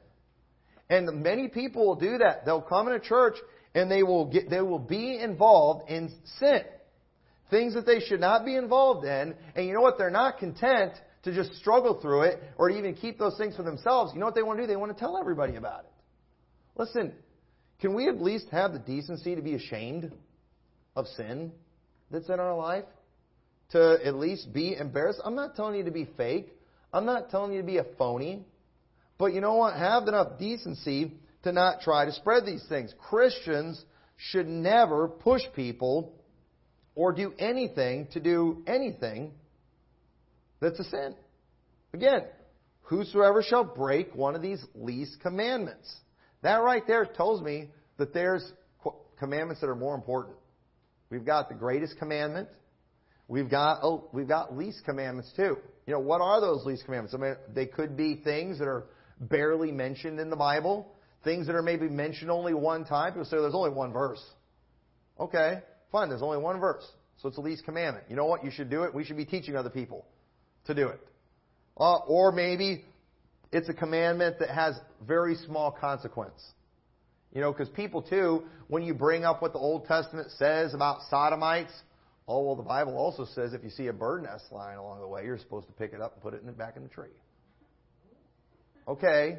And 0.90 1.22
many 1.22 1.48
people 1.48 1.86
will 1.86 1.96
do 1.96 2.18
that. 2.18 2.44
They'll 2.44 2.60
come 2.60 2.88
in 2.88 2.94
a 2.94 3.00
church 3.00 3.36
and 3.74 3.90
they 3.90 4.02
will 4.02 4.26
get, 4.26 4.50
they 4.50 4.60
will 4.60 4.78
be 4.78 5.18
involved 5.18 5.88
in 5.90 6.10
sin 6.38 6.62
things 7.52 7.74
that 7.74 7.86
they 7.86 8.00
should 8.00 8.18
not 8.18 8.44
be 8.44 8.56
involved 8.56 9.04
in, 9.04 9.34
and 9.54 9.66
you 9.66 9.74
know 9.74 9.82
what? 9.82 9.98
They're 9.98 10.10
not 10.10 10.38
content 10.38 10.94
to 11.22 11.32
just 11.32 11.54
struggle 11.54 12.00
through 12.00 12.22
it 12.22 12.42
or 12.56 12.70
to 12.70 12.76
even 12.76 12.94
keep 12.94 13.18
those 13.18 13.36
things 13.38 13.54
for 13.54 13.62
themselves. 13.62 14.12
You 14.12 14.18
know 14.18 14.26
what 14.26 14.34
they 14.34 14.42
want 14.42 14.58
to 14.58 14.64
do? 14.64 14.66
They 14.66 14.74
want 14.74 14.92
to 14.92 14.98
tell 14.98 15.18
everybody 15.18 15.54
about 15.54 15.80
it. 15.80 15.92
Listen, 16.76 17.12
can 17.80 17.94
we 17.94 18.08
at 18.08 18.20
least 18.20 18.46
have 18.50 18.72
the 18.72 18.78
decency 18.78 19.36
to 19.36 19.42
be 19.42 19.54
ashamed 19.54 20.10
of 20.96 21.06
sin 21.08 21.52
that's 22.10 22.28
in 22.28 22.40
our 22.40 22.56
life? 22.56 22.84
To 23.72 23.98
at 24.04 24.14
least 24.14 24.52
be 24.52 24.76
embarrassed? 24.76 25.20
I'm 25.24 25.34
not 25.34 25.56
telling 25.56 25.76
you 25.76 25.84
to 25.84 25.90
be 25.90 26.08
fake. 26.16 26.52
I'm 26.92 27.06
not 27.06 27.30
telling 27.30 27.52
you 27.52 27.60
to 27.60 27.66
be 27.66 27.78
a 27.78 27.86
phony. 27.98 28.44
But 29.18 29.32
you 29.32 29.40
know 29.40 29.54
what? 29.54 29.76
Have 29.76 30.08
enough 30.08 30.38
decency 30.38 31.12
to 31.44 31.52
not 31.52 31.80
try 31.80 32.04
to 32.04 32.12
spread 32.12 32.44
these 32.44 32.64
things. 32.68 32.94
Christians 32.98 33.82
should 34.16 34.46
never 34.46 35.08
push 35.08 35.42
people 35.54 36.12
or 36.94 37.12
do 37.12 37.32
anything 37.38 38.08
to 38.12 38.20
do 38.20 38.62
anything 38.66 39.32
that's 40.60 40.78
a 40.78 40.84
sin. 40.84 41.14
Again, 41.94 42.22
whosoever 42.82 43.42
shall 43.42 43.64
break 43.64 44.14
one 44.14 44.34
of 44.34 44.42
these 44.42 44.64
least 44.74 45.20
commandments. 45.20 45.92
That 46.42 46.56
right 46.56 46.86
there 46.86 47.04
tells 47.04 47.40
me 47.40 47.70
that 47.96 48.12
there's 48.12 48.44
commandments 49.18 49.60
that 49.60 49.68
are 49.68 49.76
more 49.76 49.94
important. 49.94 50.36
We've 51.10 51.24
got 51.24 51.48
the 51.48 51.54
greatest 51.54 51.98
commandment. 51.98 52.48
We've 53.32 53.48
got 53.48 53.78
oh, 53.82 54.10
we've 54.12 54.28
got 54.28 54.58
least 54.58 54.84
commandments 54.84 55.32
too. 55.34 55.56
You 55.86 55.94
know, 55.94 56.00
what 56.00 56.20
are 56.20 56.38
those 56.42 56.66
least 56.66 56.84
commandments? 56.84 57.14
I 57.14 57.16
mean, 57.16 57.34
they 57.54 57.64
could 57.64 57.96
be 57.96 58.16
things 58.16 58.58
that 58.58 58.68
are 58.68 58.84
barely 59.20 59.72
mentioned 59.72 60.20
in 60.20 60.28
the 60.28 60.36
Bible, 60.36 60.94
things 61.24 61.46
that 61.46 61.56
are 61.56 61.62
maybe 61.62 61.88
mentioned 61.88 62.30
only 62.30 62.52
one 62.52 62.84
time. 62.84 63.12
People 63.12 63.24
say 63.24 63.38
there's 63.38 63.54
only 63.54 63.70
one 63.70 63.90
verse. 63.90 64.22
Okay. 65.18 65.60
Fine, 65.90 66.10
there's 66.10 66.20
only 66.20 66.36
one 66.36 66.60
verse. 66.60 66.84
So 67.22 67.28
it's 67.28 67.36
the 67.36 67.42
least 67.42 67.64
commandment. 67.64 68.04
You 68.10 68.16
know 68.16 68.26
what? 68.26 68.44
You 68.44 68.50
should 68.50 68.68
do 68.68 68.82
it. 68.82 68.92
We 68.92 69.02
should 69.02 69.16
be 69.16 69.24
teaching 69.24 69.56
other 69.56 69.70
people 69.70 70.04
to 70.66 70.74
do 70.74 70.88
it. 70.88 71.00
Uh, 71.78 72.00
or 72.00 72.32
maybe 72.32 72.84
it's 73.50 73.70
a 73.70 73.74
commandment 73.74 74.40
that 74.40 74.50
has 74.50 74.78
very 75.08 75.36
small 75.36 75.70
consequence. 75.70 76.38
You 77.32 77.40
know, 77.40 77.50
because 77.50 77.70
people 77.70 78.02
too, 78.02 78.42
when 78.68 78.82
you 78.82 78.92
bring 78.92 79.24
up 79.24 79.40
what 79.40 79.54
the 79.54 79.58
Old 79.58 79.86
Testament 79.86 80.32
says 80.32 80.74
about 80.74 80.98
sodomites, 81.08 81.72
oh 82.32 82.40
well, 82.40 82.56
the 82.56 82.62
Bible 82.62 82.96
also 82.96 83.26
says 83.34 83.52
if 83.52 83.62
you 83.62 83.70
see 83.70 83.88
a 83.88 83.92
bird 83.92 84.22
nest 84.22 84.44
lying 84.50 84.78
along 84.78 85.00
the 85.00 85.06
way, 85.06 85.24
you're 85.24 85.38
supposed 85.38 85.66
to 85.66 85.72
pick 85.74 85.92
it 85.92 86.00
up 86.00 86.14
and 86.14 86.22
put 86.22 86.32
it 86.32 86.40
in 86.40 86.46
the 86.46 86.52
back 86.52 86.76
in 86.76 86.82
the 86.82 86.88
tree. 86.88 87.10
Okay, 88.88 89.38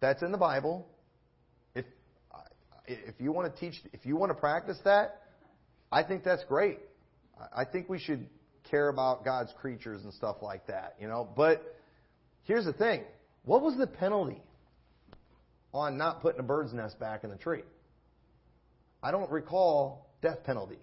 that's 0.00 0.22
in 0.22 0.32
the 0.32 0.38
Bible. 0.38 0.88
If 1.74 1.84
if 2.86 3.14
you 3.18 3.30
want 3.30 3.54
to 3.54 3.60
teach, 3.60 3.74
if 3.92 4.06
you 4.06 4.16
want 4.16 4.30
to 4.30 4.34
practice 4.34 4.78
that, 4.84 5.22
I 5.92 6.02
think 6.02 6.24
that's 6.24 6.42
great. 6.44 6.78
I 7.54 7.64
think 7.64 7.88
we 7.88 7.98
should 7.98 8.26
care 8.70 8.88
about 8.88 9.24
God's 9.24 9.52
creatures 9.60 10.04
and 10.04 10.12
stuff 10.14 10.36
like 10.40 10.66
that, 10.68 10.96
you 10.98 11.08
know. 11.08 11.28
But 11.36 11.62
here's 12.44 12.64
the 12.64 12.72
thing 12.72 13.04
what 13.44 13.60
was 13.60 13.76
the 13.76 13.86
penalty 13.86 14.42
on 15.74 15.98
not 15.98 16.22
putting 16.22 16.40
a 16.40 16.44
bird's 16.44 16.72
nest 16.72 16.98
back 16.98 17.22
in 17.22 17.30
the 17.30 17.36
tree? 17.36 17.62
I 19.02 19.10
don't 19.10 19.30
recall 19.30 20.10
death 20.22 20.42
penalty. 20.44 20.78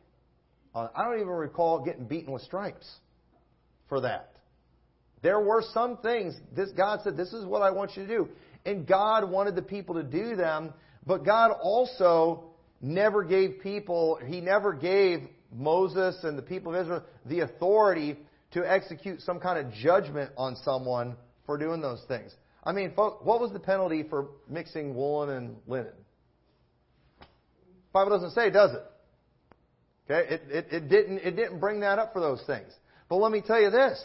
Uh, 0.78 0.90
I 0.96 1.04
don't 1.04 1.16
even 1.16 1.30
recall 1.30 1.84
getting 1.84 2.06
beaten 2.06 2.32
with 2.32 2.44
stripes 2.44 2.88
for 3.90 4.02
that. 4.02 4.34
There 5.24 5.40
were 5.40 5.63
some 5.74 5.98
things 5.98 6.40
this 6.56 6.70
God 6.70 7.02
said, 7.04 7.18
"This 7.18 7.34
is 7.34 7.46
what 7.46 7.63
I 7.63 7.72
want 7.72 7.98
you 7.98 8.06
to 8.06 8.08
do," 8.08 8.30
and 8.63 8.86
God 8.86 9.28
wanted 9.28 9.56
the 9.56 9.63
people 9.63 9.96
to 9.96 10.04
do 10.04 10.36
them. 10.36 10.72
But 11.04 11.26
God 11.26 11.50
also 11.63 12.52
never 12.80 13.24
gave 13.24 13.60
people, 13.63 14.20
He 14.24 14.40
never 14.40 14.72
gave 14.72 15.28
Moses 15.52 16.24
and 16.24 16.38
the 16.38 16.44
people 16.44 16.76
of 16.76 16.82
Israel 16.82 17.04
the 17.26 17.40
authority 17.40 18.20
to 18.52 18.72
execute 18.72 19.22
some 19.22 19.40
kind 19.40 19.58
of 19.58 19.74
judgment 19.74 20.32
on 20.38 20.56
someone 20.58 21.16
for 21.48 21.58
doing 21.58 21.82
those 21.82 22.04
things. 22.08 22.36
I 22.63 22.72
mean, 22.72 22.92
what 22.92 23.26
was 23.26 23.52
the 23.52 23.60
penalty 23.60 24.04
for 24.04 24.28
mixing 24.48 24.94
woolen 24.94 25.30
and 25.30 25.58
linen? 25.66 25.94
Bible 27.94 28.12
doesn't 28.12 28.32
say, 28.32 28.52
does 28.52 28.74
it? 28.74 28.84
Okay, 30.10 30.36
it, 30.36 30.41
it, 30.50 30.67
it, 30.72 30.89
didn't, 30.89 31.17
it 31.20 31.36
didn't 31.36 31.60
bring 31.60 31.82
that 31.82 32.00
up 32.00 32.13
for 32.13 32.22
those 32.22 32.41
things. 32.48 32.72
But 33.10 33.17
let 33.17 33.32
me 33.32 33.41
tell 33.41 33.62
you 33.62 33.70
this. 33.70 34.02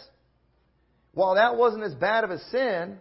While 1.14 1.36
that 1.36 1.56
wasn't 1.56 1.84
as 1.84 1.94
bad 1.94 2.24
of 2.24 2.30
a 2.30 2.38
sin 2.50 2.98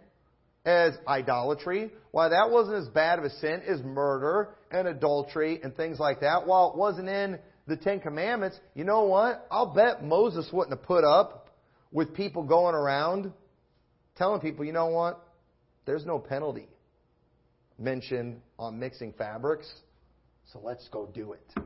as 0.64 0.92
idolatry, 1.08 1.90
while 2.12 2.30
that 2.30 2.50
wasn't 2.50 2.76
as 2.76 2.88
bad 2.88 3.18
of 3.18 3.24
a 3.24 3.30
sin 3.30 3.62
as 3.66 3.82
murder 3.82 4.50
and 4.70 4.86
adultery 4.86 5.60
and 5.62 5.76
things 5.76 5.98
like 5.98 6.20
that, 6.20 6.46
while 6.46 6.70
it 6.70 6.76
wasn't 6.78 7.08
in 7.08 7.38
the 7.66 7.76
Ten 7.76 8.00
Commandments, 8.00 8.58
you 8.74 8.84
know 8.84 9.04
what? 9.04 9.46
I'll 9.50 9.74
bet 9.74 10.04
Moses 10.04 10.48
wouldn't 10.52 10.78
have 10.78 10.86
put 10.86 11.04
up 11.04 11.48
with 11.90 12.14
people 12.14 12.42
going 12.42 12.74
around 12.74 13.32
telling 14.16 14.40
people, 14.40 14.64
you 14.64 14.72
know 14.72 14.88
what? 14.88 15.26
There's 15.86 16.06
no 16.06 16.18
penalty 16.18 16.68
mentioned 17.78 18.40
on 18.58 18.78
mixing 18.78 19.12
fabrics, 19.12 19.68
so 20.52 20.60
let's 20.62 20.86
go 20.88 21.06
do 21.06 21.32
it. 21.32 21.62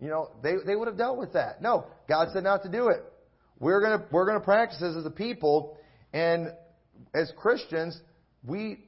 You 0.00 0.08
know, 0.08 0.30
they, 0.42 0.54
they 0.64 0.76
would 0.76 0.88
have 0.88 0.98
dealt 0.98 1.18
with 1.18 1.32
that. 1.32 1.62
No, 1.62 1.86
God 2.08 2.28
said 2.32 2.44
not 2.44 2.62
to 2.64 2.68
do 2.68 2.88
it. 2.88 3.02
We're 3.58 3.80
gonna 3.80 4.04
we're 4.10 4.26
gonna 4.26 4.40
practice 4.40 4.78
this 4.80 4.94
as 4.96 5.06
a 5.06 5.10
people, 5.10 5.78
and 6.12 6.48
as 7.14 7.32
Christians, 7.36 7.98
we 8.46 8.84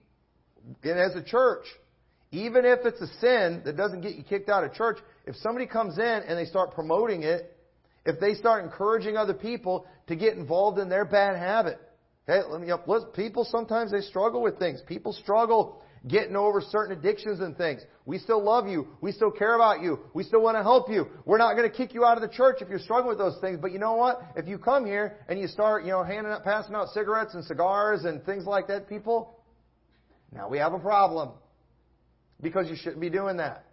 and 0.83 0.99
as 0.99 1.15
a 1.15 1.23
church, 1.23 1.65
even 2.31 2.67
if 2.67 2.81
it's 2.85 3.01
a 3.01 3.07
sin 3.21 3.63
that 3.65 3.77
doesn't 3.77 4.03
get 4.03 4.17
you 4.17 4.23
kicked 4.23 4.51
out 4.51 4.65
of 4.65 4.75
church, 4.75 4.99
if 5.27 5.37
somebody 5.37 5.67
comes 5.67 5.97
in 5.99 6.05
and 6.05 6.39
they 6.39 6.45
start 6.45 6.75
promoting 6.75 7.23
it, 7.23 7.57
if 8.05 8.21
they 8.21 8.35
start 8.35 8.65
encouraging 8.65 9.17
other 9.17 9.35
people 9.35 9.87
to 10.09 10.17
get 10.17 10.37
involved 10.37 10.79
in 10.79 10.91
their 10.91 11.07
bad 11.07 11.37
habit, 11.37 11.81
okay, 12.29 12.47
let 12.47 12.61
me, 12.61 12.71
people 13.15 13.45
sometimes 13.45 13.91
they 13.91 14.01
struggle 14.03 14.43
with 14.43 14.59
things. 14.59 14.83
People 14.87 15.15
struggle 15.15 15.83
getting 16.07 16.37
over 16.37 16.61
certain 16.61 16.97
addictions 16.97 17.41
and 17.41 17.57
things. 17.57 17.83
We 18.07 18.19
still 18.19 18.43
love 18.43 18.69
you. 18.69 18.87
We 19.01 19.13
still 19.13 19.31
care 19.31 19.55
about 19.55 19.83
you. 19.83 19.99
We 20.15 20.23
still 20.23 20.43
want 20.43 20.57
to 20.57 20.63
help 20.63 20.89
you. 20.89 21.09
We're 21.25 21.39
not 21.39 21.57
going 21.57 21.71
to 21.71 21.77
kick 21.77 21.93
you 21.95 22.05
out 22.05 22.17
of 22.17 22.23
the 22.23 22.35
church 22.35 22.59
if 22.61 22.69
you're 22.69 22.79
struggling 22.79 23.09
with 23.09 23.19
those 23.19 23.39
things. 23.41 23.59
But 23.61 23.73
you 23.73 23.79
know 23.79 23.95
what? 23.95 24.23
If 24.37 24.47
you 24.47 24.59
come 24.59 24.87
here 24.87 25.17
and 25.29 25.39
you 25.39 25.49
start, 25.49 25.85
you 25.85 25.91
know, 25.91 26.05
handing 26.05 26.33
out, 26.33 26.45
passing 26.45 26.75
out 26.75 26.89
cigarettes 26.89 27.35
and 27.35 27.45
cigars 27.45 28.05
and 28.05 28.25
things 28.25 28.45
like 28.47 28.69
that, 28.69 28.89
people, 28.89 29.41
now 30.33 30.49
we 30.49 30.59
have 30.59 30.73
a 30.73 30.79
problem. 30.79 31.31
because 32.41 32.69
you 32.69 32.77
shouldn't 32.77 33.01
be 33.01 33.11
doing 33.11 33.39
that. 33.39 33.65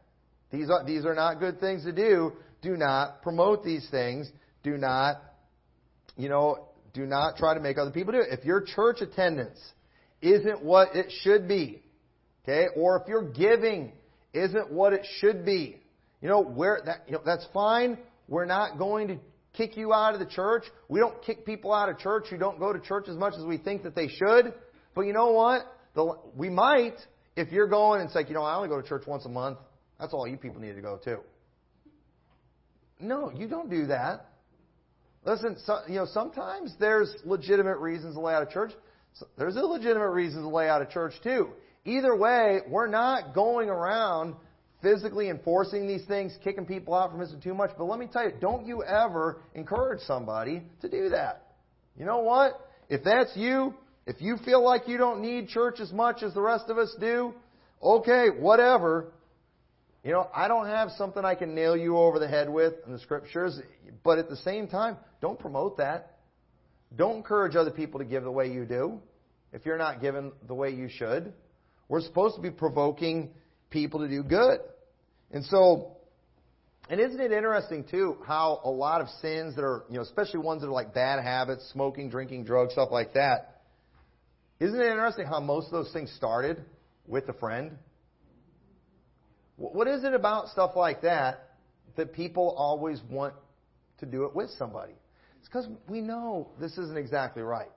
These 0.51 0.69
are, 0.69 0.83
these 0.85 1.05
are 1.05 1.15
not 1.15 1.39
good 1.39 1.59
things 1.59 1.83
to 1.83 1.91
do. 1.91 2.33
Do 2.61 2.77
not 2.77 3.21
promote 3.21 3.63
these 3.63 3.87
things. 3.91 4.29
Do 4.63 4.77
not, 4.77 5.21
you 6.17 6.29
know, 6.29 6.69
do 6.93 7.05
not 7.05 7.37
try 7.37 7.53
to 7.53 7.59
make 7.59 7.77
other 7.77 7.91
people 7.91 8.13
do 8.13 8.19
it. 8.19 8.27
If 8.31 8.45
your 8.45 8.61
church 8.61 9.01
attendance 9.01 9.59
isn't 10.21 10.63
what 10.63 10.95
it 10.95 11.11
should 11.21 11.47
be, 11.47 11.83
okay, 12.47 12.67
or 12.75 13.01
if 13.01 13.07
your 13.07 13.23
giving 13.23 13.91
isn't 14.33 14.71
what 14.71 14.93
it 14.93 15.05
should 15.19 15.45
be, 15.45 15.79
you 16.21 16.29
know, 16.29 16.41
where 16.41 16.81
that, 16.85 17.03
you 17.07 17.13
know, 17.13 17.21
that's 17.25 17.45
fine. 17.53 17.97
We're 18.27 18.45
not 18.45 18.77
going 18.77 19.07
to 19.09 19.17
kick 19.53 19.77
you 19.77 19.93
out 19.93 20.13
of 20.13 20.19
the 20.19 20.25
church. 20.25 20.63
We 20.89 20.99
don't 20.99 21.21
kick 21.23 21.45
people 21.45 21.73
out 21.73 21.89
of 21.89 21.99
church 21.99 22.25
who 22.29 22.37
don't 22.37 22.59
go 22.59 22.73
to 22.73 22.79
church 22.79 23.07
as 23.07 23.17
much 23.17 23.33
as 23.37 23.45
we 23.45 23.57
think 23.57 23.83
that 23.83 23.95
they 23.95 24.07
should. 24.07 24.53
But 24.93 25.01
you 25.01 25.13
know 25.13 25.31
what? 25.31 25.61
The, 25.93 26.17
we 26.35 26.49
might 26.49 26.95
if 27.35 27.51
you're 27.51 27.67
going 27.67 28.01
and 28.01 28.07
it's 28.07 28.15
like, 28.15 28.29
you 28.29 28.33
know, 28.33 28.43
I 28.43 28.55
only 28.55 28.69
go 28.69 28.81
to 28.81 28.87
church 28.87 29.03
once 29.05 29.25
a 29.25 29.29
month. 29.29 29.59
That's 29.99 30.13
all 30.13 30.27
you 30.27 30.37
people 30.37 30.61
need 30.61 30.75
to 30.75 30.81
go 30.81 30.99
to. 31.03 31.19
No, 32.99 33.31
you 33.31 33.47
don't 33.47 33.69
do 33.69 33.87
that. 33.87 34.25
Listen, 35.25 35.57
so, 35.65 35.79
you 35.87 35.95
know, 35.95 36.05
sometimes 36.05 36.73
there's 36.79 37.13
legitimate 37.25 37.77
reasons 37.77 38.15
to 38.15 38.21
lay 38.21 38.33
out 38.33 38.43
of 38.43 38.51
church. 38.51 38.71
There's 39.37 39.57
illegitimate 39.57 40.11
reasons 40.11 40.43
to 40.43 40.49
lay 40.49 40.69
out 40.69 40.81
of 40.81 40.89
church 40.89 41.13
too. 41.23 41.49
Either 41.85 42.15
way, 42.15 42.61
we're 42.67 42.87
not 42.87 43.33
going 43.33 43.69
around 43.69 44.35
physically 44.81 45.29
enforcing 45.29 45.87
these 45.87 46.05
things, 46.05 46.37
kicking 46.43 46.65
people 46.65 46.93
out 46.93 47.11
for 47.11 47.17
missing 47.17 47.41
too 47.41 47.53
much. 47.53 47.71
But 47.77 47.85
let 47.85 47.99
me 47.99 48.07
tell 48.11 48.23
you, 48.23 48.33
don't 48.39 48.65
you 48.65 48.83
ever 48.83 49.41
encourage 49.53 50.01
somebody 50.01 50.63
to 50.81 50.89
do 50.89 51.09
that. 51.09 51.43
You 51.97 52.05
know 52.05 52.19
what? 52.19 52.59
If 52.89 53.03
that's 53.03 53.35
you, 53.35 53.73
if 54.05 54.21
you 54.21 54.37
feel 54.45 54.63
like 54.63 54.87
you 54.87 54.97
don't 54.97 55.21
need 55.21 55.47
church 55.47 55.79
as 55.79 55.91
much 55.91 56.21
as 56.21 56.33
the 56.33 56.41
rest 56.41 56.69
of 56.69 56.77
us 56.77 56.95
do, 56.99 57.33
okay, 57.81 58.27
whatever. 58.29 59.11
You 60.03 60.11
know, 60.11 60.29
I 60.35 60.47
don't 60.47 60.67
have 60.67 60.91
something 60.97 61.25
I 61.25 61.33
can 61.33 61.55
nail 61.55 61.75
you 61.75 61.97
over 61.97 62.19
the 62.19 62.27
head 62.27 62.49
with 62.49 62.73
in 62.85 62.93
the 62.93 62.99
scriptures, 62.99 63.59
but 64.03 64.19
at 64.19 64.29
the 64.29 64.37
same 64.37 64.67
time, 64.67 64.97
don't 65.21 65.39
promote 65.39 65.77
that. 65.77 66.17
Don't 66.95 67.17
encourage 67.17 67.55
other 67.55 67.71
people 67.71 67.99
to 67.99 68.05
give 68.05 68.23
the 68.23 68.31
way 68.31 68.51
you 68.51 68.65
do 68.65 68.99
if 69.51 69.65
you're 69.65 69.77
not 69.77 70.01
giving 70.01 70.31
the 70.47 70.53
way 70.53 70.69
you 70.69 70.89
should. 70.89 71.33
We're 71.87 72.01
supposed 72.01 72.35
to 72.35 72.41
be 72.41 72.51
provoking 72.51 73.31
people 73.69 73.99
to 74.01 74.07
do 74.07 74.23
good. 74.23 74.59
And 75.31 75.43
so, 75.45 75.97
and 76.89 76.99
isn't 76.99 77.19
it 77.19 77.31
interesting 77.31 77.83
too 77.89 78.17
how 78.25 78.61
a 78.63 78.69
lot 78.69 79.01
of 79.01 79.09
sins 79.21 79.55
that 79.55 79.63
are, 79.63 79.83
you 79.89 79.95
know, 79.95 80.01
especially 80.01 80.39
ones 80.39 80.61
that 80.61 80.67
are 80.67 80.71
like 80.71 80.93
bad 80.93 81.23
habits, 81.23 81.69
smoking, 81.73 82.09
drinking, 82.09 82.45
drugs, 82.45 82.73
stuff 82.73 82.89
like 82.91 83.13
that. 83.13 83.61
Isn't 84.59 84.79
it 84.79 84.87
interesting 84.87 85.25
how 85.25 85.39
most 85.39 85.65
of 85.67 85.71
those 85.71 85.91
things 85.91 86.11
started 86.15 86.63
with 87.07 87.27
a 87.29 87.33
friend? 87.33 87.77
What 89.57 89.87
is 89.87 90.03
it 90.03 90.13
about 90.13 90.49
stuff 90.49 90.71
like 90.75 91.01
that 91.01 91.49
that 91.95 92.13
people 92.13 92.53
always 92.57 93.01
want 93.09 93.33
to 93.99 94.05
do 94.05 94.25
it 94.25 94.35
with 94.35 94.49
somebody? 94.57 94.93
It's 95.39 95.47
because 95.47 95.67
we 95.87 96.01
know 96.01 96.49
this 96.59 96.77
isn't 96.77 96.97
exactly 96.97 97.41
right. 97.41 97.69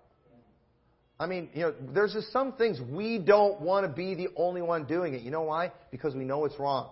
I 1.20 1.26
mean, 1.26 1.48
you 1.52 1.62
know, 1.62 1.74
there's 1.92 2.12
just 2.12 2.32
some 2.32 2.52
things 2.52 2.80
we 2.80 3.18
don't 3.18 3.60
want 3.60 3.84
to 3.84 3.92
be 3.92 4.14
the 4.14 4.28
only 4.36 4.62
one 4.62 4.84
doing 4.84 5.14
it. 5.14 5.22
You 5.22 5.30
know 5.30 5.42
why? 5.42 5.72
Because 5.90 6.14
we 6.14 6.24
know 6.24 6.44
it's 6.44 6.58
wrong. 6.58 6.90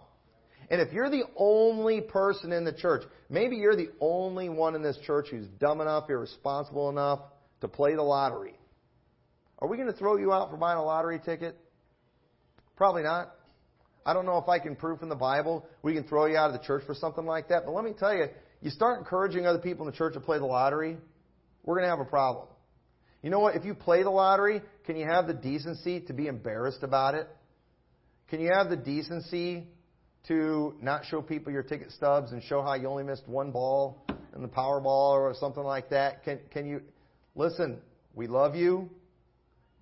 And 0.69 0.81
if 0.81 0.93
you're 0.93 1.11
the 1.11 1.23
only 1.37 2.01
person 2.01 2.53
in 2.53 2.65
the 2.65 2.73
church, 2.73 3.05
maybe 3.31 3.57
you're 3.57 3.77
the 3.77 3.91
only 4.01 4.49
one 4.49 4.75
in 4.75 4.83
this 4.83 4.99
church 5.07 5.29
who's 5.31 5.47
dumb 5.61 5.81
enough, 5.81 6.11
irresponsible 6.11 6.91
enough 6.91 7.21
to 7.61 7.69
play 7.69 7.95
the 7.95 8.03
lottery. 8.03 8.59
Are 9.61 9.69
we 9.69 9.77
going 9.77 9.91
to 9.91 9.97
throw 9.97 10.17
you 10.17 10.33
out 10.33 10.51
for 10.51 10.57
buying 10.57 10.79
a 10.79 10.85
lottery 10.85 11.21
ticket? 11.25 11.57
Probably 12.77 13.03
not. 13.03 13.33
I 14.05 14.13
don't 14.13 14.27
know 14.27 14.39
if 14.39 14.49
I 14.49 14.59
can 14.59 14.77
prove 14.77 15.01
from 15.01 15.09
the 15.09 15.17
Bible 15.17 15.67
we 15.83 15.95
can 15.95 16.05
throw 16.05 16.27
you 16.27 16.37
out 16.37 16.53
of 16.53 16.61
the 16.61 16.67
church 16.67 16.85
for 16.85 16.95
something 16.95 17.25
like 17.25 17.49
that. 17.49 17.65
But 17.65 17.73
let 17.73 17.85
me 17.85 17.93
tell 17.97 18.15
you, 18.15 18.27
you 18.61 18.71
start 18.71 18.99
encouraging 18.99 19.47
other 19.47 19.59
people 19.59 19.87
in 19.87 19.93
the 19.93 19.97
church 19.97 20.15
to 20.15 20.21
play 20.21 20.39
the 20.39 20.47
lottery, 20.47 20.97
we're 21.63 21.75
going 21.75 21.85
to 21.85 21.91
have 21.91 22.01
a 22.01 22.09
problem. 22.09 22.47
You 23.27 23.33
know 23.33 23.41
what? 23.41 23.57
If 23.57 23.65
you 23.65 23.75
play 23.75 24.05
the 24.05 24.11
lottery, 24.11 24.63
can 24.85 24.95
you 24.95 25.05
have 25.05 25.27
the 25.27 25.35
decency 25.35 25.99
to 26.03 26.13
be 26.13 26.29
embarrassed 26.29 26.85
about 26.85 27.17
it? 27.17 27.29
Can 28.29 28.39
you 28.39 28.53
have 28.53 28.71
the 28.71 28.77
decency 28.77 29.67
to 30.29 30.77
not 30.81 31.07
show 31.07 31.23
people 31.23 31.53
your 31.53 31.65
ticket 31.65 31.91
stubs 31.91 32.31
and 32.31 32.41
show 32.45 32.63
how 32.63 32.75
you 32.75 32.87
only 32.87 33.03
missed 33.03 33.27
one 33.27 33.51
ball 33.51 34.07
in 34.37 34.43
the 34.43 34.49
Powerball 34.49 35.15
or 35.15 35.35
something 35.41 35.65
like 35.65 35.91
that? 35.91 36.23
Can 36.23 36.39
can 36.53 36.69
you 36.69 36.83
listen? 37.35 37.79
We 38.15 38.29
love 38.29 38.55
you. 38.55 38.89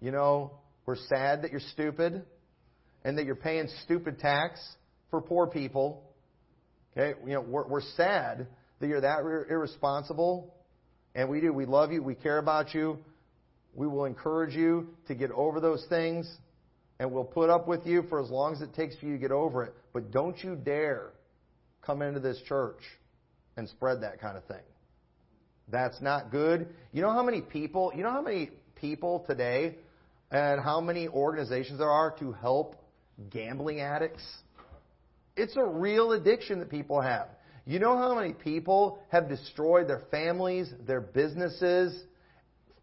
You 0.01 0.11
know, 0.11 0.53
we're 0.87 0.97
sad 0.97 1.43
that 1.43 1.51
you're 1.51 1.61
stupid 1.61 2.25
and 3.05 3.19
that 3.19 3.27
you're 3.27 3.37
paying 3.37 3.69
stupid 3.85 4.21
tax 4.21 4.59
for 5.11 5.21
poor 5.21 5.49
people. 5.49 6.03
Okay, 6.97 7.21
you 7.27 7.35
know, 7.35 7.43
we're, 7.43 7.69
we're 7.69 7.83
sad 7.95 8.47
that 8.81 8.87
you're 8.87 9.03
that 9.03 9.19
irresponsible, 9.51 10.55
and 11.15 11.29
we 11.29 11.43
do. 11.43 11.53
We 11.53 11.67
love 11.67 11.93
you. 11.93 12.03
We 12.03 12.15
care 12.15 12.39
about 12.39 12.73
you. 12.73 13.01
We 13.75 13.87
will 13.87 14.05
encourage 14.05 14.55
you 14.55 14.89
to 15.09 15.15
get 15.15 15.31
over 15.33 15.61
those 15.61 15.85
things, 15.89 16.31
and 16.99 17.11
we'll 17.13 17.25
put 17.25 17.51
up 17.51 17.67
with 17.67 17.87
you 17.87 18.05
for 18.09 18.21
as 18.21 18.31
long 18.31 18.53
as 18.53 18.61
it 18.61 18.75
takes 18.75 18.97
for 18.97 19.07
you 19.07 19.15
to 19.15 19.19
get 19.19 19.33
over 19.33 19.65
it. 19.65 19.75
But 19.93 20.11
don't 20.11 20.43
you 20.43 20.57
dare 20.57 21.11
come 21.83 22.03
into 22.03 22.21
this 22.21 22.41
church 22.47 22.81
and 23.57 23.69
spread 23.69 24.03
that 24.03 24.21
kind 24.21 24.37
of 24.37 24.45
thing. 24.45 24.63
That's 25.69 26.01
not 26.01 26.31
good. 26.31 26.69
You 26.93 27.03
know 27.03 27.11
how 27.11 27.23
many 27.23 27.41
people, 27.41 27.93
you 27.95 28.03
know 28.03 28.11
how 28.11 28.23
many 28.23 28.51
people 28.77 29.25
today 29.27 29.77
and 30.31 30.61
how 30.61 30.81
many 30.81 31.09
organizations 31.09 31.79
there 31.79 31.91
are 31.91 32.15
to 32.19 32.33
help 32.33 32.77
gambling 33.31 33.81
addicts? 33.81 34.23
It's 35.37 35.57
a 35.57 35.65
real 35.65 36.13
addiction 36.13 36.61
that 36.61 36.71
people 36.71 37.01
have. 37.01 37.29
You 37.67 37.79
know 37.79 37.97
how 37.97 38.15
many 38.15 38.35
people 38.35 38.99
have 39.09 39.29
destroyed 39.29 39.89
their 39.89 40.03
families, 40.11 40.71
their 40.87 41.01
businesses, 41.01 41.99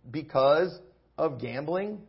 because 0.09 0.77
of 1.17 1.39
gambling, 1.39 1.99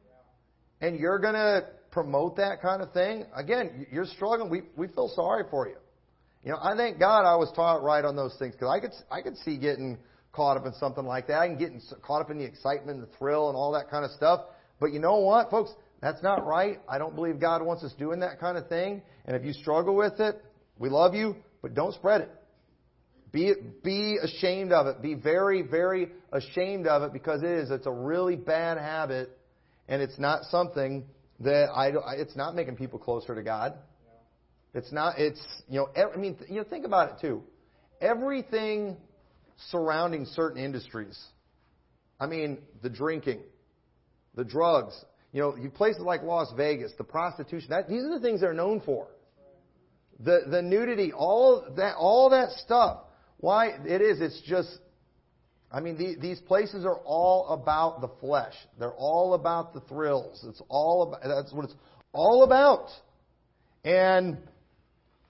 and 0.80 0.98
you're 0.98 1.18
going 1.18 1.34
to 1.34 1.66
promote 1.90 2.36
that 2.36 2.62
kind 2.62 2.82
of 2.82 2.92
thing, 2.92 3.24
again, 3.34 3.86
you're 3.92 4.06
struggling. 4.06 4.50
We, 4.50 4.62
we 4.76 4.88
feel 4.88 5.08
sorry 5.14 5.44
for 5.50 5.68
you. 5.68 5.76
You 6.42 6.52
know, 6.52 6.58
I 6.60 6.74
thank 6.76 6.98
God 6.98 7.24
I 7.24 7.36
was 7.36 7.52
taught 7.54 7.82
right 7.82 8.04
on 8.04 8.16
those 8.16 8.34
things 8.38 8.54
because 8.54 8.68
I 8.68 8.80
could, 8.80 8.90
I 9.10 9.22
could 9.22 9.36
see 9.38 9.58
getting 9.58 9.98
caught 10.32 10.56
up 10.56 10.66
in 10.66 10.72
something 10.74 11.04
like 11.04 11.28
that. 11.28 11.38
I 11.38 11.46
can 11.46 11.58
get 11.58 11.72
caught 12.02 12.20
up 12.20 12.30
in 12.30 12.38
the 12.38 12.44
excitement, 12.44 13.00
the 13.00 13.16
thrill, 13.18 13.48
and 13.48 13.56
all 13.56 13.72
that 13.72 13.90
kind 13.90 14.04
of 14.04 14.10
stuff. 14.12 14.40
But 14.80 14.92
you 14.92 14.98
know 14.98 15.18
what, 15.18 15.50
folks? 15.50 15.70
That's 16.00 16.20
not 16.22 16.44
right. 16.44 16.80
I 16.88 16.98
don't 16.98 17.14
believe 17.14 17.38
God 17.38 17.62
wants 17.62 17.84
us 17.84 17.92
doing 17.96 18.20
that 18.20 18.40
kind 18.40 18.58
of 18.58 18.68
thing. 18.68 19.02
And 19.24 19.36
if 19.36 19.44
you 19.44 19.52
struggle 19.52 19.94
with 19.94 20.18
it, 20.18 20.42
we 20.78 20.88
love 20.88 21.14
you, 21.14 21.36
but 21.60 21.74
don't 21.74 21.94
spread 21.94 22.22
it. 22.22 22.30
Be, 23.32 23.54
be 23.82 24.18
ashamed 24.22 24.72
of 24.72 24.86
it. 24.86 25.00
Be 25.00 25.14
very, 25.14 25.62
very 25.62 26.08
ashamed 26.30 26.86
of 26.86 27.02
it 27.02 27.14
because 27.14 27.42
it 27.42 27.48
is. 27.48 27.70
It's 27.70 27.86
a 27.86 27.92
really 27.92 28.36
bad 28.36 28.76
habit, 28.76 29.30
and 29.88 30.02
it's 30.02 30.18
not 30.18 30.44
something 30.44 31.04
that 31.40 31.70
I. 31.74 31.92
It's 32.16 32.36
not 32.36 32.54
making 32.54 32.76
people 32.76 32.98
closer 32.98 33.34
to 33.34 33.42
God. 33.42 33.74
It's 34.74 34.92
not. 34.92 35.18
It's 35.18 35.42
you 35.66 35.80
know. 35.80 35.88
I 35.96 36.16
mean, 36.16 36.36
you 36.48 36.56
know. 36.56 36.64
Think 36.64 36.84
about 36.84 37.10
it 37.10 37.20
too. 37.22 37.42
Everything 38.02 38.98
surrounding 39.70 40.26
certain 40.26 40.62
industries. 40.62 41.18
I 42.20 42.26
mean, 42.26 42.58
the 42.82 42.90
drinking, 42.90 43.40
the 44.34 44.44
drugs. 44.44 44.94
You 45.32 45.40
know, 45.40 45.56
you 45.56 45.70
places 45.70 46.02
like 46.02 46.22
Las 46.22 46.52
Vegas, 46.54 46.92
the 46.98 47.04
prostitution. 47.04 47.70
That 47.70 47.88
these 47.88 48.02
are 48.02 48.10
the 48.10 48.20
things 48.20 48.42
they're 48.42 48.52
known 48.52 48.82
for. 48.82 49.08
The 50.20 50.42
the 50.50 50.60
nudity, 50.60 51.14
all 51.14 51.64
that, 51.76 51.96
all 51.96 52.28
that 52.30 52.50
stuff. 52.58 53.04
Why? 53.42 53.70
It 53.84 54.00
is. 54.00 54.20
It's 54.20 54.40
just, 54.42 54.78
I 55.70 55.80
mean, 55.80 55.98
the, 55.98 56.14
these 56.20 56.38
places 56.38 56.84
are 56.84 57.00
all 57.04 57.48
about 57.48 58.00
the 58.00 58.08
flesh. 58.20 58.54
They're 58.78 58.92
all 58.92 59.34
about 59.34 59.74
the 59.74 59.80
thrills. 59.80 60.44
It's 60.48 60.62
all 60.68 61.02
about, 61.08 61.22
that's 61.24 61.52
what 61.52 61.64
it's 61.64 61.74
all 62.12 62.44
about. 62.44 62.86
And 63.84 64.38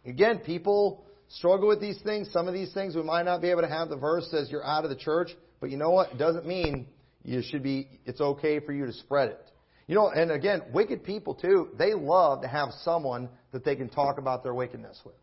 again, 0.04 0.40
people 0.40 1.06
struggle 1.28 1.68
with 1.68 1.80
these 1.80 1.98
things. 2.02 2.28
Some 2.34 2.48
of 2.48 2.52
these 2.52 2.74
things 2.74 2.94
we 2.94 3.02
might 3.02 3.24
not 3.24 3.40
be 3.40 3.50
able 3.50 3.62
to 3.62 3.68
have 3.68 3.88
the 3.88 3.96
verse 3.96 4.28
says 4.30 4.48
you're 4.50 4.64
out 4.64 4.84
of 4.84 4.90
the 4.90 4.96
church, 4.96 5.30
but 5.58 5.70
you 5.70 5.78
know 5.78 5.90
what? 5.90 6.12
It 6.12 6.18
doesn't 6.18 6.46
mean 6.46 6.88
you 7.24 7.40
should 7.42 7.62
be, 7.62 7.88
it's 8.04 8.20
okay 8.20 8.60
for 8.60 8.74
you 8.74 8.84
to 8.84 8.92
spread 8.92 9.30
it. 9.30 9.50
You 9.86 9.94
know, 9.94 10.10
and 10.10 10.30
again, 10.30 10.60
wicked 10.74 11.02
people 11.02 11.34
too, 11.34 11.70
they 11.78 11.94
love 11.94 12.42
to 12.42 12.48
have 12.48 12.68
someone 12.82 13.30
that 13.52 13.64
they 13.64 13.74
can 13.74 13.88
talk 13.88 14.18
about 14.18 14.42
their 14.42 14.52
wickedness 14.52 15.00
with. 15.02 15.14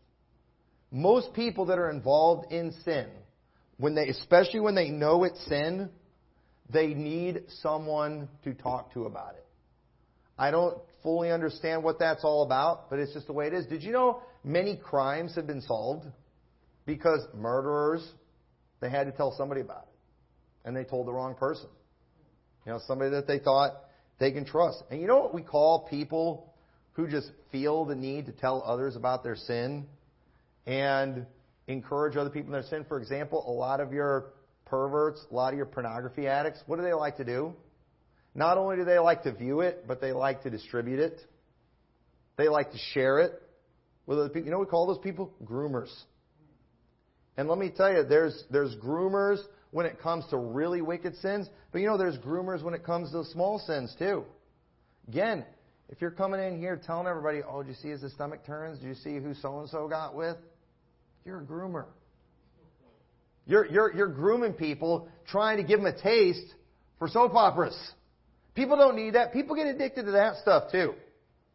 Most 0.90 1.32
people 1.34 1.66
that 1.66 1.78
are 1.78 1.90
involved 1.90 2.52
in 2.52 2.72
sin, 2.84 3.06
when 3.78 3.94
they, 3.94 4.08
especially 4.08 4.60
when 4.60 4.74
they 4.74 4.90
know 4.90 5.24
it's 5.24 5.42
sin, 5.46 5.88
they 6.72 6.88
need 6.88 7.42
someone 7.62 8.28
to 8.44 8.54
talk 8.54 8.92
to 8.94 9.04
about 9.04 9.34
it. 9.34 9.46
I 10.38 10.50
don't 10.50 10.78
fully 11.02 11.30
understand 11.30 11.82
what 11.82 11.98
that's 11.98 12.24
all 12.24 12.42
about, 12.42 12.90
but 12.90 12.98
it's 12.98 13.12
just 13.12 13.26
the 13.26 13.32
way 13.32 13.46
it 13.46 13.54
is. 13.54 13.66
Did 13.66 13.82
you 13.82 13.92
know 13.92 14.22
many 14.44 14.76
crimes 14.76 15.34
have 15.36 15.46
been 15.46 15.60
solved 15.62 16.06
because 16.86 17.20
murderers, 17.34 18.06
they 18.80 18.90
had 18.90 19.04
to 19.04 19.12
tell 19.12 19.34
somebody 19.36 19.60
about 19.60 19.82
it. 19.82 20.68
And 20.68 20.76
they 20.76 20.84
told 20.84 21.06
the 21.06 21.12
wrong 21.12 21.34
person. 21.34 21.68
You 22.66 22.72
know, 22.72 22.80
somebody 22.86 23.10
that 23.12 23.26
they 23.26 23.38
thought 23.38 23.72
they 24.18 24.32
can 24.32 24.44
trust. 24.44 24.82
And 24.90 25.00
you 25.00 25.06
know 25.06 25.18
what 25.18 25.34
we 25.34 25.42
call 25.42 25.86
people 25.88 26.52
who 26.92 27.08
just 27.08 27.30
feel 27.50 27.84
the 27.84 27.94
need 27.94 28.26
to 28.26 28.32
tell 28.32 28.62
others 28.66 28.96
about 28.96 29.22
their 29.22 29.36
sin 29.36 29.86
and 30.66 31.26
encourage 31.66 32.16
other 32.16 32.30
people 32.30 32.48
in 32.48 32.52
their 32.52 32.68
sin. 32.68 32.84
For 32.88 32.98
example, 33.00 33.44
a 33.46 33.52
lot 33.52 33.80
of 33.80 33.92
your 33.92 34.32
perverts, 34.66 35.24
a 35.30 35.34
lot 35.34 35.52
of 35.52 35.56
your 35.56 35.66
pornography 35.66 36.26
addicts, 36.26 36.62
what 36.66 36.76
do 36.76 36.82
they 36.82 36.92
like 36.92 37.16
to 37.16 37.24
do? 37.24 37.54
Not 38.34 38.58
only 38.58 38.76
do 38.76 38.84
they 38.84 38.98
like 38.98 39.24
to 39.24 39.32
view 39.32 39.60
it, 39.60 39.84
but 39.88 40.00
they 40.00 40.12
like 40.12 40.42
to 40.44 40.50
distribute 40.50 41.00
it. 41.00 41.20
They 42.36 42.48
like 42.48 42.72
to 42.72 42.78
share 42.92 43.18
it 43.20 43.42
with 44.06 44.18
other 44.18 44.28
people. 44.28 44.44
You 44.44 44.50
know 44.52 44.58
what 44.58 44.68
we 44.68 44.70
call 44.70 44.86
those 44.86 45.02
people? 45.02 45.32
Groomers. 45.44 45.92
And 47.36 47.48
let 47.48 47.58
me 47.58 47.70
tell 47.70 47.92
you, 47.92 48.04
there's, 48.04 48.44
there's 48.50 48.74
groomers 48.76 49.38
when 49.70 49.86
it 49.86 50.00
comes 50.00 50.24
to 50.30 50.36
really 50.36 50.82
wicked 50.82 51.16
sins, 51.16 51.48
but 51.72 51.80
you 51.80 51.86
know, 51.86 51.96
there's 51.96 52.18
groomers 52.18 52.62
when 52.62 52.74
it 52.74 52.84
comes 52.84 53.12
to 53.12 53.24
small 53.24 53.58
sins 53.58 53.94
too. 53.98 54.24
Again, 55.08 55.44
if 55.90 56.00
you're 56.00 56.12
coming 56.12 56.40
in 56.40 56.58
here 56.58 56.80
telling 56.86 57.06
everybody, 57.06 57.40
oh, 57.46 57.62
did 57.62 57.70
you 57.70 57.74
see 57.74 57.90
as 57.90 58.00
the 58.00 58.10
stomach 58.10 58.46
turns? 58.46 58.78
Did 58.78 58.88
you 58.88 58.94
see 58.94 59.16
who 59.16 59.34
so 59.34 59.58
and 59.60 59.68
so 59.68 59.88
got 59.88 60.14
with? 60.14 60.36
You're 61.24 61.40
a 61.40 61.44
groomer. 61.44 61.86
You're, 63.46 63.66
you're, 63.66 63.94
you're 63.94 64.08
grooming 64.08 64.52
people, 64.52 65.08
trying 65.26 65.56
to 65.56 65.64
give 65.64 65.80
them 65.80 65.86
a 65.86 66.00
taste 66.00 66.54
for 67.00 67.08
soap 67.08 67.34
operas. 67.34 67.76
People 68.54 68.76
don't 68.76 68.94
need 68.94 69.14
that. 69.14 69.32
People 69.32 69.56
get 69.56 69.66
addicted 69.66 70.04
to 70.04 70.12
that 70.12 70.36
stuff 70.36 70.70
too. 70.70 70.94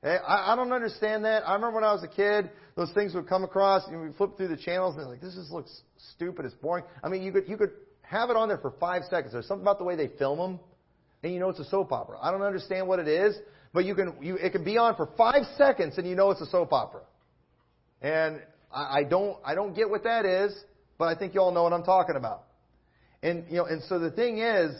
Eh, 0.04 0.18
I, 0.18 0.52
I 0.54 0.56
don't 0.58 0.74
understand 0.74 1.24
that. 1.24 1.48
I 1.48 1.54
remember 1.54 1.76
when 1.76 1.84
I 1.86 1.94
was 1.94 2.04
a 2.04 2.08
kid, 2.08 2.50
those 2.76 2.92
things 2.92 3.14
would 3.14 3.28
come 3.28 3.44
across, 3.44 3.88
and 3.88 4.02
we 4.02 4.12
flip 4.14 4.36
through 4.36 4.50
the 4.50 4.58
channels, 4.58 4.98
and 4.98 5.08
like, 5.08 5.22
this 5.22 5.36
just 5.36 5.52
looks 5.52 5.82
stupid. 6.14 6.46
It's 6.46 6.56
boring. 6.56 6.84
I 7.02 7.08
mean, 7.08 7.24
you 7.24 7.32
could 7.32 7.48
you 7.48 7.56
could 7.56 7.72
have 8.02 8.30
it 8.30 8.36
on 8.36 8.50
there 8.50 8.58
for 8.58 8.74
five 8.80 9.04
seconds. 9.10 9.32
There's 9.32 9.48
something 9.48 9.64
about 9.64 9.78
the 9.78 9.86
way 9.86 9.96
they 9.96 10.10
film 10.20 10.38
them, 10.38 10.60
and 11.24 11.34
you 11.34 11.40
know 11.40 11.50
it's 11.50 11.60
a 11.60 11.66
soap 11.66 11.92
opera. 11.92 12.18
I 12.22 12.32
don't 12.32 12.42
understand 12.42 12.88
what 12.88 13.00
it 13.00 13.08
is, 13.08 13.36
but 13.76 13.84
you 13.84 13.94
can 13.94 14.14
you 14.22 14.38
it 14.38 14.52
can 14.52 14.64
be 14.64 14.78
on 14.78 14.96
for 14.96 15.10
five 15.18 15.44
seconds, 15.58 15.98
and 15.98 16.08
you 16.08 16.16
know 16.16 16.32
it's 16.32 16.40
a 16.40 16.46
soap 16.46 16.72
opera. 16.72 17.02
And 18.02 18.42
I, 18.74 19.00
I 19.00 19.04
don't 19.04 19.38
I 19.44 19.54
don't 19.54 19.76
get 19.76 19.90
what 19.90 20.06
that 20.06 20.26
is, 20.26 20.56
but 20.98 21.06
I 21.06 21.16
think 21.20 21.34
you 21.34 21.42
all 21.42 21.52
know 21.52 21.64
what 21.64 21.74
I'm 21.74 21.84
talking 21.84 22.16
about. 22.16 22.44
And 23.22 23.44
you 23.50 23.58
know, 23.58 23.66
and 23.66 23.84
so 23.84 24.00
the 24.00 24.12
thing 24.12 24.40
is, 24.40 24.74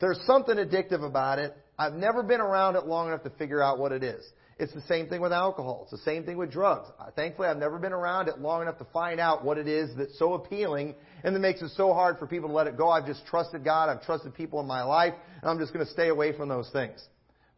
there's 0.00 0.20
something 0.26 0.56
addictive 0.56 1.04
about 1.04 1.40
it. 1.40 1.56
I've 1.76 1.94
never 1.94 2.22
been 2.22 2.40
around 2.40 2.76
it 2.76 2.86
long 2.86 3.08
enough 3.08 3.24
to 3.24 3.30
figure 3.30 3.60
out 3.60 3.80
what 3.80 3.90
it 3.90 4.04
is. 4.04 4.24
It's 4.58 4.72
the 4.72 4.82
same 4.82 5.08
thing 5.08 5.20
with 5.20 5.32
alcohol. 5.32 5.80
It's 5.82 5.90
the 5.90 6.10
same 6.10 6.24
thing 6.24 6.38
with 6.38 6.50
drugs. 6.50 6.88
Thankfully, 7.16 7.48
I've 7.48 7.58
never 7.58 7.78
been 7.78 7.92
around 7.92 8.28
it 8.28 8.38
long 8.38 8.62
enough 8.62 8.78
to 8.78 8.86
find 8.86 9.20
out 9.20 9.44
what 9.44 9.58
it 9.58 9.66
is 9.66 9.90
that's 9.98 10.18
so 10.18 10.32
appealing 10.34 10.94
and 11.24 11.34
that 11.34 11.40
makes 11.40 11.60
it 11.60 11.72
so 11.76 11.92
hard 11.92 12.18
for 12.18 12.26
people 12.26 12.48
to 12.48 12.54
let 12.54 12.66
it 12.66 12.76
go. 12.78 12.88
I've 12.88 13.04
just 13.04 13.26
trusted 13.26 13.64
God. 13.64 13.90
I've 13.90 14.02
trusted 14.02 14.34
people 14.34 14.60
in 14.60 14.66
my 14.66 14.82
life, 14.82 15.12
and 15.42 15.50
I'm 15.50 15.58
just 15.58 15.74
going 15.74 15.84
to 15.84 15.92
stay 15.92 16.08
away 16.08 16.34
from 16.34 16.48
those 16.48 16.70
things. 16.70 17.06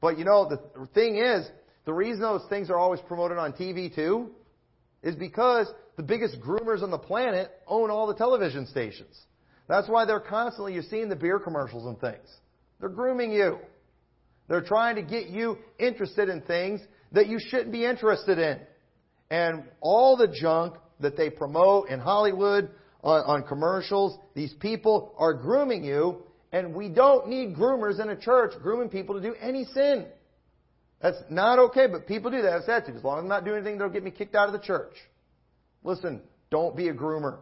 But 0.00 0.18
you 0.18 0.24
know, 0.24 0.48
the 0.48 0.86
thing 0.94 1.16
is, 1.16 1.48
the 1.84 1.92
reason 1.92 2.20
those 2.20 2.44
things 2.48 2.70
are 2.70 2.78
always 2.78 3.00
promoted 3.00 3.38
on 3.38 3.52
TV 3.52 3.94
too 3.94 4.30
is 5.02 5.14
because 5.14 5.68
the 5.96 6.02
biggest 6.02 6.40
groomers 6.40 6.82
on 6.82 6.90
the 6.90 6.98
planet 6.98 7.50
own 7.66 7.90
all 7.90 8.06
the 8.06 8.14
television 8.14 8.66
stations. 8.66 9.18
That's 9.68 9.88
why 9.88 10.04
they're 10.04 10.20
constantly, 10.20 10.74
you're 10.74 10.82
seeing 10.82 11.08
the 11.08 11.16
beer 11.16 11.38
commercials 11.38 11.86
and 11.86 12.00
things. 12.00 12.26
They're 12.80 12.88
grooming 12.88 13.32
you. 13.32 13.58
They're 14.48 14.62
trying 14.62 14.96
to 14.96 15.02
get 15.02 15.28
you 15.28 15.58
interested 15.78 16.28
in 16.28 16.40
things 16.42 16.80
that 17.12 17.26
you 17.26 17.38
shouldn't 17.38 17.72
be 17.72 17.84
interested 17.84 18.38
in. 18.38 18.60
And 19.30 19.64
all 19.80 20.16
the 20.16 20.28
junk 20.28 20.74
that 21.00 21.16
they 21.16 21.28
promote 21.28 21.90
in 21.90 22.00
Hollywood, 22.00 22.70
on, 23.02 23.20
on 23.22 23.42
commercials, 23.42 24.18
these 24.34 24.54
people 24.54 25.14
are 25.18 25.34
grooming 25.34 25.84
you, 25.84 26.22
and 26.52 26.74
we 26.74 26.88
don't 26.88 27.28
need 27.28 27.54
groomers 27.54 28.00
in 28.00 28.08
a 28.08 28.16
church 28.16 28.52
grooming 28.62 28.88
people 28.88 29.14
to 29.14 29.20
do 29.20 29.34
any 29.40 29.64
sin. 29.66 30.06
That's 31.00 31.18
not 31.30 31.58
okay, 31.58 31.86
but 31.86 32.06
people 32.06 32.30
do 32.30 32.42
that. 32.42 32.52
I've 32.52 32.64
said. 32.64 32.84
As 32.88 33.04
long 33.04 33.18
as 33.18 33.22
I'm 33.22 33.28
not 33.28 33.44
doing 33.44 33.58
anything 33.58 33.78
that'll 33.78 33.92
get 33.92 34.02
me 34.02 34.10
kicked 34.10 34.34
out 34.34 34.48
of 34.48 34.52
the 34.52 34.66
church. 34.66 34.94
Listen, 35.84 36.22
don't 36.50 36.76
be 36.76 36.88
a 36.88 36.94
groomer. 36.94 37.38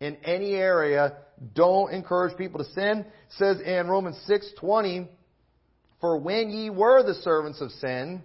In 0.00 0.16
any 0.24 0.54
area, 0.54 1.16
don't 1.54 1.92
encourage 1.92 2.36
people 2.36 2.58
to 2.58 2.70
sin. 2.72 2.98
It 2.98 3.06
says 3.38 3.60
in 3.60 3.88
Romans 3.88 4.18
6:20, 4.26 5.08
"For 6.00 6.18
when 6.18 6.50
ye 6.50 6.68
were 6.68 7.02
the 7.02 7.14
servants 7.14 7.60
of 7.60 7.70
sin, 7.72 8.22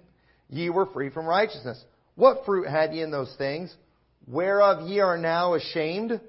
ye 0.50 0.70
were 0.70 0.88
free 0.88 1.10
from 1.10 1.26
righteousness. 1.26 1.84
What 2.16 2.44
fruit 2.44 2.68
had 2.68 2.94
ye 2.94 3.02
in 3.02 3.12
those 3.12 3.34
things, 3.36 3.74
whereof 4.28 4.82
ye 4.90 5.00
are 5.00 5.18
now 5.18 5.54
ashamed? 5.54 6.20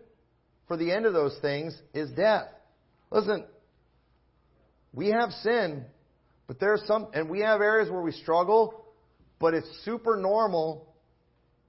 For 0.68 0.76
the 0.76 0.92
end 0.92 1.04
of 1.06 1.14
those 1.14 1.36
things 1.38 1.76
is 1.94 2.10
death." 2.12 2.48
Listen, 3.10 3.44
we 4.92 5.08
have 5.08 5.30
sin, 5.42 5.84
but 6.46 6.58
there's 6.58 6.82
some, 6.86 7.08
and 7.14 7.30
we 7.30 7.40
have 7.40 7.60
areas 7.60 7.90
where 7.90 8.02
we 8.02 8.12
struggle, 8.12 8.84
but 9.38 9.54
it's 9.54 9.68
super 9.84 10.16
normal 10.16 10.86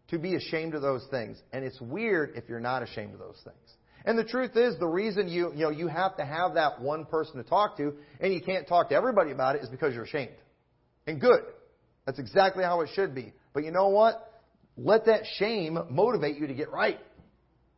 to 0.10 0.18
be 0.18 0.36
ashamed 0.36 0.76
of 0.76 0.82
those 0.82 1.06
things. 1.12 1.38
And 1.54 1.64
it's 1.64 1.80
weird 1.80 2.34
if 2.36 2.50
you're 2.50 2.60
not 2.60 2.84
ashamed 2.84 3.14
of 3.14 3.20
those 3.20 3.40
things. 3.44 3.58
And 4.04 4.18
the 4.18 4.24
truth 4.24 4.56
is, 4.56 4.78
the 4.80 4.88
reason 4.88 5.28
you, 5.28 5.52
you 5.54 5.64
know, 5.64 5.70
you 5.70 5.88
have 5.88 6.18
to 6.18 6.26
have 6.26 6.56
that 6.56 6.82
one 6.82 7.06
person 7.06 7.36
to 7.36 7.48
talk 7.48 7.78
to, 7.78 7.94
and 8.20 8.34
you 8.34 8.42
can't 8.42 8.68
talk 8.68 8.90
to 8.90 8.96
everybody 8.96 9.32
about 9.32 9.56
it, 9.56 9.62
is 9.62 9.70
because 9.70 9.94
you're 9.94 10.06
ashamed. 10.06 10.32
And 11.06 11.22
good. 11.22 11.42
That's 12.06 12.20
exactly 12.20 12.64
how 12.64 12.82
it 12.82 12.90
should 12.96 13.14
be. 13.14 13.34
But 13.54 13.64
you 13.64 13.72
know 13.72 13.90
what? 13.90 14.28
Let 14.76 15.06
that 15.06 15.22
shame 15.38 15.78
motivate 15.90 16.38
you 16.38 16.48
to 16.48 16.54
get 16.54 16.72
right. 16.72 17.00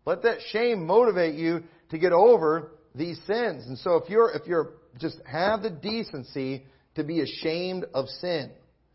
Let 0.06 0.24
that 0.24 0.38
shame 0.52 0.86
motivate 0.86 1.36
you 1.36 1.64
to 1.90 1.98
get 1.98 2.14
over 2.14 2.72
these 2.96 3.20
sins. 3.28 3.66
And 3.68 3.78
so 3.78 3.96
if 3.98 4.10
you're, 4.10 4.32
if 4.32 4.48
you're, 4.48 4.72
just 5.00 5.18
have 5.26 5.62
the 5.62 5.70
decency 5.70 6.64
to 6.96 7.04
be 7.04 7.22
ashamed 7.22 7.86
of 7.94 8.08
sin. 8.08 8.52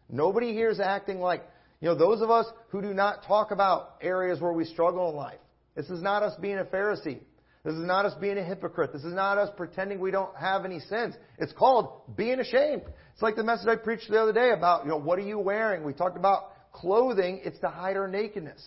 Nobody 0.08 0.52
here 0.52 0.70
is 0.70 0.80
acting 0.80 1.20
like, 1.20 1.44
you 1.80 1.88
know, 1.88 1.94
those 1.94 2.22
of 2.22 2.30
us 2.30 2.46
who 2.68 2.80
do 2.80 2.94
not 2.94 3.24
talk 3.26 3.50
about 3.50 3.96
areas 4.00 4.40
where 4.40 4.52
we 4.52 4.64
struggle 4.64 5.10
in 5.10 5.16
life. 5.16 5.38
This 5.74 5.90
is 5.90 6.02
not 6.02 6.22
us 6.22 6.34
being 6.40 6.58
a 6.58 6.64
Pharisee. 6.64 7.20
This 7.64 7.74
is 7.74 7.84
not 7.84 8.06
us 8.06 8.14
being 8.20 8.38
a 8.38 8.44
hypocrite. 8.44 8.92
This 8.92 9.04
is 9.04 9.12
not 9.12 9.36
us 9.36 9.50
pretending 9.56 10.00
we 10.00 10.10
don't 10.10 10.34
have 10.36 10.64
any 10.64 10.80
sins. 10.80 11.14
It's 11.38 11.52
called 11.52 12.16
being 12.16 12.40
ashamed. 12.40 12.82
It's 13.12 13.22
like 13.22 13.36
the 13.36 13.44
message 13.44 13.68
I 13.68 13.76
preached 13.76 14.08
the 14.08 14.20
other 14.20 14.32
day 14.32 14.50
about, 14.50 14.84
you 14.84 14.90
know, 14.90 14.96
what 14.96 15.18
are 15.18 15.22
you 15.22 15.38
wearing? 15.38 15.84
We 15.84 15.92
talked 15.92 16.16
about 16.16 16.52
clothing. 16.72 17.40
It's 17.44 17.58
to 17.60 17.68
hide 17.68 17.96
our 17.96 18.08
nakedness. 18.08 18.62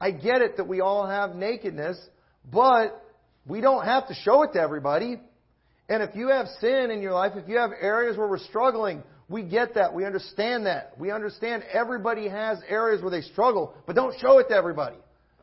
I 0.00 0.12
get 0.12 0.40
it 0.40 0.56
that 0.56 0.66
we 0.66 0.80
all 0.80 1.06
have 1.06 1.34
nakedness, 1.34 1.98
but 2.50 3.04
we 3.46 3.60
don't 3.60 3.84
have 3.84 4.08
to 4.08 4.14
show 4.14 4.42
it 4.42 4.52
to 4.54 4.60
everybody. 4.60 5.20
And 5.92 6.02
if 6.02 6.16
you 6.16 6.28
have 6.28 6.46
sin 6.58 6.90
in 6.90 7.02
your 7.02 7.12
life, 7.12 7.32
if 7.36 7.46
you 7.46 7.58
have 7.58 7.72
areas 7.78 8.16
where 8.16 8.26
we're 8.26 8.38
struggling, 8.38 9.02
we 9.28 9.42
get 9.42 9.74
that. 9.74 9.92
We 9.92 10.06
understand 10.06 10.64
that. 10.64 10.94
We 10.98 11.10
understand 11.10 11.64
everybody 11.70 12.30
has 12.30 12.60
areas 12.66 13.02
where 13.02 13.10
they 13.10 13.20
struggle, 13.20 13.74
but 13.86 13.94
don't 13.94 14.18
show 14.18 14.38
it 14.38 14.48
to 14.48 14.54
everybody. 14.54 14.96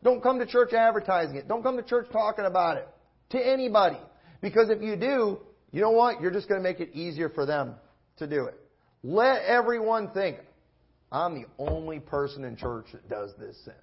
Don't 0.03 0.23
come 0.23 0.39
to 0.39 0.47
church 0.47 0.73
advertising 0.73 1.35
it. 1.35 1.47
Don't 1.47 1.61
come 1.61 1.77
to 1.77 1.83
church 1.83 2.07
talking 2.11 2.45
about 2.45 2.77
it 2.77 2.87
to 3.29 3.37
anybody. 3.37 3.99
Because 4.41 4.71
if 4.71 4.81
you 4.81 4.95
do, 4.95 5.37
you 5.71 5.81
know 5.81 5.91
what? 5.91 6.19
You're 6.19 6.31
just 6.31 6.49
going 6.49 6.59
to 6.59 6.67
make 6.67 6.79
it 6.79 6.95
easier 6.95 7.29
for 7.29 7.45
them 7.45 7.75
to 8.17 8.25
do 8.25 8.45
it. 8.45 8.59
Let 9.03 9.43
everyone 9.43 10.09
think, 10.15 10.37
I'm 11.11 11.35
the 11.35 11.45
only 11.59 11.99
person 11.99 12.43
in 12.43 12.55
church 12.55 12.87
that 12.91 13.07
does 13.07 13.33
this 13.37 13.55
sin. 13.65 13.75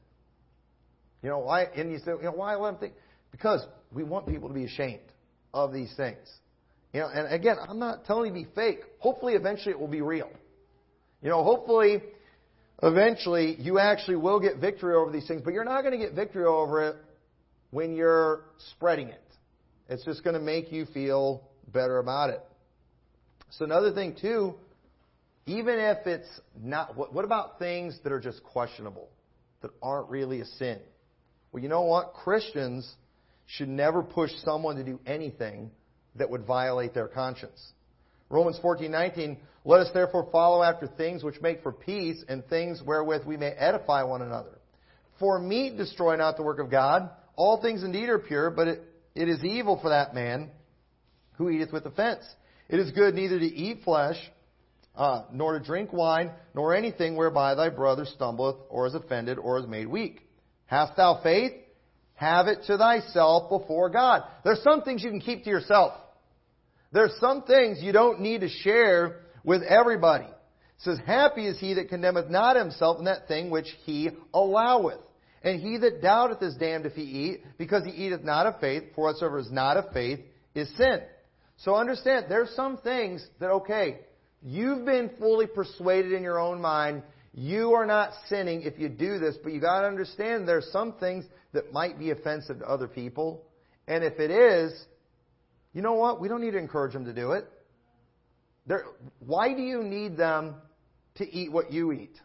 You 1.22 1.28
know 1.28 1.38
why? 1.38 1.66
And 1.76 1.92
you 1.92 1.98
say, 1.98 2.10
you 2.10 2.24
know, 2.24 2.32
why 2.32 2.56
let 2.56 2.72
them 2.72 2.80
think? 2.80 2.94
Because 3.30 3.64
we 3.92 4.02
want 4.02 4.26
people 4.26 4.48
to 4.48 4.54
be 4.54 4.64
ashamed 4.64 5.12
of 5.54 5.72
these 5.72 5.94
things. 5.96 6.26
You 6.96 7.02
know, 7.02 7.08
and 7.08 7.30
again, 7.30 7.56
I'm 7.60 7.78
not 7.78 8.06
telling 8.06 8.34
you 8.34 8.42
to 8.42 8.48
be 8.48 8.54
fake. 8.54 8.78
Hopefully, 9.00 9.34
eventually, 9.34 9.72
it 9.72 9.78
will 9.78 9.86
be 9.86 10.00
real. 10.00 10.30
You 11.20 11.28
know, 11.28 11.44
hopefully, 11.44 12.02
eventually 12.82 13.54
you 13.60 13.78
actually 13.78 14.16
will 14.16 14.40
get 14.40 14.56
victory 14.60 14.94
over 14.94 15.12
these 15.12 15.28
things, 15.28 15.42
but 15.44 15.52
you're 15.52 15.66
not 15.66 15.82
going 15.82 15.92
to 15.92 16.02
get 16.02 16.14
victory 16.14 16.46
over 16.46 16.88
it 16.88 16.96
when 17.70 17.94
you're 17.94 18.44
spreading 18.70 19.08
it. 19.08 19.22
It's 19.90 20.06
just 20.06 20.24
going 20.24 20.36
to 20.36 20.40
make 20.40 20.72
you 20.72 20.86
feel 20.86 21.42
better 21.70 21.98
about 21.98 22.30
it. 22.30 22.40
So 23.50 23.66
another 23.66 23.92
thing 23.92 24.16
too, 24.18 24.54
even 25.44 25.78
if 25.78 26.06
it's 26.06 26.40
not, 26.58 26.96
what, 26.96 27.12
what 27.12 27.26
about 27.26 27.58
things 27.58 27.98
that 28.04 28.12
are 28.12 28.20
just 28.20 28.42
questionable, 28.42 29.10
that 29.60 29.70
aren't 29.82 30.08
really 30.08 30.40
a 30.40 30.46
sin? 30.46 30.78
Well, 31.52 31.62
you 31.62 31.68
know 31.68 31.82
what? 31.82 32.14
Christians 32.14 32.90
should 33.44 33.68
never 33.68 34.02
push 34.02 34.30
someone 34.46 34.76
to 34.76 34.82
do 34.82 34.98
anything 35.04 35.72
that 36.18 36.30
would 36.30 36.44
violate 36.44 36.94
their 36.94 37.08
conscience. 37.08 37.72
Romans 38.28 38.58
14:19 38.62 39.36
Let 39.64 39.80
us 39.80 39.90
therefore 39.92 40.28
follow 40.30 40.62
after 40.62 40.86
things 40.86 41.24
which 41.24 41.40
make 41.40 41.62
for 41.62 41.72
peace 41.72 42.24
and 42.28 42.46
things 42.46 42.82
wherewith 42.82 43.24
we 43.24 43.36
may 43.36 43.50
edify 43.50 44.02
one 44.02 44.22
another. 44.22 44.58
For 45.18 45.38
meat 45.38 45.76
destroy 45.76 46.16
not 46.16 46.36
the 46.36 46.42
work 46.42 46.58
of 46.58 46.70
God. 46.70 47.10
All 47.36 47.60
things 47.60 47.82
indeed 47.82 48.08
are 48.08 48.18
pure, 48.18 48.50
but 48.50 48.68
it, 48.68 48.82
it 49.14 49.28
is 49.28 49.44
evil 49.44 49.78
for 49.80 49.90
that 49.90 50.14
man 50.14 50.50
who 51.32 51.50
eateth 51.50 51.72
with 51.72 51.86
offense. 51.86 52.24
It 52.68 52.80
is 52.80 52.90
good 52.92 53.14
neither 53.14 53.38
to 53.38 53.46
eat 53.46 53.82
flesh, 53.84 54.16
uh, 54.94 55.24
nor 55.32 55.58
to 55.58 55.64
drink 55.64 55.92
wine, 55.92 56.30
nor 56.54 56.74
anything 56.74 57.16
whereby 57.16 57.54
thy 57.54 57.68
brother 57.68 58.04
stumbleth, 58.04 58.56
or 58.68 58.86
is 58.86 58.94
offended, 58.94 59.38
or 59.38 59.58
is 59.58 59.66
made 59.66 59.86
weak. 59.86 60.20
Hast 60.66 60.96
thou 60.96 61.20
faith? 61.22 61.52
Have 62.14 62.46
it 62.46 62.64
to 62.66 62.78
thyself 62.78 63.50
before 63.50 63.90
God. 63.90 64.22
There's 64.42 64.62
some 64.62 64.82
things 64.82 65.02
you 65.02 65.10
can 65.10 65.20
keep 65.20 65.44
to 65.44 65.50
yourself. 65.50 65.92
There's 66.96 67.12
some 67.20 67.42
things 67.42 67.82
you 67.82 67.92
don't 67.92 68.22
need 68.22 68.40
to 68.40 68.48
share 68.48 69.16
with 69.44 69.60
everybody. 69.62 70.24
It 70.24 70.78
says, 70.78 70.98
Happy 71.04 71.46
is 71.46 71.60
he 71.60 71.74
that 71.74 71.90
condemneth 71.90 72.30
not 72.30 72.56
himself 72.56 72.98
in 72.98 73.04
that 73.04 73.28
thing 73.28 73.50
which 73.50 73.66
he 73.84 74.08
alloweth. 74.32 75.00
And 75.42 75.60
he 75.60 75.76
that 75.76 76.00
doubteth 76.00 76.42
is 76.42 76.56
damned 76.56 76.86
if 76.86 76.94
he 76.94 77.02
eat, 77.02 77.44
because 77.58 77.84
he 77.84 77.90
eateth 77.90 78.24
not 78.24 78.46
of 78.46 78.60
faith, 78.60 78.84
for 78.94 79.04
whatsoever 79.04 79.38
is 79.38 79.52
not 79.52 79.76
of 79.76 79.92
faith 79.92 80.20
is 80.54 80.74
sin. 80.78 81.00
So 81.58 81.74
understand, 81.74 82.26
there's 82.30 82.56
some 82.56 82.78
things 82.78 83.22
that, 83.40 83.50
okay, 83.50 83.98
you've 84.42 84.86
been 84.86 85.10
fully 85.18 85.46
persuaded 85.46 86.12
in 86.12 86.22
your 86.22 86.40
own 86.40 86.62
mind, 86.62 87.02
you 87.34 87.74
are 87.74 87.84
not 87.84 88.12
sinning 88.30 88.62
if 88.62 88.78
you 88.78 88.88
do 88.88 89.18
this, 89.18 89.36
but 89.44 89.52
you've 89.52 89.60
gotta 89.60 89.86
understand 89.86 90.48
there's 90.48 90.72
some 90.72 90.94
things 90.94 91.26
that 91.52 91.74
might 91.74 91.98
be 91.98 92.10
offensive 92.10 92.60
to 92.60 92.64
other 92.64 92.88
people. 92.88 93.44
And 93.86 94.02
if 94.02 94.18
it 94.18 94.30
is, 94.30 94.72
you 95.76 95.82
know 95.82 95.92
what? 95.92 96.22
We 96.22 96.28
don't 96.28 96.40
need 96.40 96.52
to 96.52 96.58
encourage 96.58 96.94
them 96.94 97.04
to 97.04 97.12
do 97.12 97.32
it. 97.32 97.46
They're, 98.66 98.86
why 99.18 99.52
do 99.52 99.60
you 99.60 99.82
need 99.82 100.16
them 100.16 100.54
to 101.16 101.30
eat 101.30 101.52
what 101.52 101.70
you 101.70 101.92
eat 101.92 102.18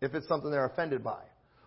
if 0.00 0.14
it's 0.14 0.28
something 0.28 0.48
they're 0.48 0.64
offended 0.64 1.02
by? 1.02 1.18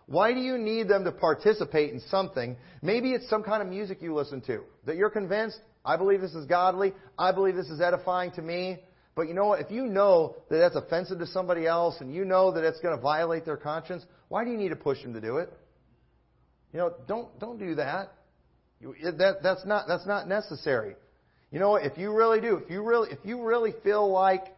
Why 0.06 0.32
do 0.32 0.40
you 0.40 0.56
need 0.56 0.88
them 0.88 1.04
to 1.04 1.12
participate 1.12 1.92
in 1.92 2.00
something? 2.08 2.56
Maybe 2.80 3.12
it's 3.12 3.28
some 3.28 3.42
kind 3.42 3.60
of 3.60 3.68
music 3.68 3.98
you 4.00 4.14
listen 4.14 4.40
to 4.46 4.62
that 4.86 4.96
you're 4.96 5.10
convinced, 5.10 5.60
I 5.84 5.98
believe 5.98 6.22
this 6.22 6.32
is 6.32 6.46
godly, 6.46 6.94
I 7.18 7.32
believe 7.32 7.56
this 7.56 7.68
is 7.68 7.82
edifying 7.82 8.30
to 8.32 8.40
me. 8.40 8.78
But 9.14 9.28
you 9.28 9.34
know 9.34 9.48
what? 9.48 9.60
If 9.60 9.70
you 9.70 9.84
know 9.84 10.34
that 10.48 10.56
that's 10.56 10.76
offensive 10.76 11.18
to 11.18 11.26
somebody 11.26 11.66
else 11.66 11.96
and 12.00 12.14
you 12.14 12.24
know 12.24 12.52
that 12.52 12.64
it's 12.64 12.80
going 12.80 12.96
to 12.96 13.02
violate 13.02 13.44
their 13.44 13.58
conscience, 13.58 14.02
why 14.28 14.44
do 14.44 14.50
you 14.50 14.56
need 14.56 14.70
to 14.70 14.76
push 14.76 15.02
them 15.02 15.12
to 15.12 15.20
do 15.20 15.36
it? 15.36 15.52
You 16.72 16.78
know, 16.78 16.94
don't 17.06 17.38
don't 17.38 17.58
do 17.58 17.74
that. 17.74 18.14
You, 18.80 18.94
that 19.18 19.42
that's 19.42 19.66
not 19.66 19.86
that's 19.88 20.06
not 20.06 20.26
necessary. 20.26 20.94
You 21.50 21.58
know, 21.58 21.76
if 21.76 21.96
you 21.96 22.12
really 22.14 22.40
do, 22.40 22.56
if 22.56 22.70
you 22.70 22.82
really 22.82 23.10
if 23.10 23.18
you 23.24 23.42
really 23.42 23.72
feel 23.82 24.10
like 24.10 24.54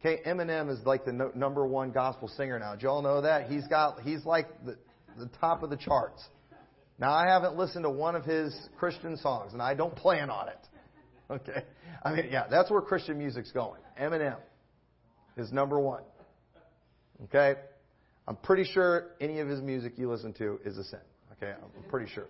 Okay, 0.00 0.22
Eminem 0.24 0.70
is 0.70 0.78
like 0.86 1.04
the 1.04 1.12
no, 1.12 1.32
number 1.34 1.66
one 1.66 1.90
gospel 1.90 2.28
singer 2.28 2.58
now. 2.58 2.72
Did 2.74 2.82
y'all 2.82 3.02
know 3.02 3.20
that? 3.22 3.50
He's 3.50 3.66
got 3.66 4.00
he's 4.02 4.24
like 4.24 4.46
the, 4.64 4.76
the 5.18 5.28
top 5.40 5.62
of 5.62 5.70
the 5.70 5.76
charts. 5.76 6.22
Now 7.00 7.12
I 7.12 7.26
haven't 7.26 7.56
listened 7.56 7.84
to 7.84 7.90
one 7.90 8.14
of 8.14 8.24
his 8.24 8.56
Christian 8.78 9.16
songs, 9.16 9.52
and 9.52 9.62
I 9.62 9.74
don't 9.74 9.94
plan 9.94 10.30
on 10.30 10.48
it. 10.48 10.58
Okay, 11.30 11.62
I 12.02 12.14
mean, 12.14 12.28
yeah, 12.30 12.46
that's 12.50 12.70
where 12.70 12.80
Christian 12.80 13.18
music's 13.18 13.52
going. 13.52 13.82
Eminem 14.00 14.38
is 15.36 15.52
number 15.52 15.78
one. 15.78 16.00
Okay, 17.24 17.56
I'm 18.26 18.36
pretty 18.36 18.64
sure 18.64 19.08
any 19.20 19.40
of 19.40 19.46
his 19.46 19.60
music 19.60 19.98
you 19.98 20.10
listen 20.10 20.32
to 20.38 20.58
is 20.64 20.78
a 20.78 20.84
sin. 20.84 21.00
Okay, 21.32 21.52
I'm 21.52 21.90
pretty 21.90 22.10
sure. 22.10 22.28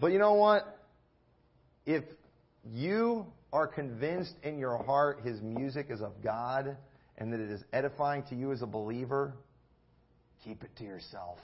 But 0.00 0.08
you 0.08 0.18
know 0.18 0.34
what? 0.34 0.80
If 1.86 2.02
you 2.72 3.26
are 3.52 3.66
convinced 3.66 4.34
in 4.42 4.58
your 4.58 4.82
heart 4.82 5.20
his 5.24 5.40
music 5.40 5.86
is 5.90 6.00
of 6.00 6.12
God 6.22 6.76
and 7.18 7.32
that 7.32 7.40
it 7.40 7.50
is 7.50 7.62
edifying 7.72 8.22
to 8.24 8.34
you 8.34 8.52
as 8.52 8.62
a 8.62 8.66
believer, 8.66 9.34
keep 10.44 10.62
it 10.62 10.70
to 10.78 10.84
yourself. 10.84 11.38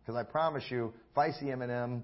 Because 0.00 0.18
I 0.18 0.22
promise 0.22 0.64
you, 0.70 0.92
if 1.10 1.18
I 1.18 1.32
see 1.32 1.46
Eminem, 1.46 2.02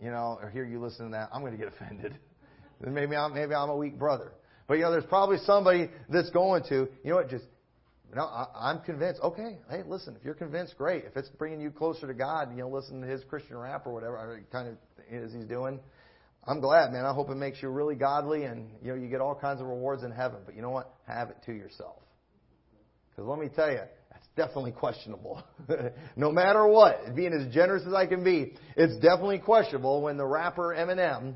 you 0.00 0.10
know, 0.10 0.38
or 0.42 0.50
hear 0.50 0.64
you 0.64 0.80
listen 0.80 1.06
to 1.06 1.12
that, 1.12 1.30
I'm 1.32 1.40
going 1.40 1.52
to 1.52 1.58
get 1.58 1.68
offended. 1.68 2.16
maybe 2.80 3.14
I'm 3.14 3.34
maybe 3.34 3.54
I'm 3.54 3.70
a 3.70 3.76
weak 3.76 3.98
brother. 3.98 4.32
But 4.66 4.74
you 4.74 4.82
know, 4.82 4.90
there's 4.90 5.06
probably 5.06 5.38
somebody 5.44 5.88
that's 6.08 6.30
going 6.30 6.64
to. 6.64 6.74
You 6.74 7.10
know 7.10 7.16
what? 7.16 7.30
Just 7.30 7.44
you 8.10 8.16
know, 8.16 8.24
I, 8.24 8.46
I'm 8.54 8.80
convinced. 8.80 9.20
Okay, 9.22 9.58
hey, 9.70 9.82
listen. 9.86 10.16
If 10.16 10.24
you're 10.24 10.34
convinced, 10.34 10.76
great. 10.76 11.04
If 11.04 11.16
it's 11.16 11.28
bringing 11.28 11.60
you 11.60 11.70
closer 11.70 12.06
to 12.06 12.14
God, 12.14 12.50
you 12.50 12.62
know, 12.62 12.68
listen 12.68 13.00
to 13.00 13.06
his 13.06 13.22
Christian 13.24 13.56
rap 13.56 13.86
or 13.86 13.94
whatever 13.94 14.42
kind 14.50 14.68
of 14.68 14.74
is 15.10 15.32
he's 15.32 15.44
doing. 15.44 15.78
I'm 16.48 16.60
glad, 16.60 16.92
man. 16.92 17.04
I 17.04 17.12
hope 17.12 17.28
it 17.28 17.34
makes 17.34 17.62
you 17.62 17.68
really 17.68 17.94
godly 17.94 18.44
and 18.44 18.70
you 18.82 18.88
know 18.88 18.94
you 18.94 19.08
get 19.08 19.20
all 19.20 19.34
kinds 19.34 19.60
of 19.60 19.66
rewards 19.66 20.02
in 20.02 20.10
heaven. 20.10 20.38
But 20.46 20.56
you 20.56 20.62
know 20.62 20.70
what? 20.70 20.94
Have 21.06 21.28
it 21.28 21.36
to 21.44 21.52
yourself. 21.52 21.96
Because 23.10 23.28
let 23.28 23.38
me 23.38 23.48
tell 23.54 23.70
you, 23.70 23.80
that's 24.10 24.26
definitely 24.34 24.72
questionable. 24.72 25.42
no 26.16 26.32
matter 26.32 26.66
what, 26.66 27.14
being 27.14 27.34
as 27.34 27.52
generous 27.52 27.82
as 27.86 27.92
I 27.92 28.06
can 28.06 28.24
be, 28.24 28.54
it's 28.76 28.94
definitely 28.94 29.40
questionable 29.40 30.00
when 30.00 30.16
the 30.16 30.24
rapper 30.24 30.74
Eminem 30.74 31.34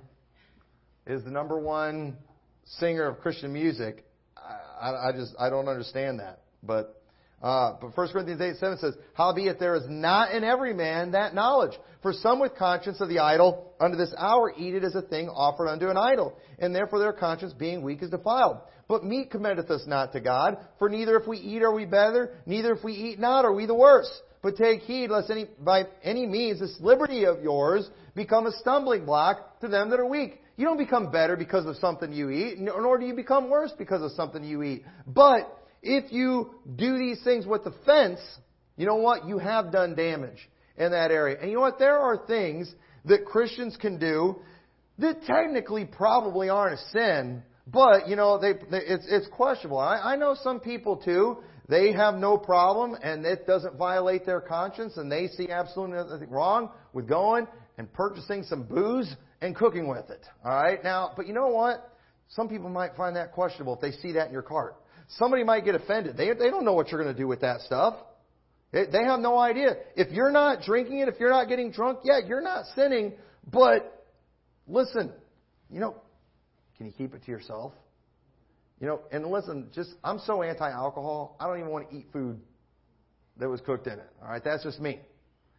is 1.07 1.23
the 1.25 1.31
number 1.31 1.59
one 1.59 2.17
singer 2.65 3.07
of 3.07 3.19
Christian 3.21 3.53
music. 3.53 4.07
I, 4.35 5.09
I 5.09 5.13
just 5.13 5.35
I 5.39 5.51
don't 5.51 5.69
understand 5.69 6.21
that. 6.21 6.41
But 6.63 7.02
uh, 7.43 7.75
but 7.81 7.97
1 7.97 8.09
Corinthians 8.09 8.41
8, 8.41 8.57
7 8.57 8.79
says, 8.79 8.95
Howbeit 9.15 9.59
there 9.59 9.75
is 9.75 9.85
not 9.89 10.33
in 10.33 10.45
every 10.45 10.73
man 10.73 11.13
that 11.13 11.35
knowledge. 11.35 11.73
For 12.01 12.13
some 12.13 12.41
with 12.41 12.55
conscience 12.55 13.01
of 13.01 13.09
the 13.09 13.19
idol 13.19 13.73
unto 13.81 13.97
this 13.97 14.15
hour 14.17 14.53
eat 14.57 14.75
it 14.75 14.85
as 14.85 14.95
a 14.95 15.03
thing 15.03 15.29
offered 15.29 15.69
unto 15.69 15.89
an 15.89 15.97
idol, 15.97 16.39
and 16.59 16.75
therefore 16.75 17.01
their 17.01 17.13
conscience 17.13 17.53
being 17.53 17.83
weak 17.83 18.03
is 18.03 18.11
defiled. 18.11 18.59
But 18.87 19.05
meat 19.05 19.31
commendeth 19.31 19.71
us 19.71 19.85
not 19.87 20.13
to 20.13 20.21
God, 20.21 20.59
for 20.79 20.89
neither 20.89 21.17
if 21.17 21.27
we 21.27 21.39
eat 21.39 21.63
are 21.63 21.75
we 21.75 21.85
better, 21.85 22.35
neither 22.47 22.73
if 22.75 22.85
we 22.85 22.93
eat 22.93 23.19
not 23.19 23.45
are 23.45 23.53
we 23.53 23.67
the 23.67 23.75
worse. 23.75 24.11
But 24.43 24.57
take 24.57 24.83
heed 24.83 25.11
lest 25.11 25.31
any, 25.31 25.47
by 25.61 25.85
any 26.03 26.27
means 26.27 26.61
this 26.61 26.77
liberty 26.81 27.25
of 27.25 27.43
yours 27.43 27.89
become 28.15 28.47
a 28.47 28.53
stumbling 28.53 29.05
block 29.05 29.61
to 29.61 29.69
them 29.69 29.91
that 29.91 30.01
are 30.01 30.07
weak. 30.07 30.41
You 30.57 30.67
don't 30.67 30.79
become 30.79 31.11
better 31.11 31.37
because 31.37 31.65
of 31.67 31.77
something 31.77 32.13
you 32.13 32.31
eat, 32.31 32.59
nor 32.59 32.99
do 32.99 33.07
you 33.07 33.15
become 33.15 33.49
worse 33.51 33.73
because 33.77 34.03
of 34.03 34.11
something 34.13 34.45
you 34.45 34.63
eat. 34.63 34.85
But 35.07 35.62
if 35.83 36.13
you 36.13 36.55
do 36.77 36.99
these 36.99 37.23
things 37.25 37.47
with 37.47 37.67
offense, 37.67 38.21
you 38.77 38.87
know 38.87 38.97
what? 38.97 39.27
You 39.27 39.39
have 39.39 39.73
done 39.73 39.95
damage 39.95 40.49
in 40.77 40.93
that 40.93 41.11
area. 41.11 41.39
And 41.41 41.51
you 41.51 41.57
know 41.57 41.63
what? 41.63 41.79
There 41.79 41.99
are 41.99 42.27
things 42.27 42.73
that 43.05 43.25
Christians 43.25 43.77
can 43.81 43.99
do 43.99 44.37
that 44.99 45.23
technically 45.25 45.85
probably 45.85 46.49
aren't 46.49 46.79
a 46.79 46.83
sin, 46.93 47.43
but 47.67 48.09
you 48.09 48.17
know, 48.17 48.39
they, 48.39 48.53
they 48.53 48.85
it's 48.85 49.07
it's 49.09 49.27
questionable. 49.29 49.79
I, 49.79 49.99
I 49.99 50.17
know 50.17 50.37
some 50.41 50.61
people 50.61 50.97
too. 50.97 51.39
They 51.69 51.93
have 51.93 52.17
no 52.17 52.37
problem, 52.37 52.97
and 53.03 53.25
it 53.25 53.47
doesn't 53.47 53.77
violate 53.77 54.27
their 54.27 54.41
conscience, 54.41 54.97
and 54.97 55.11
they 55.11 55.29
see 55.29 55.49
absolutely 55.51 55.97
nothing 55.97 56.29
wrong 56.29 56.71
with 56.93 57.09
going 57.09 57.47
and 57.79 57.91
purchasing 57.93 58.43
some 58.43 58.65
booze 58.65 59.15
and 59.41 59.57
cooking 59.57 59.89
with 59.89 60.11
it. 60.11 60.25
All 60.45 60.55
right, 60.55 60.83
now, 60.83 61.13
but 61.17 61.27
you 61.27 61.33
know 61.33 61.49
what? 61.49 61.89
Some 62.29 62.49
people 62.49 62.69
might 62.69 62.97
find 62.97 63.17
that 63.17 63.33
questionable 63.33 63.75
if 63.75 63.81
they 63.81 63.93
see 63.93 64.13
that 64.13 64.27
in 64.27 64.33
your 64.33 64.43
cart. 64.43 64.77
Somebody 65.19 65.45
might 65.45 65.65
get 65.65 65.75
offended. 65.75 66.17
They, 66.17 66.29
they 66.29 66.51
don't 66.51 66.65
know 66.65 66.73
what 66.73 66.91
you're 66.91 67.03
going 67.03 67.15
to 67.15 67.21
do 67.21 67.29
with 67.29 67.41
that 67.41 67.61
stuff. 67.63 67.97
They, 68.73 68.87
they 68.87 69.05
have 69.05 69.21
no 69.21 69.39
idea. 69.39 69.75
If 69.97 70.11
you're 70.13 70.31
not 70.31 70.63
drinking 70.63 71.01
it, 71.01 71.09
if 71.09 71.21
you're 71.21 71.31
not 71.31 71.49
getting 71.49 71.71
drunk, 71.71 72.01
yeah, 72.05 72.21
you're 72.27 72.41
not 72.41 72.65
sinning. 72.75 73.13
But 73.51 74.07
listen, 74.67 75.13
you 75.71 75.81
know, 75.81 75.97
can 76.77 76.87
you 76.87 76.93
keep 76.93 77.15
it 77.15 77.25
to 77.25 77.31
yourself? 77.31 77.73
You 78.81 78.87
know, 78.87 79.01
and 79.13 79.27
listen, 79.27 79.69
just 79.75 79.91
I'm 80.03 80.19
so 80.21 80.43
anti-alcohol. 80.43 81.37
I 81.39 81.47
don't 81.47 81.59
even 81.59 81.71
want 81.71 81.91
to 81.91 81.97
eat 81.97 82.07
food 82.13 82.41
that 83.37 83.49
was 83.49 83.61
cooked 83.61 83.87
in 83.87 83.95
it. 83.95 84.11
All 84.23 84.29
right, 84.29 84.43
that's 84.43 84.65
just 84.65 84.81
me. 84.81 85.01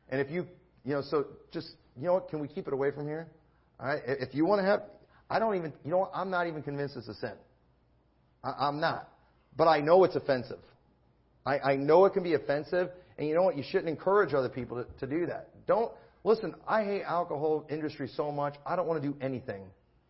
And 0.10 0.20
if 0.20 0.30
you, 0.30 0.46
you 0.84 0.94
know, 0.94 1.04
so 1.10 1.28
just 1.52 1.70
you 1.96 2.08
know 2.08 2.16
what? 2.16 2.30
Can 2.30 2.40
we 2.40 2.48
keep 2.48 2.68
it 2.68 2.74
away 2.74 2.92
from 2.92 3.08
here? 3.08 3.28
All 3.80 3.88
right. 3.88 4.02
If 4.06 4.34
you 4.34 4.46
want 4.46 4.60
to 4.60 4.66
have, 4.66 4.82
I 5.30 5.40
don't 5.40 5.56
even. 5.56 5.74
You 5.86 5.92
know 5.92 6.00
what? 6.00 6.12
I'm 6.14 6.30
not 6.30 6.48
even 6.48 6.64
convinced 6.64 6.98
it's 6.98 7.08
a 7.08 7.14
sin. 7.14 7.34
I, 8.44 8.68
I'm 8.68 8.80
not. 8.80 9.10
But 9.56 9.68
I 9.68 9.80
know 9.80 10.04
it's 10.04 10.16
offensive. 10.16 10.60
I, 11.46 11.60
I 11.60 11.76
know 11.76 12.06
it 12.06 12.14
can 12.14 12.24
be 12.24 12.34
offensive, 12.34 12.90
and 13.18 13.28
you 13.28 13.36
know 13.36 13.44
what? 13.44 13.58
You 13.58 13.64
shouldn't 13.64 13.90
encourage 13.90 14.34
other 14.34 14.50
people 14.50 14.84
to, 14.84 15.06
to 15.06 15.08
do 15.08 15.26
that. 15.28 15.50
Don't 15.68 15.92
listen. 16.24 16.56
I 16.68 16.84
hate 16.84 17.04
alcohol 17.04 17.66
industry 17.70 18.10
so 18.16 18.32
much. 18.32 18.56
I 18.66 18.76
don't 18.76 18.88
want 18.88 19.02
to 19.02 19.08
do 19.08 19.16
anything. 19.22 19.64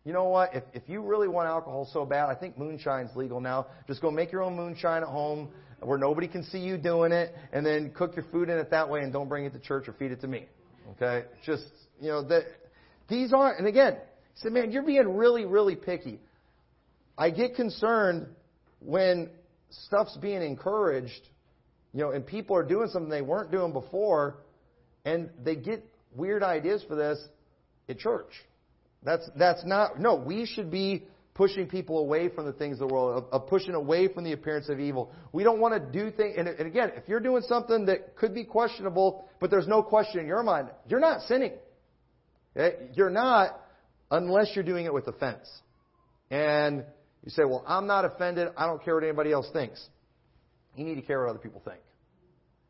You 0.04 0.12
know 0.12 0.24
what? 0.24 0.54
If 0.54 0.64
if 0.72 0.82
you 0.88 1.02
really 1.02 1.28
want 1.28 1.48
alcohol 1.48 1.88
so 1.92 2.04
bad, 2.04 2.28
I 2.28 2.34
think 2.34 2.58
moonshine's 2.58 3.14
legal 3.16 3.40
now. 3.40 3.66
Just 3.86 4.00
go 4.00 4.10
make 4.10 4.32
your 4.32 4.42
own 4.42 4.54
moonshine 4.54 5.02
at 5.02 5.08
home 5.08 5.48
where 5.80 5.98
nobody 5.98 6.28
can 6.28 6.44
see 6.44 6.58
you 6.58 6.78
doing 6.78 7.12
it, 7.12 7.34
and 7.52 7.64
then 7.66 7.90
cook 7.90 8.16
your 8.16 8.24
food 8.30 8.48
in 8.48 8.58
it 8.58 8.70
that 8.70 8.88
way, 8.88 9.00
and 9.00 9.12
don't 9.12 9.28
bring 9.28 9.44
it 9.44 9.52
to 9.52 9.58
church 9.58 9.88
or 9.88 9.92
feed 9.94 10.12
it 10.12 10.20
to 10.20 10.28
me. 10.28 10.46
Okay? 10.92 11.26
Just 11.44 11.66
you 12.00 12.08
know 12.08 12.22
that 12.28 12.44
these 13.08 13.32
aren't. 13.32 13.58
And 13.58 13.66
again, 13.66 13.94
he 14.34 14.40
said, 14.40 14.52
man, 14.52 14.72
you're 14.72 14.82
being 14.82 15.16
really, 15.16 15.44
really 15.44 15.76
picky. 15.76 16.20
I 17.16 17.30
get 17.30 17.54
concerned 17.54 18.26
when 18.84 19.30
stuff's 19.70 20.16
being 20.16 20.42
encouraged, 20.42 21.28
you 21.92 22.00
know, 22.00 22.10
and 22.10 22.26
people 22.26 22.56
are 22.56 22.64
doing 22.64 22.88
something 22.88 23.10
they 23.10 23.22
weren't 23.22 23.50
doing 23.50 23.72
before, 23.72 24.38
and 25.04 25.30
they 25.42 25.56
get 25.56 25.84
weird 26.14 26.42
ideas 26.42 26.84
for 26.86 26.94
this 26.94 27.18
at 27.88 27.98
church. 27.98 28.30
That's 29.02 29.28
that's 29.36 29.64
not 29.64 30.00
no. 30.00 30.14
We 30.16 30.46
should 30.46 30.70
be 30.70 31.04
pushing 31.34 31.66
people 31.66 31.98
away 31.98 32.28
from 32.28 32.46
the 32.46 32.52
things 32.52 32.80
of 32.80 32.88
the 32.88 32.94
world, 32.94 33.24
of, 33.24 33.42
of 33.42 33.48
pushing 33.48 33.74
away 33.74 34.08
from 34.08 34.24
the 34.24 34.32
appearance 34.32 34.68
of 34.68 34.78
evil. 34.78 35.12
We 35.32 35.42
don't 35.42 35.60
want 35.60 35.74
to 35.74 35.80
do 35.80 36.10
things. 36.10 36.36
And, 36.38 36.48
and 36.48 36.66
again, 36.66 36.92
if 36.96 37.08
you're 37.08 37.20
doing 37.20 37.42
something 37.42 37.86
that 37.86 38.16
could 38.16 38.34
be 38.34 38.44
questionable, 38.44 39.28
but 39.40 39.50
there's 39.50 39.66
no 39.66 39.82
question 39.82 40.20
in 40.20 40.26
your 40.26 40.42
mind, 40.42 40.68
you're 40.88 41.00
not 41.00 41.22
sinning. 41.22 41.52
Eh, 42.56 42.70
you're 42.94 43.10
not 43.10 43.60
unless 44.10 44.52
you're 44.54 44.64
doing 44.64 44.86
it 44.86 44.94
with 44.94 45.08
offense. 45.08 45.48
And 46.30 46.84
you 47.24 47.30
say, 47.30 47.44
well, 47.44 47.64
I'm 47.66 47.86
not 47.86 48.04
offended. 48.04 48.48
I 48.56 48.66
don't 48.66 48.82
care 48.84 48.94
what 48.94 49.02
anybody 49.02 49.32
else 49.32 49.48
thinks. 49.52 49.84
You 50.76 50.84
need 50.84 50.96
to 50.96 51.02
care 51.02 51.20
what 51.20 51.30
other 51.30 51.38
people 51.38 51.62
think. 51.64 51.80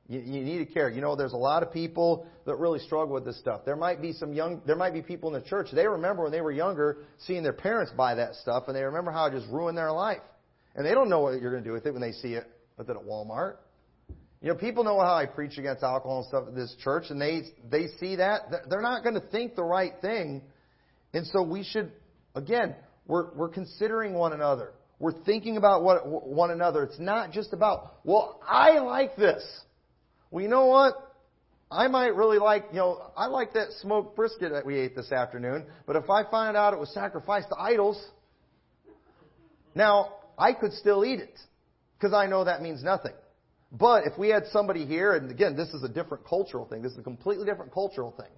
You, 0.08 0.20
you, 0.20 0.44
need 0.44 0.58
to 0.58 0.66
care. 0.66 0.90
You 0.90 1.00
know, 1.00 1.16
there's 1.16 1.32
a 1.32 1.38
lot 1.38 1.62
of 1.62 1.72
people 1.72 2.26
that 2.44 2.56
really 2.56 2.78
struggle 2.78 3.14
with 3.14 3.24
this 3.24 3.38
stuff. 3.38 3.62
There 3.64 3.74
might 3.74 4.02
be 4.02 4.12
some 4.12 4.34
young, 4.34 4.60
there 4.66 4.76
might 4.76 4.92
be 4.92 5.00
people 5.00 5.34
in 5.34 5.42
the 5.42 5.48
church. 5.48 5.68
They 5.72 5.86
remember 5.86 6.24
when 6.24 6.32
they 6.32 6.42
were 6.42 6.52
younger 6.52 6.98
seeing 7.26 7.42
their 7.42 7.54
parents 7.54 7.90
buy 7.96 8.14
that 8.16 8.34
stuff, 8.36 8.64
and 8.66 8.76
they 8.76 8.82
remember 8.82 9.10
how 9.10 9.26
it 9.26 9.32
just 9.32 9.48
ruined 9.50 9.78
their 9.78 9.92
life. 9.92 10.20
And 10.76 10.84
they 10.84 10.92
don't 10.92 11.08
know 11.08 11.20
what 11.20 11.40
you're 11.40 11.50
going 11.50 11.62
to 11.62 11.68
do 11.68 11.72
with 11.72 11.86
it 11.86 11.92
when 11.92 12.02
they 12.02 12.12
see 12.12 12.34
it 12.34 12.44
with 12.76 12.90
it 12.90 12.96
at 12.96 13.02
Walmart. 13.02 13.56
You 14.42 14.50
know, 14.50 14.56
people 14.56 14.84
know 14.84 15.00
how 15.00 15.14
I 15.14 15.24
preach 15.24 15.56
against 15.56 15.82
alcohol 15.82 16.18
and 16.18 16.26
stuff 16.26 16.48
at 16.48 16.54
this 16.54 16.76
church, 16.84 17.04
and 17.08 17.18
they 17.18 17.44
they 17.70 17.86
see 17.98 18.16
that 18.16 18.42
they're 18.68 18.82
not 18.82 19.02
going 19.02 19.14
to 19.14 19.26
think 19.28 19.56
the 19.56 19.64
right 19.64 19.94
thing, 20.02 20.42
and 21.14 21.26
so 21.28 21.42
we 21.42 21.64
should, 21.64 21.90
again, 22.34 22.74
we're 23.06 23.32
we're 23.34 23.48
considering 23.48 24.14
one 24.14 24.32
another. 24.32 24.72
We're 24.98 25.12
thinking 25.24 25.56
about 25.56 25.82
what 25.82 26.06
one 26.06 26.50
another. 26.50 26.84
It's 26.84 26.98
not 26.98 27.32
just 27.32 27.52
about 27.52 27.96
well, 28.04 28.40
I 28.46 28.78
like 28.78 29.16
this. 29.16 29.44
Well, 30.30 30.42
you 30.42 30.48
know 30.48 30.66
what? 30.66 30.94
I 31.70 31.88
might 31.88 32.14
really 32.14 32.38
like, 32.38 32.66
you 32.70 32.78
know, 32.78 33.10
I 33.16 33.26
like 33.26 33.54
that 33.54 33.68
smoked 33.80 34.14
brisket 34.14 34.52
that 34.52 34.64
we 34.64 34.78
ate 34.78 34.94
this 34.94 35.10
afternoon, 35.10 35.64
but 35.86 35.96
if 35.96 36.08
I 36.08 36.22
find 36.30 36.56
out 36.56 36.72
it 36.72 36.78
was 36.78 36.92
sacrificed 36.94 37.48
to 37.48 37.56
idols, 37.58 38.02
now 39.74 40.12
I 40.38 40.52
could 40.52 40.72
still 40.72 41.04
eat 41.04 41.18
it 41.20 41.36
because 41.98 42.14
I 42.14 42.26
know 42.26 42.44
that 42.44 42.62
means 42.62 42.84
nothing. 42.84 43.14
But 43.72 44.06
if 44.06 44.16
we 44.16 44.28
had 44.28 44.44
somebody 44.52 44.86
here, 44.86 45.14
and 45.14 45.30
again, 45.30 45.56
this 45.56 45.68
is 45.70 45.82
a 45.82 45.88
different 45.88 46.24
cultural 46.26 46.64
thing, 46.64 46.82
this 46.82 46.92
is 46.92 46.98
a 46.98 47.02
completely 47.02 47.44
different 47.44 47.72
cultural 47.72 48.12
thing. 48.12 48.30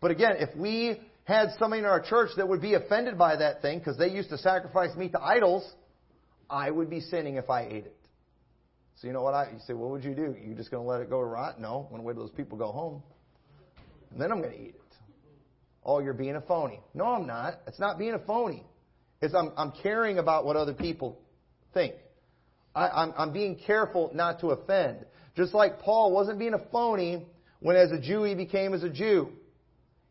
But 0.00 0.10
again, 0.10 0.32
if 0.38 0.56
we 0.56 1.00
had 1.28 1.50
somebody 1.58 1.80
in 1.80 1.84
our 1.84 2.00
church 2.00 2.30
that 2.38 2.48
would 2.48 2.62
be 2.62 2.72
offended 2.72 3.18
by 3.18 3.36
that 3.36 3.60
thing 3.60 3.78
because 3.78 3.98
they 3.98 4.08
used 4.08 4.30
to 4.30 4.38
sacrifice 4.38 4.96
meat 4.96 5.12
to 5.12 5.22
idols, 5.22 5.70
I 6.48 6.70
would 6.70 6.88
be 6.88 7.00
sinning 7.00 7.36
if 7.36 7.50
I 7.50 7.64
ate 7.64 7.84
it. 7.84 7.96
So 8.96 9.06
you 9.06 9.12
know 9.12 9.22
what 9.22 9.34
I 9.34 9.50
you 9.52 9.58
say, 9.66 9.74
what 9.74 9.90
would 9.90 10.02
you 10.02 10.14
do? 10.14 10.34
You 10.42 10.54
just 10.54 10.70
gonna 10.70 10.88
let 10.88 11.02
it 11.02 11.10
go 11.10 11.20
to 11.20 11.26
rot? 11.26 11.60
No, 11.60 11.84
I'm 11.84 11.90
gonna 11.90 12.02
wait 12.02 12.14
till 12.14 12.22
those 12.22 12.34
people 12.34 12.56
go 12.56 12.72
home. 12.72 13.02
And 14.10 14.18
then 14.18 14.32
I'm 14.32 14.40
gonna 14.40 14.54
eat 14.54 14.74
it. 14.74 14.80
Oh, 15.84 15.98
you're 16.00 16.14
being 16.14 16.34
a 16.34 16.40
phony. 16.40 16.80
No, 16.94 17.04
I'm 17.04 17.26
not. 17.26 17.60
It's 17.66 17.78
not 17.78 17.98
being 17.98 18.14
a 18.14 18.18
phony. 18.20 18.64
It's 19.20 19.34
I'm 19.34 19.52
I'm 19.58 19.72
caring 19.82 20.18
about 20.18 20.46
what 20.46 20.56
other 20.56 20.72
people 20.72 21.20
think. 21.74 21.92
I, 22.74 23.02
am 23.02 23.12
I'm 23.18 23.32
being 23.34 23.60
careful 23.66 24.10
not 24.14 24.40
to 24.40 24.48
offend. 24.48 25.04
Just 25.36 25.52
like 25.52 25.80
Paul 25.80 26.10
wasn't 26.10 26.38
being 26.38 26.54
a 26.54 26.64
phony 26.72 27.26
when 27.60 27.76
as 27.76 27.92
a 27.92 28.00
Jew 28.00 28.22
he 28.22 28.34
became 28.34 28.72
as 28.72 28.82
a 28.82 28.88
Jew. 28.88 29.28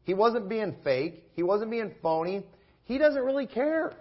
He 0.07 0.15
wasn't 0.15 0.49
being 0.49 0.75
fake. 0.83 1.23
He 1.35 1.43
wasn't 1.43 1.69
being 1.69 1.93
phony. 2.01 2.43
He 2.85 2.97
doesn't 2.97 3.21
really 3.21 3.45
care 3.45 3.93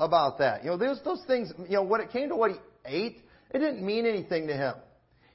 about 0.00 0.38
that. 0.38 0.64
You 0.64 0.70
know, 0.70 0.76
there's 0.76 1.00
those 1.04 1.22
things, 1.26 1.52
you 1.68 1.76
know, 1.76 1.84
when 1.84 2.00
it 2.00 2.10
came 2.10 2.30
to 2.30 2.34
what 2.34 2.50
he 2.50 2.56
ate, 2.84 3.18
it 3.52 3.58
didn't 3.58 3.84
mean 3.84 4.06
anything 4.06 4.48
to 4.48 4.54
him. 4.56 4.74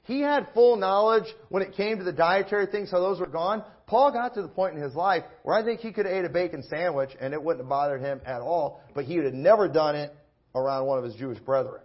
He 0.02 0.20
had 0.20 0.48
full 0.52 0.76
knowledge 0.76 1.32
when 1.48 1.62
it 1.62 1.74
came 1.74 1.98
to 1.98 2.04
the 2.04 2.12
dietary 2.12 2.66
things, 2.66 2.90
how 2.90 3.00
those 3.00 3.20
were 3.20 3.26
gone. 3.26 3.64
Paul 3.86 4.12
got 4.12 4.34
to 4.34 4.42
the 4.42 4.48
point 4.48 4.76
in 4.76 4.82
his 4.82 4.94
life 4.94 5.22
where 5.44 5.56
I 5.56 5.64
think 5.64 5.80
he 5.80 5.92
could 5.92 6.04
have 6.04 6.14
ate 6.14 6.24
a 6.24 6.28
bacon 6.28 6.64
sandwich 6.64 7.10
and 7.20 7.32
it 7.32 7.42
wouldn't 7.42 7.64
have 7.64 7.70
bothered 7.70 8.00
him 8.00 8.20
at 8.26 8.40
all, 8.40 8.82
but 8.94 9.04
he 9.04 9.16
would 9.16 9.24
have 9.26 9.34
never 9.34 9.68
done 9.68 9.94
it 9.94 10.14
around 10.54 10.86
one 10.86 10.98
of 10.98 11.04
his 11.04 11.14
Jewish 11.14 11.38
brethren 11.38 11.80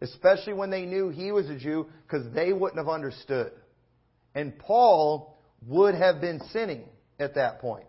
especially 0.00 0.52
when 0.52 0.70
they 0.70 0.84
knew 0.84 1.08
he 1.08 1.32
was 1.32 1.48
a 1.48 1.56
Jew, 1.56 1.86
because 2.06 2.30
they 2.34 2.52
wouldn't 2.52 2.78
have 2.78 2.88
understood. 2.88 3.52
And 4.34 4.58
Paul 4.58 5.38
would 5.66 5.94
have 5.94 6.20
been 6.20 6.40
sinning 6.52 6.84
at 7.18 7.34
that 7.34 7.60
point. 7.60 7.86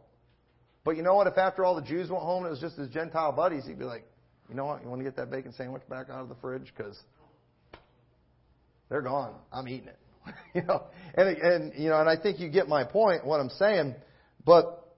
But 0.84 0.98
you 0.98 1.04
know 1.04 1.16
what? 1.16 1.28
If 1.28 1.38
after 1.38 1.66
all 1.66 1.76
the 1.76 1.82
Jews 1.82 2.10
went 2.10 2.24
home 2.24 2.44
and 2.44 2.48
it 2.48 2.52
was 2.52 2.60
just 2.60 2.78
his 2.78 2.90
Gentile 2.90 3.32
buddies, 3.32 3.66
he'd 3.66 3.80
be 3.80 3.86
like, 3.86 4.06
you 4.48 4.56
know 4.56 4.66
what? 4.66 4.84
You 4.84 4.90
want 4.90 5.00
to 5.00 5.04
get 5.04 5.16
that 5.16 5.32
bacon 5.32 5.52
sandwich 5.54 5.82
back 5.90 6.10
out 6.10 6.22
of 6.22 6.30
the 6.30 6.36
fridge? 6.36 6.72
Because 6.76 6.98
they're 8.90 9.02
gone. 9.02 9.34
I'm 9.52 9.68
eating 9.68 9.88
it. 9.88 10.00
you 10.54 10.62
know, 10.64 10.84
and, 11.16 11.38
and, 11.38 11.74
you 11.76 11.90
know, 11.90 12.00
and 12.00 12.10
I 12.10 12.16
think 12.16 12.40
you 12.40 12.50
get 12.50 12.68
my 12.68 12.84
point, 12.84 13.26
what 13.26 13.40
I'm 13.40 13.50
saying. 13.50 13.96
But 14.46 14.96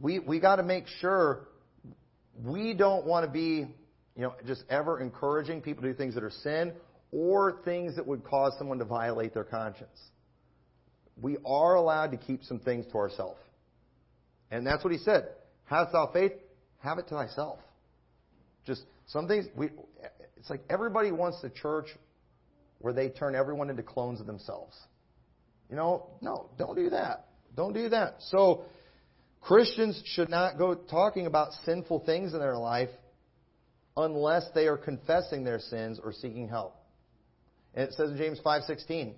we, 0.00 0.18
we 0.18 0.40
got 0.40 0.56
to 0.56 0.62
make 0.62 0.86
sure 1.00 1.48
we 2.42 2.72
don't 2.72 3.04
want 3.04 3.26
to 3.26 3.30
be 3.30 3.66
you 4.16 4.22
know, 4.22 4.34
just 4.46 4.64
ever 4.70 5.00
encouraging 5.00 5.60
people 5.60 5.82
to 5.82 5.92
do 5.92 5.94
things 5.94 6.14
that 6.14 6.24
are 6.24 6.30
sin 6.30 6.72
or 7.12 7.60
things 7.64 7.96
that 7.96 8.06
would 8.06 8.24
cause 8.24 8.52
someone 8.58 8.78
to 8.78 8.84
violate 8.84 9.34
their 9.34 9.44
conscience. 9.44 9.98
We 11.20 11.36
are 11.44 11.74
allowed 11.74 12.12
to 12.12 12.16
keep 12.16 12.44
some 12.44 12.60
things 12.60 12.86
to 12.92 12.98
ourselves. 12.98 13.40
And 14.50 14.66
that's 14.66 14.82
what 14.82 14.92
he 14.92 14.98
said. 14.98 15.28
Hast 15.64 15.92
thou 15.92 16.10
faith? 16.12 16.32
Have 16.78 16.98
it 16.98 17.08
to 17.08 17.14
thyself. 17.14 17.58
Just 18.66 18.84
some 19.06 19.28
things, 19.28 19.46
we, 19.54 19.70
it's 20.36 20.50
like 20.50 20.62
everybody 20.68 21.12
wants 21.12 21.40
the 21.42 21.50
church 21.50 21.86
where 22.78 22.92
they 22.92 23.08
turn 23.08 23.34
everyone 23.34 23.70
into 23.70 23.82
clones 23.82 24.20
of 24.20 24.26
themselves. 24.26 24.76
You 25.68 25.76
know, 25.76 26.08
no, 26.20 26.50
don't 26.58 26.74
do 26.74 26.90
that. 26.90 27.26
Don't 27.56 27.72
do 27.72 27.88
that. 27.90 28.16
So, 28.30 28.64
Christians 29.40 30.02
should 30.04 30.28
not 30.28 30.58
go 30.58 30.74
talking 30.74 31.26
about 31.26 31.52
sinful 31.64 32.00
things 32.00 32.34
in 32.34 32.40
their 32.40 32.56
life 32.56 32.90
unless 33.96 34.44
they 34.54 34.66
are 34.66 34.76
confessing 34.76 35.44
their 35.44 35.58
sins 35.58 36.00
or 36.02 36.12
seeking 36.12 36.48
help. 36.48 36.76
And 37.74 37.88
it 37.88 37.94
says 37.94 38.10
in 38.10 38.16
James 38.16 38.40
5:16, 38.40 39.14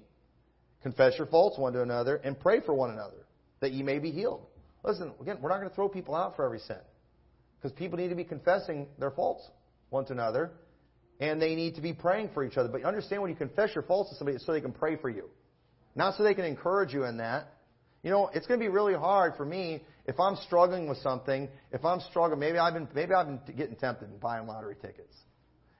"Confess 0.82 1.18
your 1.18 1.26
faults 1.26 1.58
one 1.58 1.72
to 1.72 1.82
another 1.82 2.16
and 2.16 2.38
pray 2.38 2.60
for 2.60 2.74
one 2.74 2.90
another 2.90 3.26
that 3.60 3.72
ye 3.72 3.82
may 3.82 3.98
be 3.98 4.10
healed." 4.10 4.46
Listen, 4.84 5.12
again, 5.20 5.38
we're 5.40 5.50
not 5.50 5.58
going 5.58 5.68
to 5.68 5.74
throw 5.74 5.88
people 5.88 6.14
out 6.14 6.36
for 6.36 6.44
every 6.44 6.58
sin. 6.60 6.78
Because 7.60 7.76
people 7.76 7.98
need 7.98 8.08
to 8.08 8.16
be 8.16 8.24
confessing 8.24 8.88
their 8.98 9.10
faults 9.10 9.48
one 9.90 10.04
to 10.06 10.12
another, 10.12 10.50
and 11.20 11.40
they 11.40 11.54
need 11.54 11.76
to 11.76 11.80
be 11.80 11.92
praying 11.92 12.30
for 12.34 12.44
each 12.44 12.56
other. 12.56 12.68
But 12.68 12.82
understand 12.82 13.22
when 13.22 13.30
you 13.30 13.36
confess 13.36 13.70
your 13.74 13.84
faults 13.84 14.10
to 14.10 14.16
somebody, 14.16 14.36
it's 14.36 14.46
so 14.46 14.52
they 14.52 14.60
can 14.60 14.72
pray 14.72 14.96
for 14.96 15.10
you. 15.10 15.28
Not 15.94 16.16
so 16.16 16.24
they 16.24 16.34
can 16.34 16.44
encourage 16.44 16.92
you 16.92 17.04
in 17.04 17.18
that. 17.18 17.52
You 18.02 18.10
know, 18.10 18.30
it's 18.34 18.46
going 18.46 18.58
to 18.58 18.64
be 18.64 18.70
really 18.70 18.94
hard 18.94 19.34
for 19.36 19.44
me 19.44 19.82
if 20.06 20.18
I'm 20.18 20.36
struggling 20.36 20.88
with 20.88 20.98
something, 20.98 21.48
if 21.70 21.84
I'm 21.84 22.00
struggling, 22.10 22.40
maybe 22.40 22.58
I've 22.58 22.74
been 22.74 22.88
maybe 22.94 23.14
I've 23.14 23.26
been 23.26 23.56
getting 23.56 23.76
tempted 23.76 24.08
and 24.08 24.18
buying 24.18 24.46
lottery 24.46 24.74
tickets. 24.74 25.14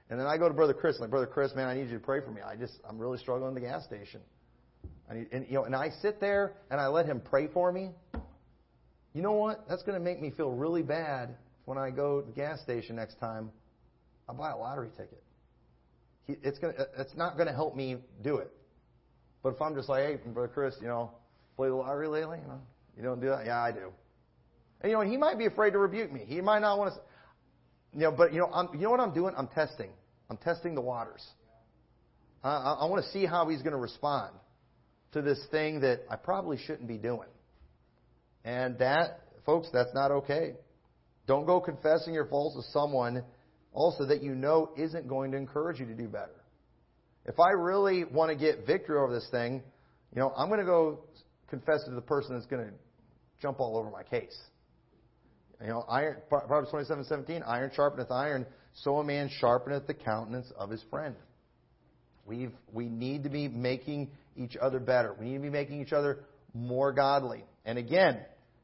And 0.08 0.20
then 0.20 0.26
I 0.26 0.36
go 0.36 0.46
to 0.46 0.54
Brother 0.54 0.74
Chris, 0.74 1.00
like, 1.00 1.10
Brother 1.10 1.26
Chris, 1.26 1.54
man, 1.54 1.68
I 1.68 1.74
need 1.74 1.88
you 1.88 1.98
to 1.98 2.04
pray 2.04 2.20
for 2.20 2.30
me. 2.30 2.42
I 2.42 2.54
just 2.54 2.74
I'm 2.88 2.98
really 2.98 3.18
struggling 3.18 3.48
at 3.48 3.54
the 3.54 3.66
gas 3.66 3.84
station. 3.84 4.20
I 5.10 5.14
need, 5.14 5.28
and 5.32 5.46
you 5.48 5.54
know, 5.54 5.64
and 5.64 5.74
I 5.74 5.90
sit 6.00 6.20
there 6.20 6.52
and 6.70 6.80
I 6.80 6.86
let 6.88 7.06
him 7.06 7.20
pray 7.20 7.48
for 7.48 7.72
me. 7.72 7.90
You 9.14 9.22
know 9.22 9.32
what? 9.32 9.64
That's 9.68 9.82
going 9.82 9.98
to 9.98 10.04
make 10.04 10.20
me 10.20 10.30
feel 10.30 10.50
really 10.50 10.82
bad 10.82 11.36
when 11.64 11.78
I 11.78 11.90
go 11.90 12.20
to 12.20 12.26
the 12.26 12.32
gas 12.32 12.60
station 12.60 12.96
next 12.96 13.18
time. 13.20 13.50
I 14.28 14.32
buy 14.32 14.50
a 14.50 14.56
lottery 14.56 14.90
ticket. 14.96 15.22
It's 16.28 16.58
going 16.58 16.74
to, 16.74 16.80
uh, 16.80 16.84
it's 16.98 17.16
not 17.16 17.36
going 17.36 17.48
to 17.48 17.52
help 17.52 17.76
me 17.76 17.96
do 18.22 18.36
it. 18.36 18.50
But 19.42 19.54
if 19.54 19.60
I'm 19.60 19.74
just 19.74 19.88
like, 19.88 20.04
hey, 20.04 20.18
Brother 20.26 20.48
Chris, 20.52 20.74
you 20.80 20.86
know, 20.86 21.10
play 21.56 21.68
the 21.68 21.74
lottery 21.74 22.06
lately? 22.06 22.38
You 22.40 22.48
know, 22.48 22.60
you 22.96 23.02
don't 23.02 23.20
do 23.20 23.28
that? 23.28 23.44
Yeah, 23.44 23.60
I 23.60 23.72
do. 23.72 23.92
And, 24.80 24.90
you 24.90 24.96
know, 24.96 25.02
he 25.02 25.16
might 25.16 25.38
be 25.38 25.46
afraid 25.46 25.72
to 25.72 25.78
rebuke 25.78 26.12
me. 26.12 26.24
He 26.26 26.40
might 26.40 26.60
not 26.60 26.78
want 26.78 26.94
to. 26.94 27.00
You 27.94 28.04
know, 28.04 28.12
but 28.12 28.32
you 28.32 28.38
know, 28.38 28.48
I'm, 28.52 28.68
you 28.72 28.80
know 28.80 28.90
what 28.90 29.00
I'm 29.00 29.12
doing? 29.12 29.34
I'm 29.36 29.48
testing. 29.48 29.90
I'm 30.30 30.38
testing 30.38 30.74
the 30.74 30.80
waters. 30.80 31.22
I, 32.42 32.78
I 32.80 32.84
want 32.86 33.04
to 33.04 33.10
see 33.10 33.26
how 33.26 33.48
he's 33.48 33.60
going 33.60 33.72
to 33.72 33.78
respond 33.78 34.32
to 35.12 35.20
this 35.20 35.38
thing 35.50 35.80
that 35.80 36.00
I 36.10 36.16
probably 36.16 36.56
shouldn't 36.56 36.88
be 36.88 36.96
doing. 36.96 37.28
And 38.44 38.78
that, 38.78 39.20
folks, 39.46 39.68
that's 39.72 39.94
not 39.94 40.10
okay. 40.10 40.54
Don't 41.26 41.46
go 41.46 41.60
confessing 41.60 42.14
your 42.14 42.26
faults 42.26 42.56
to 42.56 42.72
someone 42.72 43.22
also 43.72 44.06
that 44.06 44.22
you 44.22 44.34
know 44.34 44.70
isn't 44.76 45.08
going 45.08 45.32
to 45.32 45.36
encourage 45.36 45.78
you 45.78 45.86
to 45.86 45.94
do 45.94 46.08
better. 46.08 46.42
If 47.24 47.38
I 47.38 47.50
really 47.50 48.04
want 48.04 48.30
to 48.30 48.36
get 48.36 48.66
victory 48.66 48.98
over 48.98 49.14
this 49.14 49.28
thing, 49.30 49.62
you 50.14 50.20
know, 50.20 50.32
I'm 50.36 50.48
going 50.48 50.60
to 50.60 50.66
go 50.66 51.04
confess 51.48 51.82
it 51.86 51.90
to 51.90 51.94
the 51.94 52.00
person 52.00 52.34
that's 52.34 52.46
going 52.46 52.66
to 52.66 52.72
jump 53.40 53.60
all 53.60 53.76
over 53.76 53.90
my 53.90 54.02
case. 54.02 54.36
You 55.60 55.68
know, 55.68 55.84
iron, 55.88 56.16
Proverbs 56.28 56.70
27, 56.70 57.04
17, 57.04 57.42
iron 57.46 57.70
sharpeneth 57.76 58.10
iron, 58.10 58.46
so 58.74 58.98
a 58.98 59.04
man 59.04 59.30
sharpeneth 59.40 59.86
the 59.86 59.94
countenance 59.94 60.50
of 60.56 60.70
his 60.70 60.82
friend. 60.90 61.14
we 62.26 62.48
we 62.72 62.88
need 62.88 63.22
to 63.24 63.30
be 63.30 63.46
making 63.46 64.10
each 64.36 64.56
other 64.56 64.80
better. 64.80 65.14
We 65.14 65.26
need 65.26 65.34
to 65.34 65.42
be 65.42 65.50
making 65.50 65.80
each 65.80 65.92
other 65.92 66.24
more 66.52 66.92
godly. 66.92 67.44
And 67.64 67.78
again, 67.78 68.20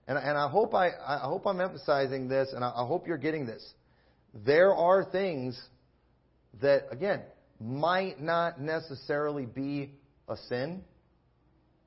and, 0.08 0.16
and 0.16 0.38
I 0.38 0.48
hope 0.48 0.74
I, 0.74 0.88
I 1.06 1.18
hope 1.18 1.46
I'm 1.46 1.60
emphasizing 1.60 2.28
this, 2.28 2.48
and 2.54 2.64
I, 2.64 2.68
I 2.68 2.86
hope 2.86 3.06
you're 3.06 3.18
getting 3.18 3.46
this. 3.46 3.64
There 4.34 4.74
are 4.74 5.04
things 5.04 5.60
that, 6.62 6.86
again, 6.90 7.22
might 7.60 8.20
not 8.20 8.60
necessarily 8.60 9.44
be 9.44 9.92
a 10.28 10.36
sin, 10.48 10.82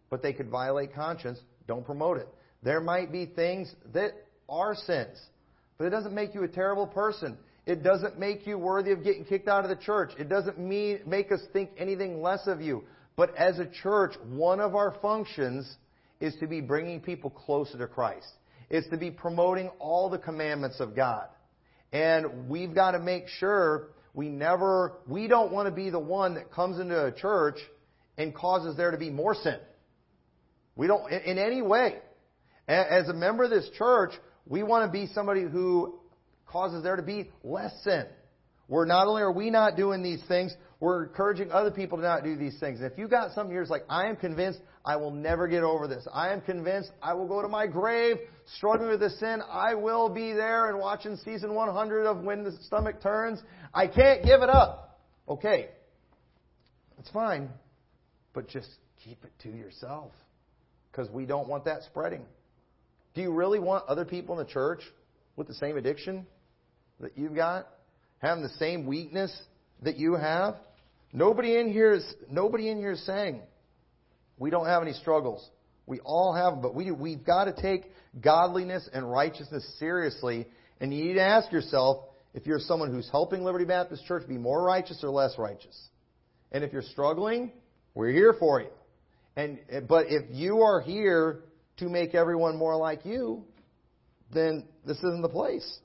but 0.10 0.22
they 0.22 0.34
could 0.34 0.50
violate 0.50 0.94
conscience. 0.94 1.40
Don't 1.68 1.86
promote 1.86 2.18
it. 2.18 2.28
There 2.64 2.80
might 2.80 3.12
be 3.12 3.26
things 3.26 3.74
that 3.94 4.12
are 4.48 4.76
sins. 4.76 5.20
But 5.78 5.86
it 5.86 5.90
doesn't 5.90 6.14
make 6.14 6.36
you 6.36 6.44
a 6.44 6.48
terrible 6.48 6.86
person. 6.86 7.38
It 7.66 7.84
doesn't 7.84 8.20
make 8.20 8.46
you 8.46 8.58
worthy 8.58 8.92
of 8.92 9.04
getting 9.04 9.26
kicked 9.26 9.48
out 9.48 9.64
of 9.64 9.70
the 9.70 9.84
church. 9.84 10.12
It 10.20 10.30
doesn't 10.30 10.60
mean, 10.60 11.00
make 11.08 11.32
us 11.32 11.40
think 11.54 11.72
anything 11.78 12.22
less 12.22 12.46
of 12.46 12.62
you. 12.62 12.84
But 13.16 13.36
as 13.36 13.58
a 13.58 13.66
church, 13.66 14.14
one 14.30 14.60
of 14.60 14.76
our 14.76 14.96
functions 15.02 15.76
is 16.22 16.36
to 16.40 16.48
be 16.48 16.62
bringing 16.62 17.02
people 17.02 17.30
closer 17.30 17.78
to 17.78 17.88
Christ. 17.88 18.32
It's 18.70 18.88
to 18.90 18.98
be 18.98 19.12
promoting 19.12 19.70
all 19.80 20.10
the 20.10 20.18
commandments 20.18 20.80
of 20.80 20.96
God. 20.96 21.28
And 21.92 22.48
we've 22.48 22.74
got 22.74 22.92
to 22.92 23.00
make 23.00 23.28
sure 23.28 23.90
we 24.14 24.30
never, 24.30 24.94
we 25.08 25.28
don't 25.28 25.52
want 25.52 25.68
to 25.68 25.72
be 25.72 25.90
the 25.90 26.00
one 26.00 26.36
that 26.36 26.52
comes 26.52 26.80
into 26.80 27.06
a 27.06 27.12
church 27.12 27.58
and 28.18 28.34
causes 28.34 28.78
there 28.78 28.92
to 28.92 28.98
be 28.98 29.10
more 29.10 29.36
sin. 29.36 29.58
We 30.76 30.88
don't, 30.88 31.12
in 31.12 31.38
any 31.38 31.62
way. 31.62 31.98
As 32.68 33.10
a 33.10 33.14
member 33.14 33.44
of 33.44 33.50
this 33.50 33.70
church, 33.78 34.12
we 34.46 34.64
want 34.64 34.86
to 34.86 34.92
be 34.92 35.12
somebody 35.14 35.42
who 35.42 36.00
causes 36.46 36.84
there 36.84 36.96
to 36.96 37.02
be 37.02 37.30
less 37.44 37.74
sin. 37.84 38.06
We're 38.68 38.86
not 38.86 39.08
only 39.08 39.22
are 39.22 39.32
we 39.32 39.50
not 39.50 39.76
doing 39.76 40.02
these 40.02 40.22
things, 40.28 40.56
we're 40.82 41.04
encouraging 41.04 41.52
other 41.52 41.70
people 41.70 42.00
to 42.00 42.04
not 42.04 42.24
do 42.24 42.36
these 42.36 42.60
things. 42.60 42.82
And 42.82 42.92
if 42.92 42.98
you 42.98 43.08
got 43.08 43.34
something 43.34 43.54
here 43.54 43.62
that's 43.62 43.70
like, 43.70 43.86
I 43.88 44.08
am 44.08 44.16
convinced 44.16 44.60
I 44.84 44.96
will 44.96 45.12
never 45.12 45.48
get 45.48 45.64
over 45.64 45.88
this. 45.88 46.08
I 46.12 46.34
am 46.34 46.42
convinced 46.42 46.92
I 47.04 47.14
will 47.14 47.28
go 47.28 47.44
to 47.44 47.48
my 47.48 47.68
grave 47.68 48.18
struggling 48.58 48.90
with 48.90 49.00
this 49.00 49.18
sin. 49.20 49.44
I 49.48 49.76
will 49.76 50.10
be 50.10 50.34
there 50.34 50.70
and 50.70 50.80
watching 50.80 51.18
season 51.18 51.54
100 51.54 52.08
of 52.08 52.24
When 52.24 52.44
the 52.44 52.54
Stomach 52.64 53.00
Turns. 53.00 53.40
I 53.76 53.86
can't 53.86 54.26
give 54.26 54.42
it 54.42 54.50
up. 54.50 55.00
Okay. 55.30 55.70
That's 56.98 57.12
fine. 57.12 57.50
But 58.34 58.50
just 58.50 58.70
keep 59.04 59.24
it 59.24 59.32
to 59.44 59.56
yourself. 59.56 60.12
Because 60.92 61.12
we 61.12 61.28
don't 61.28 61.48
want 61.48 61.66
that 61.66 61.84
spreading. 61.84 62.26
Do 63.14 63.22
you 63.22 63.32
really 63.32 63.60
want 63.60 63.88
other 63.88 64.04
people 64.04 64.40
in 64.40 64.44
the 64.44 64.52
church 64.52 64.82
with 65.36 65.48
the 65.48 65.54
same 65.54 65.78
addiction 65.78 66.26
that 67.00 67.16
you've 67.20 67.36
got? 67.36 67.68
Having 68.18 68.44
the 68.46 68.54
same 68.58 68.88
weakness 68.88 69.32
that 69.84 69.98
you 69.98 70.16
have? 70.16 70.56
Nobody 71.14 71.58
in 71.58 71.72
here 71.72 71.94
is, 71.94 72.14
nobody 72.30 72.70
in 72.70 72.78
here 72.78 72.92
is 72.92 73.06
saying 73.06 73.42
we 74.38 74.50
don't 74.50 74.66
have 74.66 74.82
any 74.82 74.94
struggles. 74.94 75.48
We 75.86 76.00
all 76.00 76.34
have 76.34 76.54
them, 76.54 76.62
but 76.62 76.74
we, 76.74 76.92
we've 76.92 77.24
got 77.24 77.46
to 77.46 77.62
take 77.62 77.92
godliness 78.20 78.88
and 78.94 79.10
righteousness 79.10 79.66
seriously. 79.78 80.48
And 80.80 80.94
you 80.94 81.06
need 81.06 81.14
to 81.16 81.22
ask 81.22 81.52
yourself 81.52 82.06
if 82.34 82.48
you're 82.48 82.60
someone 82.60 82.92
who's 82.92 83.10
helping 83.12 83.44
Liberty 83.44 83.66
Baptist 83.66 84.06
Church 84.06 84.28
be 84.28 84.38
more 84.38 84.64
righteous 84.64 85.04
or 85.04 85.10
less 85.10 85.38
righteous. 85.38 85.80
And 86.52 86.64
if 86.64 86.72
you're 86.72 86.82
struggling, 86.82 87.52
we're 87.94 88.12
here 88.12 88.34
for 88.40 88.62
you. 88.62 88.70
And, 89.36 89.60
but 89.88 90.08
if 90.10 90.24
you 90.32 90.62
are 90.62 90.82
here 90.82 91.42
to 91.78 91.90
make 91.90 92.16
everyone 92.16 92.58
more 92.58 92.76
like 92.76 93.06
you, 93.06 93.44
then 94.34 94.66
this 94.86 94.98
isn't 94.98 95.22
the 95.22 95.30
place. 95.30 95.80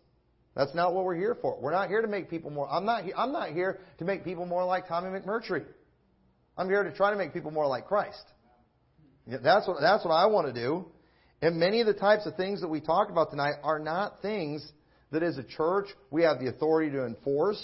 That's 0.56 0.74
not 0.74 0.94
what 0.94 1.04
we're 1.04 1.16
here 1.16 1.36
for. 1.40 1.58
We're 1.60 1.72
not 1.72 1.88
here 1.88 2.00
to 2.00 2.08
make 2.08 2.30
people 2.30 2.50
more. 2.50 2.68
I'm 2.70 2.86
not. 2.86 3.04
I'm 3.14 3.30
not 3.30 3.50
here 3.50 3.78
to 3.98 4.04
make 4.04 4.24
people 4.24 4.46
more 4.46 4.64
like 4.64 4.88
Tommy 4.88 5.08
McMurtry. 5.08 5.64
I'm 6.56 6.68
here 6.68 6.82
to 6.82 6.92
try 6.92 7.10
to 7.10 7.16
make 7.16 7.34
people 7.34 7.50
more 7.50 7.66
like 7.66 7.86
Christ. 7.86 8.24
That's 9.26 9.68
what 9.68 9.76
that's 9.82 10.02
what 10.02 10.12
I 10.12 10.26
want 10.26 10.46
to 10.46 10.54
do. 10.54 10.86
And 11.42 11.58
many 11.58 11.82
of 11.82 11.86
the 11.86 11.92
types 11.92 12.24
of 12.24 12.36
things 12.36 12.62
that 12.62 12.68
we 12.68 12.80
talked 12.80 13.10
about 13.10 13.30
tonight 13.30 13.56
are 13.62 13.78
not 13.78 14.22
things 14.22 14.66
that, 15.10 15.22
as 15.22 15.36
a 15.36 15.44
church, 15.44 15.88
we 16.10 16.22
have 16.22 16.40
the 16.40 16.48
authority 16.48 16.90
to 16.92 17.04
enforce. 17.04 17.62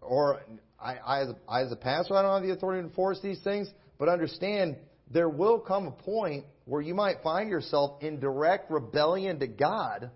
Or 0.00 0.40
I, 0.80 0.94
I, 0.94 1.20
as 1.20 1.28
a, 1.28 1.36
I, 1.46 1.62
as 1.62 1.70
a 1.70 1.76
pastor, 1.76 2.16
I 2.16 2.22
don't 2.22 2.32
have 2.32 2.48
the 2.48 2.54
authority 2.54 2.80
to 2.80 2.88
enforce 2.88 3.20
these 3.20 3.40
things. 3.42 3.68
But 3.98 4.08
understand, 4.08 4.76
there 5.10 5.28
will 5.28 5.60
come 5.60 5.86
a 5.86 5.90
point 5.90 6.46
where 6.64 6.80
you 6.80 6.94
might 6.94 7.16
find 7.22 7.50
yourself 7.50 8.02
in 8.02 8.20
direct 8.20 8.70
rebellion 8.70 9.38
to 9.40 9.46
God 9.46 10.10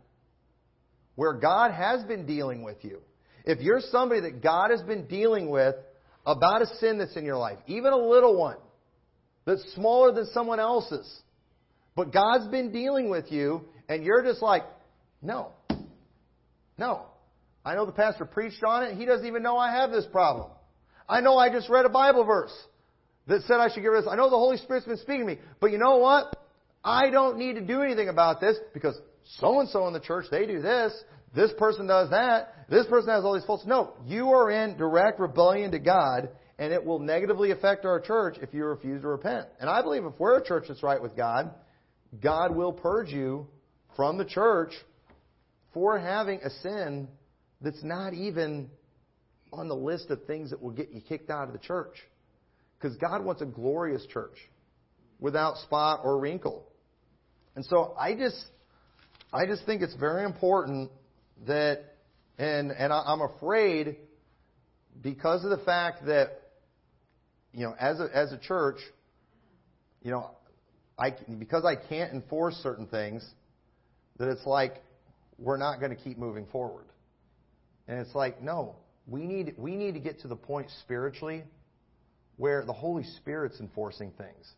where 1.17 1.33
God 1.33 1.73
has 1.73 2.05
been 2.05 2.25
dealing 2.27 2.63
with 2.63 2.77
you. 2.83 3.01
If 3.45 3.61
you're 3.61 3.81
somebody 3.81 4.21
that 4.23 4.43
God 4.43 4.71
has 4.71 4.83
been 4.83 5.07
dealing 5.07 5.51
with 5.51 5.75
about 6.25 6.63
a 6.63 6.67
sin 6.79 6.99
that's 6.99 7.17
in 7.17 7.25
your 7.25 7.37
life, 7.39 7.59
even 7.67 7.93
a 7.93 7.97
little 7.97 8.37
one, 8.37 8.57
that's 9.45 9.65
smaller 9.75 10.13
than 10.13 10.27
someone 10.33 10.61
else's, 10.61 11.23
but 11.95 12.13
God's 12.13 12.49
been 12.49 12.73
dealing 12.73 13.09
with 13.09 13.33
you, 13.33 13.63
and 13.89 14.05
you're 14.05 14.23
just 14.23 14.43
like, 14.43 14.63
no, 15.23 15.53
no. 16.79 17.03
I 17.65 17.75
know 17.75 17.87
the 17.87 17.93
pastor 17.93 18.25
preached 18.25 18.63
on 18.65 18.85
it, 18.85 18.97
he 18.97 19.07
doesn't 19.07 19.27
even 19.27 19.43
know 19.43 19.57
I 19.57 19.73
have 19.73 19.91
this 19.91 20.07
problem. 20.13 20.51
I 21.09 21.21
know 21.21 21.39
I 21.39 21.51
just 21.51 21.69
read 21.69 21.85
a 21.85 21.89
Bible 21.89 22.25
verse 22.25 22.53
that 23.29 23.43
said 23.43 23.57
I 23.57 23.69
should 23.69 23.83
get 23.83 23.89
rid 23.89 23.99
of 23.99 24.05
this. 24.05 24.13
I 24.13 24.17
know 24.17 24.29
the 24.29 24.37
Holy 24.37 24.57
Spirit's 24.59 24.87
been 24.87 24.99
speaking 24.99 25.21
to 25.21 25.27
me, 25.27 25.39
but 25.61 25.71
you 25.71 25.79
know 25.79 25.97
what? 25.97 26.37
I 26.85 27.11
don't 27.11 27.39
need 27.39 27.55
to 27.55 27.61
do 27.61 27.83
anything 27.83 28.09
about 28.09 28.41
this 28.41 28.57
because 28.75 28.97
so 29.39 29.61
and 29.61 29.69
so 29.69 29.87
in 29.87 29.93
the 29.93 30.01
church, 30.01 30.27
they 30.31 30.47
do 30.47 30.61
this. 30.61 30.93
This 31.35 31.51
person 31.59 31.87
does 31.87 32.11
that. 32.11 32.69
This 32.71 32.87
person 32.87 33.11
has 33.11 33.25
all 33.25 33.35
these 33.35 33.45
faults. 33.45 33.65
No, 33.67 33.95
you 34.07 34.31
are 34.31 34.51
in 34.51 34.77
direct 34.77 35.21
rebellion 35.21 35.71
to 35.73 35.79
God, 35.79 36.31
and 36.59 36.73
it 36.73 36.85
will 36.85 36.99
negatively 36.99 37.51
affect 37.51 37.85
our 37.85 38.01
church 38.01 38.39
if 38.41 38.55
you 38.55 38.65
refuse 38.65 39.03
to 39.03 39.09
repent. 39.09 39.47
And 39.61 39.69
I 39.69 39.83
believe 39.83 40.05
if 40.05 40.19
we're 40.19 40.39
a 40.39 40.45
church 40.45 40.65
that's 40.69 40.83
right 40.83 41.01
with 41.01 41.17
God, 41.17 41.53
God 42.23 42.55
will 42.57 42.73
purge 42.73 43.11
you 43.11 43.47
from 43.97 44.17
the 44.17 44.25
church 44.25 44.73
for 45.75 45.99
having 45.99 46.41
a 46.43 46.51
sin 46.63 47.09
that's 47.61 47.83
not 47.83 48.15
even 48.15 48.71
on 49.53 49.69
the 49.69 49.77
list 49.77 50.11
of 50.11 50.25
things 50.25 50.51
that 50.51 50.63
will 50.63 50.71
get 50.71 50.91
you 50.91 51.01
kicked 51.01 51.31
out 51.31 51.49
of 51.49 51.53
the 51.53 51.59
church. 51.59 51.97
Because 52.79 52.97
God 52.97 53.25
wants 53.25 53.43
a 53.43 53.47
glorious 53.47 54.05
church 54.07 54.37
without 55.19 55.57
spot 55.59 56.01
or 56.05 56.19
wrinkle. 56.19 56.67
And 57.55 57.65
so 57.65 57.95
I 57.99 58.15
just 58.15 58.37
I 59.37 59.45
just 59.45 59.67
think 59.67 59.83
it's 59.83 59.95
very 59.97 60.25
important 60.25 60.91
that, 61.47 61.85
and, 62.39 62.73
and 62.73 62.91
I'm 62.91 63.21
afraid 63.21 63.97
because 65.03 65.45
of 65.45 65.51
the 65.51 65.63
fact 65.63 66.07
that, 66.07 66.41
you 67.53 67.67
know, 67.67 67.75
as 67.79 68.01
a, 68.01 68.09
as 68.15 68.33
a 68.33 68.39
church, 68.39 68.79
you 70.03 70.11
know, 70.11 70.31
I, 70.99 71.15
because 71.39 71.67
I 71.67 71.77
can't 71.77 72.15
enforce 72.15 72.55
certain 72.63 72.87
things, 72.87 73.29
that 74.19 74.31
it's 74.31 74.47
like 74.47 74.83
we're 75.39 75.59
not 75.59 75.81
going 75.81 75.95
to 75.95 76.03
keep 76.03 76.17
moving 76.17 76.47
forward. 76.47 76.87
And 77.89 77.99
it's 77.99 78.15
like, 78.15 78.43
no, 78.43 78.77
we 79.07 79.27
need, 79.27 79.55
we 79.59 79.77
need 79.77 79.93
to 79.93 80.01
get 80.01 80.21
to 80.21 80.29
the 80.29 80.37
point 80.37 80.69
spiritually 80.81 81.45
where 82.39 82.65
the 82.65 82.73
Holy 82.73 83.05
Spirit's 83.19 83.61
enforcing 83.61 84.13
things 84.13 84.51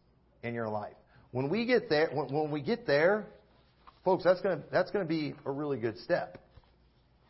in 0.45 0.55
your 0.55 0.69
life. 0.69 0.95
When 1.33 1.51
we 1.51 1.67
get 1.67 1.89
there, 1.89 2.11
when, 2.13 2.33
when 2.33 2.53
we 2.53 2.63
get 2.63 2.87
there, 2.87 3.27
Folks, 4.09 4.25
that's 4.25 4.41
going 4.41 4.57
to, 4.57 4.65
that's 4.73 4.91
going 4.91 5.05
to 5.05 5.09
be 5.09 5.35
a 5.45 5.51
really 5.51 5.77
good 5.77 5.99
step 5.99 6.39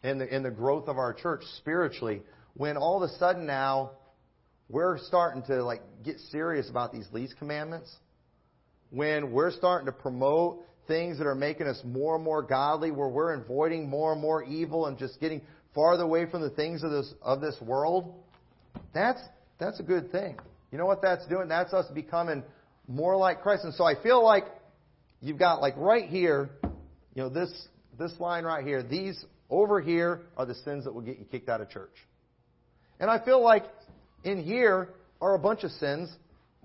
in 0.05 0.19
the, 0.19 0.33
in 0.33 0.45
the 0.45 0.51
growth 0.53 0.87
of 0.87 0.97
our 0.97 1.13
church 1.13 1.43
spiritually 1.57 2.23
when 2.55 2.77
all 2.77 3.03
of 3.03 3.11
a 3.11 3.13
sudden 3.17 3.47
now 3.47 3.91
we're 4.69 4.97
starting 4.97 5.43
to 5.43 5.65
like 5.65 5.83
get 6.05 6.21
serious 6.31 6.71
about 6.71 6.93
these 6.93 7.09
least 7.11 7.37
commandments 7.37 7.93
when 8.91 9.33
we're 9.33 9.51
starting 9.51 9.87
to 9.87 9.93
promote 9.93 10.61
things 10.87 11.19
that 11.19 11.27
are 11.27 11.35
making 11.35 11.67
us 11.67 11.81
more 11.85 12.15
and 12.15 12.23
more 12.23 12.45
godly 12.45 12.93
where 12.93 13.09
we're 13.09 13.35
avoiding 13.35 13.91
more 13.91 14.13
and 14.13 14.23
more 14.23 14.45
evil 14.45 14.87
and 14.87 14.97
just 14.99 15.19
getting 15.19 15.43
farther 15.75 16.05
away 16.05 16.31
from 16.31 16.43
the 16.43 16.51
things 16.51 16.85
of 16.85 16.93
this 16.93 17.13
of 17.23 17.41
this 17.41 17.57
world 17.61 18.15
that's 18.95 19.21
that's 19.59 19.81
a 19.81 19.83
good 19.83 20.13
thing. 20.13 20.39
You 20.71 20.79
know 20.79 20.87
what 20.87 21.03
that's 21.03 21.27
doing? 21.27 21.49
That's 21.49 21.73
us 21.73 21.87
becoming 21.93 22.45
more 22.87 23.17
like 23.17 23.43
Christ. 23.43 23.65
And 23.65 23.75
so 23.75 23.83
I 23.83 24.01
feel 24.01 24.23
like 24.23 24.45
you've 25.21 25.41
got 25.41 25.61
like 25.61 25.75
right 25.77 26.09
here 26.09 26.51
you 27.19 27.25
know, 27.25 27.31
this, 27.31 27.51
this 27.99 28.13
line 28.21 28.45
right 28.45 28.65
here, 28.65 28.81
these 28.81 29.25
over 29.51 29.81
here 29.81 30.21
are 30.37 30.47
the 30.47 30.55
sins 30.55 30.85
that 30.85 30.95
will 30.95 31.03
get 31.03 31.19
you 31.19 31.25
kicked 31.25 31.49
out 31.49 31.61
of 31.61 31.69
church. 31.69 31.95
And 33.01 33.11
I 33.11 33.19
feel 33.25 33.43
like 33.43 33.65
in 34.23 34.41
here 34.41 34.91
are 35.21 35.35
a 35.35 35.39
bunch 35.41 35.65
of 35.65 35.73
sins 35.73 36.09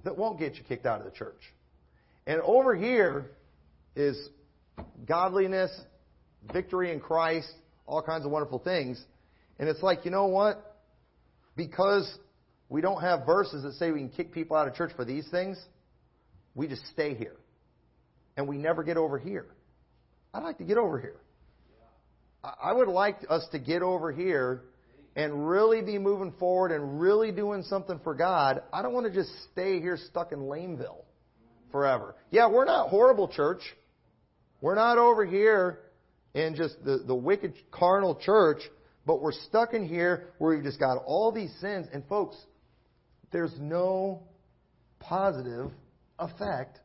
that 0.04 0.16
won't 0.16 0.38
get 0.38 0.54
you 0.58 0.64
kicked 0.64 0.86
out 0.86 1.00
of 1.00 1.06
the 1.06 1.12
church. 1.18 1.42
And 2.28 2.40
over 2.42 2.76
here 2.76 3.32
is 3.96 4.30
godliness, 5.08 5.72
victory 6.54 6.92
in 6.92 7.00
Christ, 7.00 7.52
all 7.88 8.04
kinds 8.04 8.24
of 8.24 8.30
wonderful 8.30 8.60
things. 8.60 9.04
And 9.58 9.68
it's 9.68 9.82
like, 9.82 10.06
you 10.06 10.12
know 10.12 10.28
what? 10.28 10.78
Because 11.56 12.16
we 12.70 12.80
don't 12.82 13.02
have 13.02 13.26
verses 13.26 13.64
that 13.64 13.74
say 13.74 13.90
we 13.90 14.02
can 14.02 14.10
kick 14.10 14.32
people 14.32 14.56
out 14.56 14.68
of 14.68 14.76
church 14.76 14.92
for 14.96 15.04
these 15.04 15.28
things, 15.32 15.60
we 16.54 16.68
just 16.68 16.86
stay 16.92 17.16
here. 17.16 17.38
And 18.38 18.48
we 18.48 18.60
never 18.60 18.84
get 18.84 18.98
over 18.98 19.18
here. 19.18 19.48
I'd 20.34 20.44
like 20.44 20.58
to 20.58 20.64
get 20.64 20.78
over 20.78 21.00
here. 21.00 21.18
I 22.44 22.74
would 22.74 22.88
like 22.88 23.20
us 23.30 23.46
to 23.52 23.60
get 23.60 23.82
over 23.82 24.12
here 24.12 24.64
and 25.16 25.48
really 25.48 25.82
be 25.82 25.98
moving 25.98 26.34
forward 26.40 26.72
and 26.72 27.00
really 27.00 27.32
doing 27.32 27.64
something 27.64 28.00
for 28.04 28.16
God. 28.16 28.64
I 28.74 28.82
don't 28.82 28.94
want 28.94 29.06
to 29.06 29.14
just 29.14 29.32
stay 29.52 29.80
here 29.80 29.98
stuck 30.10 30.32
in 30.32 30.40
Lameville 30.40 31.04
forever. 31.72 32.16
Yeah, 32.32 32.50
we're 32.50 32.66
not 32.66 32.90
horrible 32.90 33.28
church. 33.28 33.62
We're 34.60 34.76
not 34.76 34.98
over 34.98 35.26
here 35.26 35.80
in 36.34 36.56
just 36.56 36.84
the, 36.84 37.04
the 37.06 37.16
wicked 37.16 37.54
carnal 37.72 38.16
church, 38.16 38.62
but 39.06 39.22
we're 39.22 39.34
stuck 39.34 39.74
in 39.74 39.88
here 39.88 40.30
where 40.40 40.56
we've 40.56 40.64
just 40.64 40.80
got 40.80 40.98
all 41.06 41.32
these 41.32 41.54
sins. 41.62 41.88
And 41.94 42.04
folks, 42.08 42.36
there's 43.32 43.54
no 43.60 44.24
positive 45.00 45.72
effect 46.18 46.80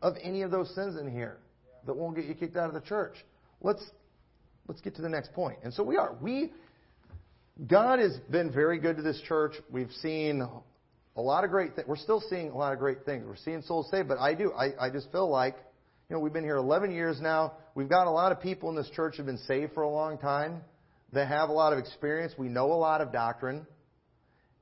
of 0.00 0.14
any 0.22 0.42
of 0.42 0.50
those 0.50 0.72
sins 0.74 0.96
in 0.98 1.10
here 1.10 1.38
that 1.86 1.94
won't 1.94 2.16
get 2.16 2.24
you 2.24 2.34
kicked 2.34 2.56
out 2.56 2.68
of 2.68 2.74
the 2.74 2.86
church. 2.88 3.14
Let's 3.60 3.82
let's 4.68 4.80
get 4.80 4.96
to 4.96 5.02
the 5.02 5.08
next 5.08 5.32
point. 5.32 5.58
And 5.62 5.72
so 5.72 5.82
we 5.82 5.96
are. 5.96 6.16
We 6.20 6.52
God 7.68 8.00
has 8.00 8.16
been 8.30 8.52
very 8.52 8.78
good 8.78 8.96
to 8.96 9.02
this 9.02 9.20
church. 9.28 9.52
We've 9.70 9.92
seen 10.02 10.46
a 11.16 11.20
lot 11.20 11.44
of 11.44 11.50
great 11.50 11.76
things. 11.76 11.86
We're 11.86 11.96
still 11.96 12.22
seeing 12.28 12.50
a 12.50 12.56
lot 12.56 12.72
of 12.72 12.78
great 12.78 13.04
things. 13.04 13.24
We're 13.26 13.36
seeing 13.36 13.62
souls 13.62 13.88
saved, 13.90 14.08
but 14.08 14.18
I 14.18 14.34
do. 14.34 14.52
I, 14.52 14.86
I 14.86 14.90
just 14.90 15.10
feel 15.12 15.30
like, 15.30 15.54
you 16.08 16.14
know, 16.14 16.20
we've 16.20 16.32
been 16.32 16.44
here 16.44 16.56
11 16.56 16.90
years 16.90 17.20
now. 17.20 17.52
We've 17.74 17.88
got 17.88 18.06
a 18.06 18.10
lot 18.10 18.32
of 18.32 18.40
people 18.40 18.70
in 18.70 18.76
this 18.76 18.90
church 18.90 19.16
who've 19.16 19.26
been 19.26 19.38
saved 19.38 19.72
for 19.72 19.82
a 19.82 19.88
long 19.88 20.18
time. 20.18 20.62
They 21.12 21.24
have 21.24 21.48
a 21.48 21.52
lot 21.52 21.72
of 21.72 21.78
experience. 21.78 22.34
We 22.36 22.48
know 22.48 22.72
a 22.72 22.74
lot 22.74 23.00
of 23.00 23.12
doctrine. 23.12 23.66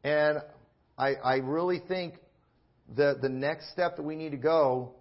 And 0.04 0.38
I, 0.98 1.14
I 1.14 1.36
really 1.36 1.80
think 1.88 2.14
that 2.96 3.22
the 3.22 3.28
next 3.30 3.72
step 3.72 3.96
that 3.96 4.02
we 4.02 4.16
need 4.16 4.32
to 4.32 4.36
go 4.36 4.92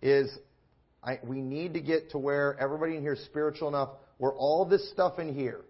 is 0.00 0.30
I, 1.06 1.20
we 1.22 1.40
need 1.40 1.74
to 1.74 1.80
get 1.80 2.10
to 2.10 2.18
where 2.18 2.58
everybody 2.58 2.96
in 2.96 3.02
here 3.02 3.12
is 3.12 3.24
spiritual 3.24 3.68
enough 3.68 3.90
where 4.18 4.32
all 4.32 4.64
this 4.64 4.90
stuff 4.90 5.18
in 5.18 5.32
here 5.32 5.60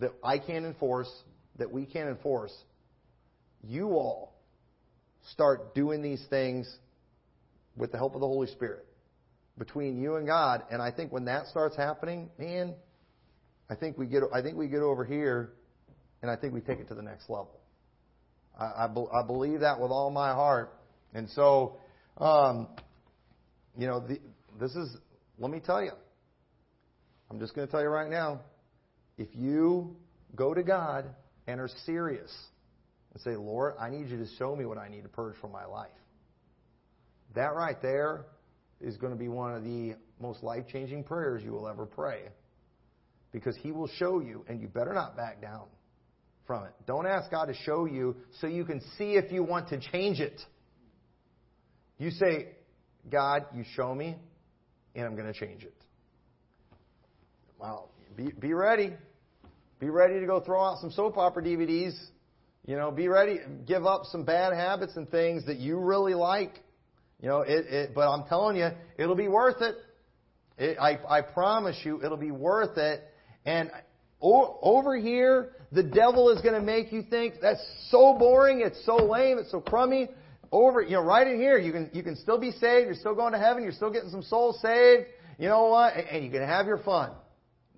that 0.00 0.12
I 0.22 0.38
can't 0.38 0.64
enforce, 0.64 1.10
that 1.58 1.70
we 1.70 1.86
can't 1.86 2.08
enforce, 2.08 2.52
you 3.62 3.90
all 3.90 4.34
start 5.30 5.74
doing 5.74 6.02
these 6.02 6.24
things 6.28 6.70
with 7.76 7.92
the 7.92 7.98
help 7.98 8.14
of 8.14 8.20
the 8.20 8.26
Holy 8.26 8.48
Spirit 8.48 8.84
between 9.56 10.00
you 10.00 10.16
and 10.16 10.26
God. 10.26 10.64
And 10.70 10.82
I 10.82 10.90
think 10.90 11.12
when 11.12 11.26
that 11.26 11.46
starts 11.46 11.76
happening, 11.76 12.30
man, 12.38 12.74
I 13.70 13.74
think 13.74 13.96
we 13.96 14.06
get 14.06 14.22
I 14.34 14.42
think 14.42 14.56
we 14.56 14.68
get 14.68 14.80
over 14.80 15.04
here, 15.04 15.52
and 16.20 16.30
I 16.30 16.36
think 16.36 16.52
we 16.52 16.60
take 16.60 16.78
it 16.78 16.88
to 16.88 16.94
the 16.94 17.02
next 17.02 17.30
level. 17.30 17.60
I, 18.58 18.84
I, 18.84 18.86
be, 18.88 19.04
I 19.12 19.26
believe 19.26 19.60
that 19.60 19.80
with 19.80 19.90
all 19.90 20.10
my 20.10 20.32
heart, 20.32 20.74
and 21.14 21.30
so, 21.30 21.78
um, 22.18 22.68
you 23.78 23.86
know, 23.86 24.00
the, 24.00 24.18
this 24.60 24.74
is. 24.74 24.96
Let 25.38 25.50
me 25.50 25.60
tell 25.60 25.82
you. 25.82 25.92
I'm 27.30 27.38
just 27.38 27.54
going 27.54 27.66
to 27.66 27.70
tell 27.70 27.82
you 27.82 27.88
right 27.88 28.10
now. 28.10 28.40
If 29.18 29.28
you 29.34 29.96
go 30.34 30.54
to 30.54 30.62
God 30.62 31.06
and 31.46 31.60
are 31.60 31.70
serious 31.86 32.30
and 33.12 33.22
say, 33.22 33.36
Lord, 33.36 33.74
I 33.80 33.90
need 33.90 34.08
you 34.08 34.18
to 34.18 34.26
show 34.38 34.54
me 34.54 34.64
what 34.64 34.78
I 34.78 34.88
need 34.88 35.02
to 35.02 35.08
purge 35.08 35.36
from 35.40 35.52
my 35.52 35.64
life. 35.64 35.90
That 37.34 37.54
right 37.54 37.80
there 37.80 38.26
is 38.80 38.96
going 38.96 39.12
to 39.12 39.18
be 39.18 39.28
one 39.28 39.54
of 39.54 39.64
the 39.64 39.94
most 40.20 40.42
life 40.42 40.64
changing 40.70 41.04
prayers 41.04 41.42
you 41.42 41.52
will 41.52 41.68
ever 41.68 41.86
pray. 41.86 42.22
Because 43.32 43.56
He 43.56 43.72
will 43.72 43.88
show 43.96 44.20
you, 44.20 44.44
and 44.48 44.60
you 44.60 44.68
better 44.68 44.92
not 44.92 45.16
back 45.16 45.40
down 45.40 45.64
from 46.46 46.64
it. 46.64 46.72
Don't 46.86 47.06
ask 47.06 47.30
God 47.30 47.46
to 47.46 47.54
show 47.54 47.86
you 47.86 48.16
so 48.40 48.46
you 48.46 48.64
can 48.64 48.80
see 48.98 49.12
if 49.14 49.32
you 49.32 49.42
want 49.42 49.68
to 49.70 49.80
change 49.80 50.20
it. 50.20 50.38
You 51.98 52.10
say, 52.10 52.48
God, 53.10 53.46
you 53.54 53.64
show 53.74 53.94
me, 53.94 54.16
and 54.94 55.06
I'm 55.06 55.16
going 55.16 55.32
to 55.32 55.38
change 55.38 55.62
it. 55.62 55.74
Well, 57.58 57.90
be, 58.16 58.30
be 58.32 58.54
ready. 58.54 58.92
Be 59.78 59.90
ready 59.90 60.20
to 60.20 60.26
go 60.26 60.40
throw 60.40 60.62
out 60.62 60.78
some 60.80 60.90
soap 60.90 61.16
opera 61.16 61.42
DVDs. 61.42 61.98
You 62.66 62.76
know, 62.76 62.92
be 62.92 63.08
ready, 63.08 63.40
give 63.66 63.86
up 63.86 64.02
some 64.04 64.24
bad 64.24 64.52
habits 64.52 64.96
and 64.96 65.10
things 65.10 65.46
that 65.46 65.56
you 65.56 65.78
really 65.78 66.14
like. 66.14 66.60
You 67.20 67.28
know, 67.28 67.40
it, 67.40 67.66
it 67.66 67.94
but 67.94 68.08
I'm 68.08 68.24
telling 68.28 68.56
you, 68.56 68.68
it'll 68.96 69.16
be 69.16 69.28
worth 69.28 69.60
it. 69.60 69.74
it 70.58 70.78
I, 70.78 70.98
I 71.08 71.20
promise 71.22 71.76
you, 71.84 72.02
it'll 72.04 72.16
be 72.16 72.30
worth 72.30 72.78
it. 72.78 73.02
And 73.44 73.70
o- 74.20 74.58
over 74.62 74.96
here, 74.96 75.52
the 75.72 75.82
devil 75.82 76.30
is 76.30 76.40
going 76.42 76.54
to 76.54 76.60
make 76.60 76.92
you 76.92 77.02
think 77.02 77.34
that's 77.42 77.64
so 77.90 78.16
boring, 78.16 78.60
it's 78.60 78.84
so 78.84 78.96
lame, 78.96 79.38
it's 79.38 79.50
so 79.50 79.60
crummy. 79.60 80.08
Over, 80.52 80.82
you 80.82 80.90
know, 80.90 81.02
right 81.02 81.26
in 81.26 81.40
here, 81.40 81.58
you 81.58 81.72
can 81.72 81.90
you 81.94 82.02
can 82.02 82.14
still 82.14 82.38
be 82.38 82.50
saved. 82.50 82.86
You're 82.86 82.94
still 82.94 83.14
going 83.14 83.32
to 83.32 83.38
heaven. 83.38 83.62
You're 83.62 83.72
still 83.72 83.90
getting 83.90 84.10
some 84.10 84.22
souls 84.22 84.60
saved. 84.60 85.06
You 85.38 85.48
know 85.48 85.64
what? 85.68 85.96
And, 85.96 86.06
and 86.08 86.24
you 86.24 86.30
can 86.30 86.46
have 86.46 86.66
your 86.66 86.78
fun. 86.78 87.12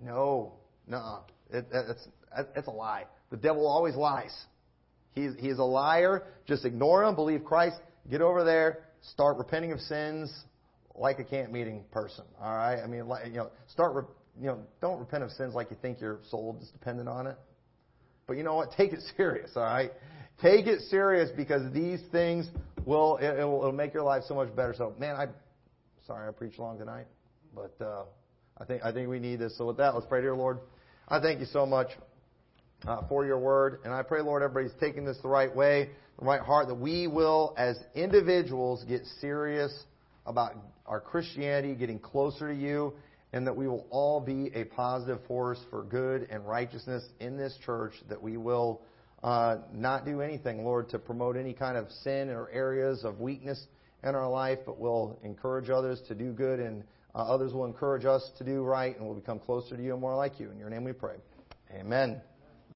No, 0.03 0.55
no, 0.85 1.21
it, 1.49 1.67
that's 1.71 2.07
that's 2.53 2.67
a 2.67 2.71
lie. 2.71 3.05
The 3.31 3.37
devil 3.37 3.65
always 3.65 3.95
lies. 3.95 4.35
He's 5.13 5.31
he's 5.39 5.57
a 5.57 5.63
liar. 5.63 6.23
Just 6.47 6.65
ignore 6.65 7.05
him. 7.05 7.15
Believe 7.15 7.45
Christ. 7.45 7.77
Get 8.11 8.21
over 8.21 8.43
there. 8.43 8.83
Start 9.13 9.37
repenting 9.37 9.71
of 9.71 9.79
sins 9.79 10.33
like 10.93 11.19
a 11.19 11.23
camp 11.23 11.53
meeting 11.53 11.85
person. 11.91 12.25
All 12.41 12.55
right. 12.55 12.81
I 12.83 12.87
mean, 12.87 13.07
like, 13.07 13.27
you 13.27 13.37
know, 13.37 13.51
start. 13.67 14.09
You 14.37 14.47
know, 14.47 14.59
don't 14.81 14.99
repent 14.99 15.23
of 15.23 15.31
sins 15.31 15.53
like 15.55 15.71
you 15.71 15.77
think 15.81 16.01
your 16.01 16.19
soul 16.29 16.57
is 16.61 16.69
dependent 16.71 17.07
on 17.07 17.25
it. 17.27 17.37
But 18.27 18.35
you 18.35 18.43
know 18.43 18.55
what? 18.55 18.73
Take 18.73 18.91
it 18.91 18.99
serious. 19.15 19.51
All 19.55 19.63
right. 19.63 19.91
Take 20.41 20.67
it 20.67 20.81
serious 20.89 21.29
because 21.35 21.71
these 21.73 22.01
things 22.11 22.47
will 22.85 23.17
it, 23.17 23.37
will 23.37 23.59
it'll 23.59 23.71
make 23.71 23.93
your 23.93 24.03
life 24.03 24.23
so 24.27 24.35
much 24.35 24.53
better. 24.55 24.73
So, 24.77 24.93
man, 24.99 25.15
I 25.15 25.27
sorry 26.05 26.27
I 26.27 26.31
preached 26.31 26.59
long 26.59 26.77
tonight, 26.77 27.05
but 27.53 27.75
uh, 27.79 28.03
I 28.57 28.65
think 28.65 28.83
I 28.83 28.91
think 28.91 29.09
we 29.09 29.19
need 29.19 29.39
this. 29.39 29.57
So 29.57 29.65
with 29.65 29.77
that, 29.77 29.93
let's 29.93 30.07
pray, 30.07 30.21
dear 30.21 30.35
Lord. 30.35 30.59
I 31.07 31.19
thank 31.19 31.39
you 31.39 31.45
so 31.45 31.65
much 31.65 31.89
uh, 32.87 33.01
for 33.07 33.25
your 33.25 33.39
word, 33.39 33.79
and 33.85 33.93
I 33.93 34.03
pray, 34.03 34.21
Lord, 34.21 34.43
everybody's 34.43 34.77
taking 34.79 35.05
this 35.05 35.17
the 35.21 35.27
right 35.27 35.53
way, 35.55 35.89
the 36.19 36.25
right 36.25 36.41
heart, 36.41 36.67
that 36.67 36.75
we 36.75 37.07
will, 37.07 37.53
as 37.57 37.77
individuals, 37.93 38.83
get 38.87 39.05
serious 39.21 39.71
about 40.25 40.53
our 40.85 40.99
Christianity, 40.99 41.75
getting 41.75 41.99
closer 41.99 42.49
to 42.49 42.55
you, 42.55 42.93
and 43.33 43.45
that 43.47 43.55
we 43.55 43.67
will 43.67 43.85
all 43.89 44.19
be 44.19 44.51
a 44.53 44.65
positive 44.65 45.19
force 45.27 45.59
for 45.69 45.83
good 45.83 46.27
and 46.29 46.45
righteousness 46.47 47.03
in 47.19 47.37
this 47.37 47.57
church. 47.65 47.93
That 48.09 48.21
we 48.21 48.37
will 48.37 48.81
uh, 49.25 49.57
not 49.73 50.05
do 50.05 50.21
anything, 50.21 50.63
Lord, 50.63 50.87
to 50.89 50.99
promote 50.99 51.35
any 51.35 51.51
kind 51.51 51.77
of 51.77 51.89
sin 52.03 52.29
or 52.29 52.47
areas 52.51 53.03
of 53.03 53.19
weakness 53.19 53.65
in 54.03 54.13
our 54.13 54.29
life, 54.29 54.59
but 54.67 54.79
will 54.79 55.19
encourage 55.23 55.71
others 55.71 55.99
to 56.09 56.13
do 56.13 56.31
good, 56.31 56.59
and 56.59 56.83
uh, 57.15 57.23
others 57.23 57.51
will 57.51 57.65
encourage 57.65 58.05
us 58.05 58.29
to 58.37 58.43
do 58.43 58.61
right, 58.61 58.95
and 58.95 59.03
we'll 59.03 59.15
become 59.15 59.39
closer 59.39 59.75
to 59.75 59.81
you 59.81 59.93
and 59.93 59.99
more 59.99 60.15
like 60.15 60.39
you. 60.39 60.51
In 60.51 60.59
your 60.59 60.69
name 60.69 60.83
we 60.83 60.93
pray. 60.93 61.15
Amen. 61.73 62.21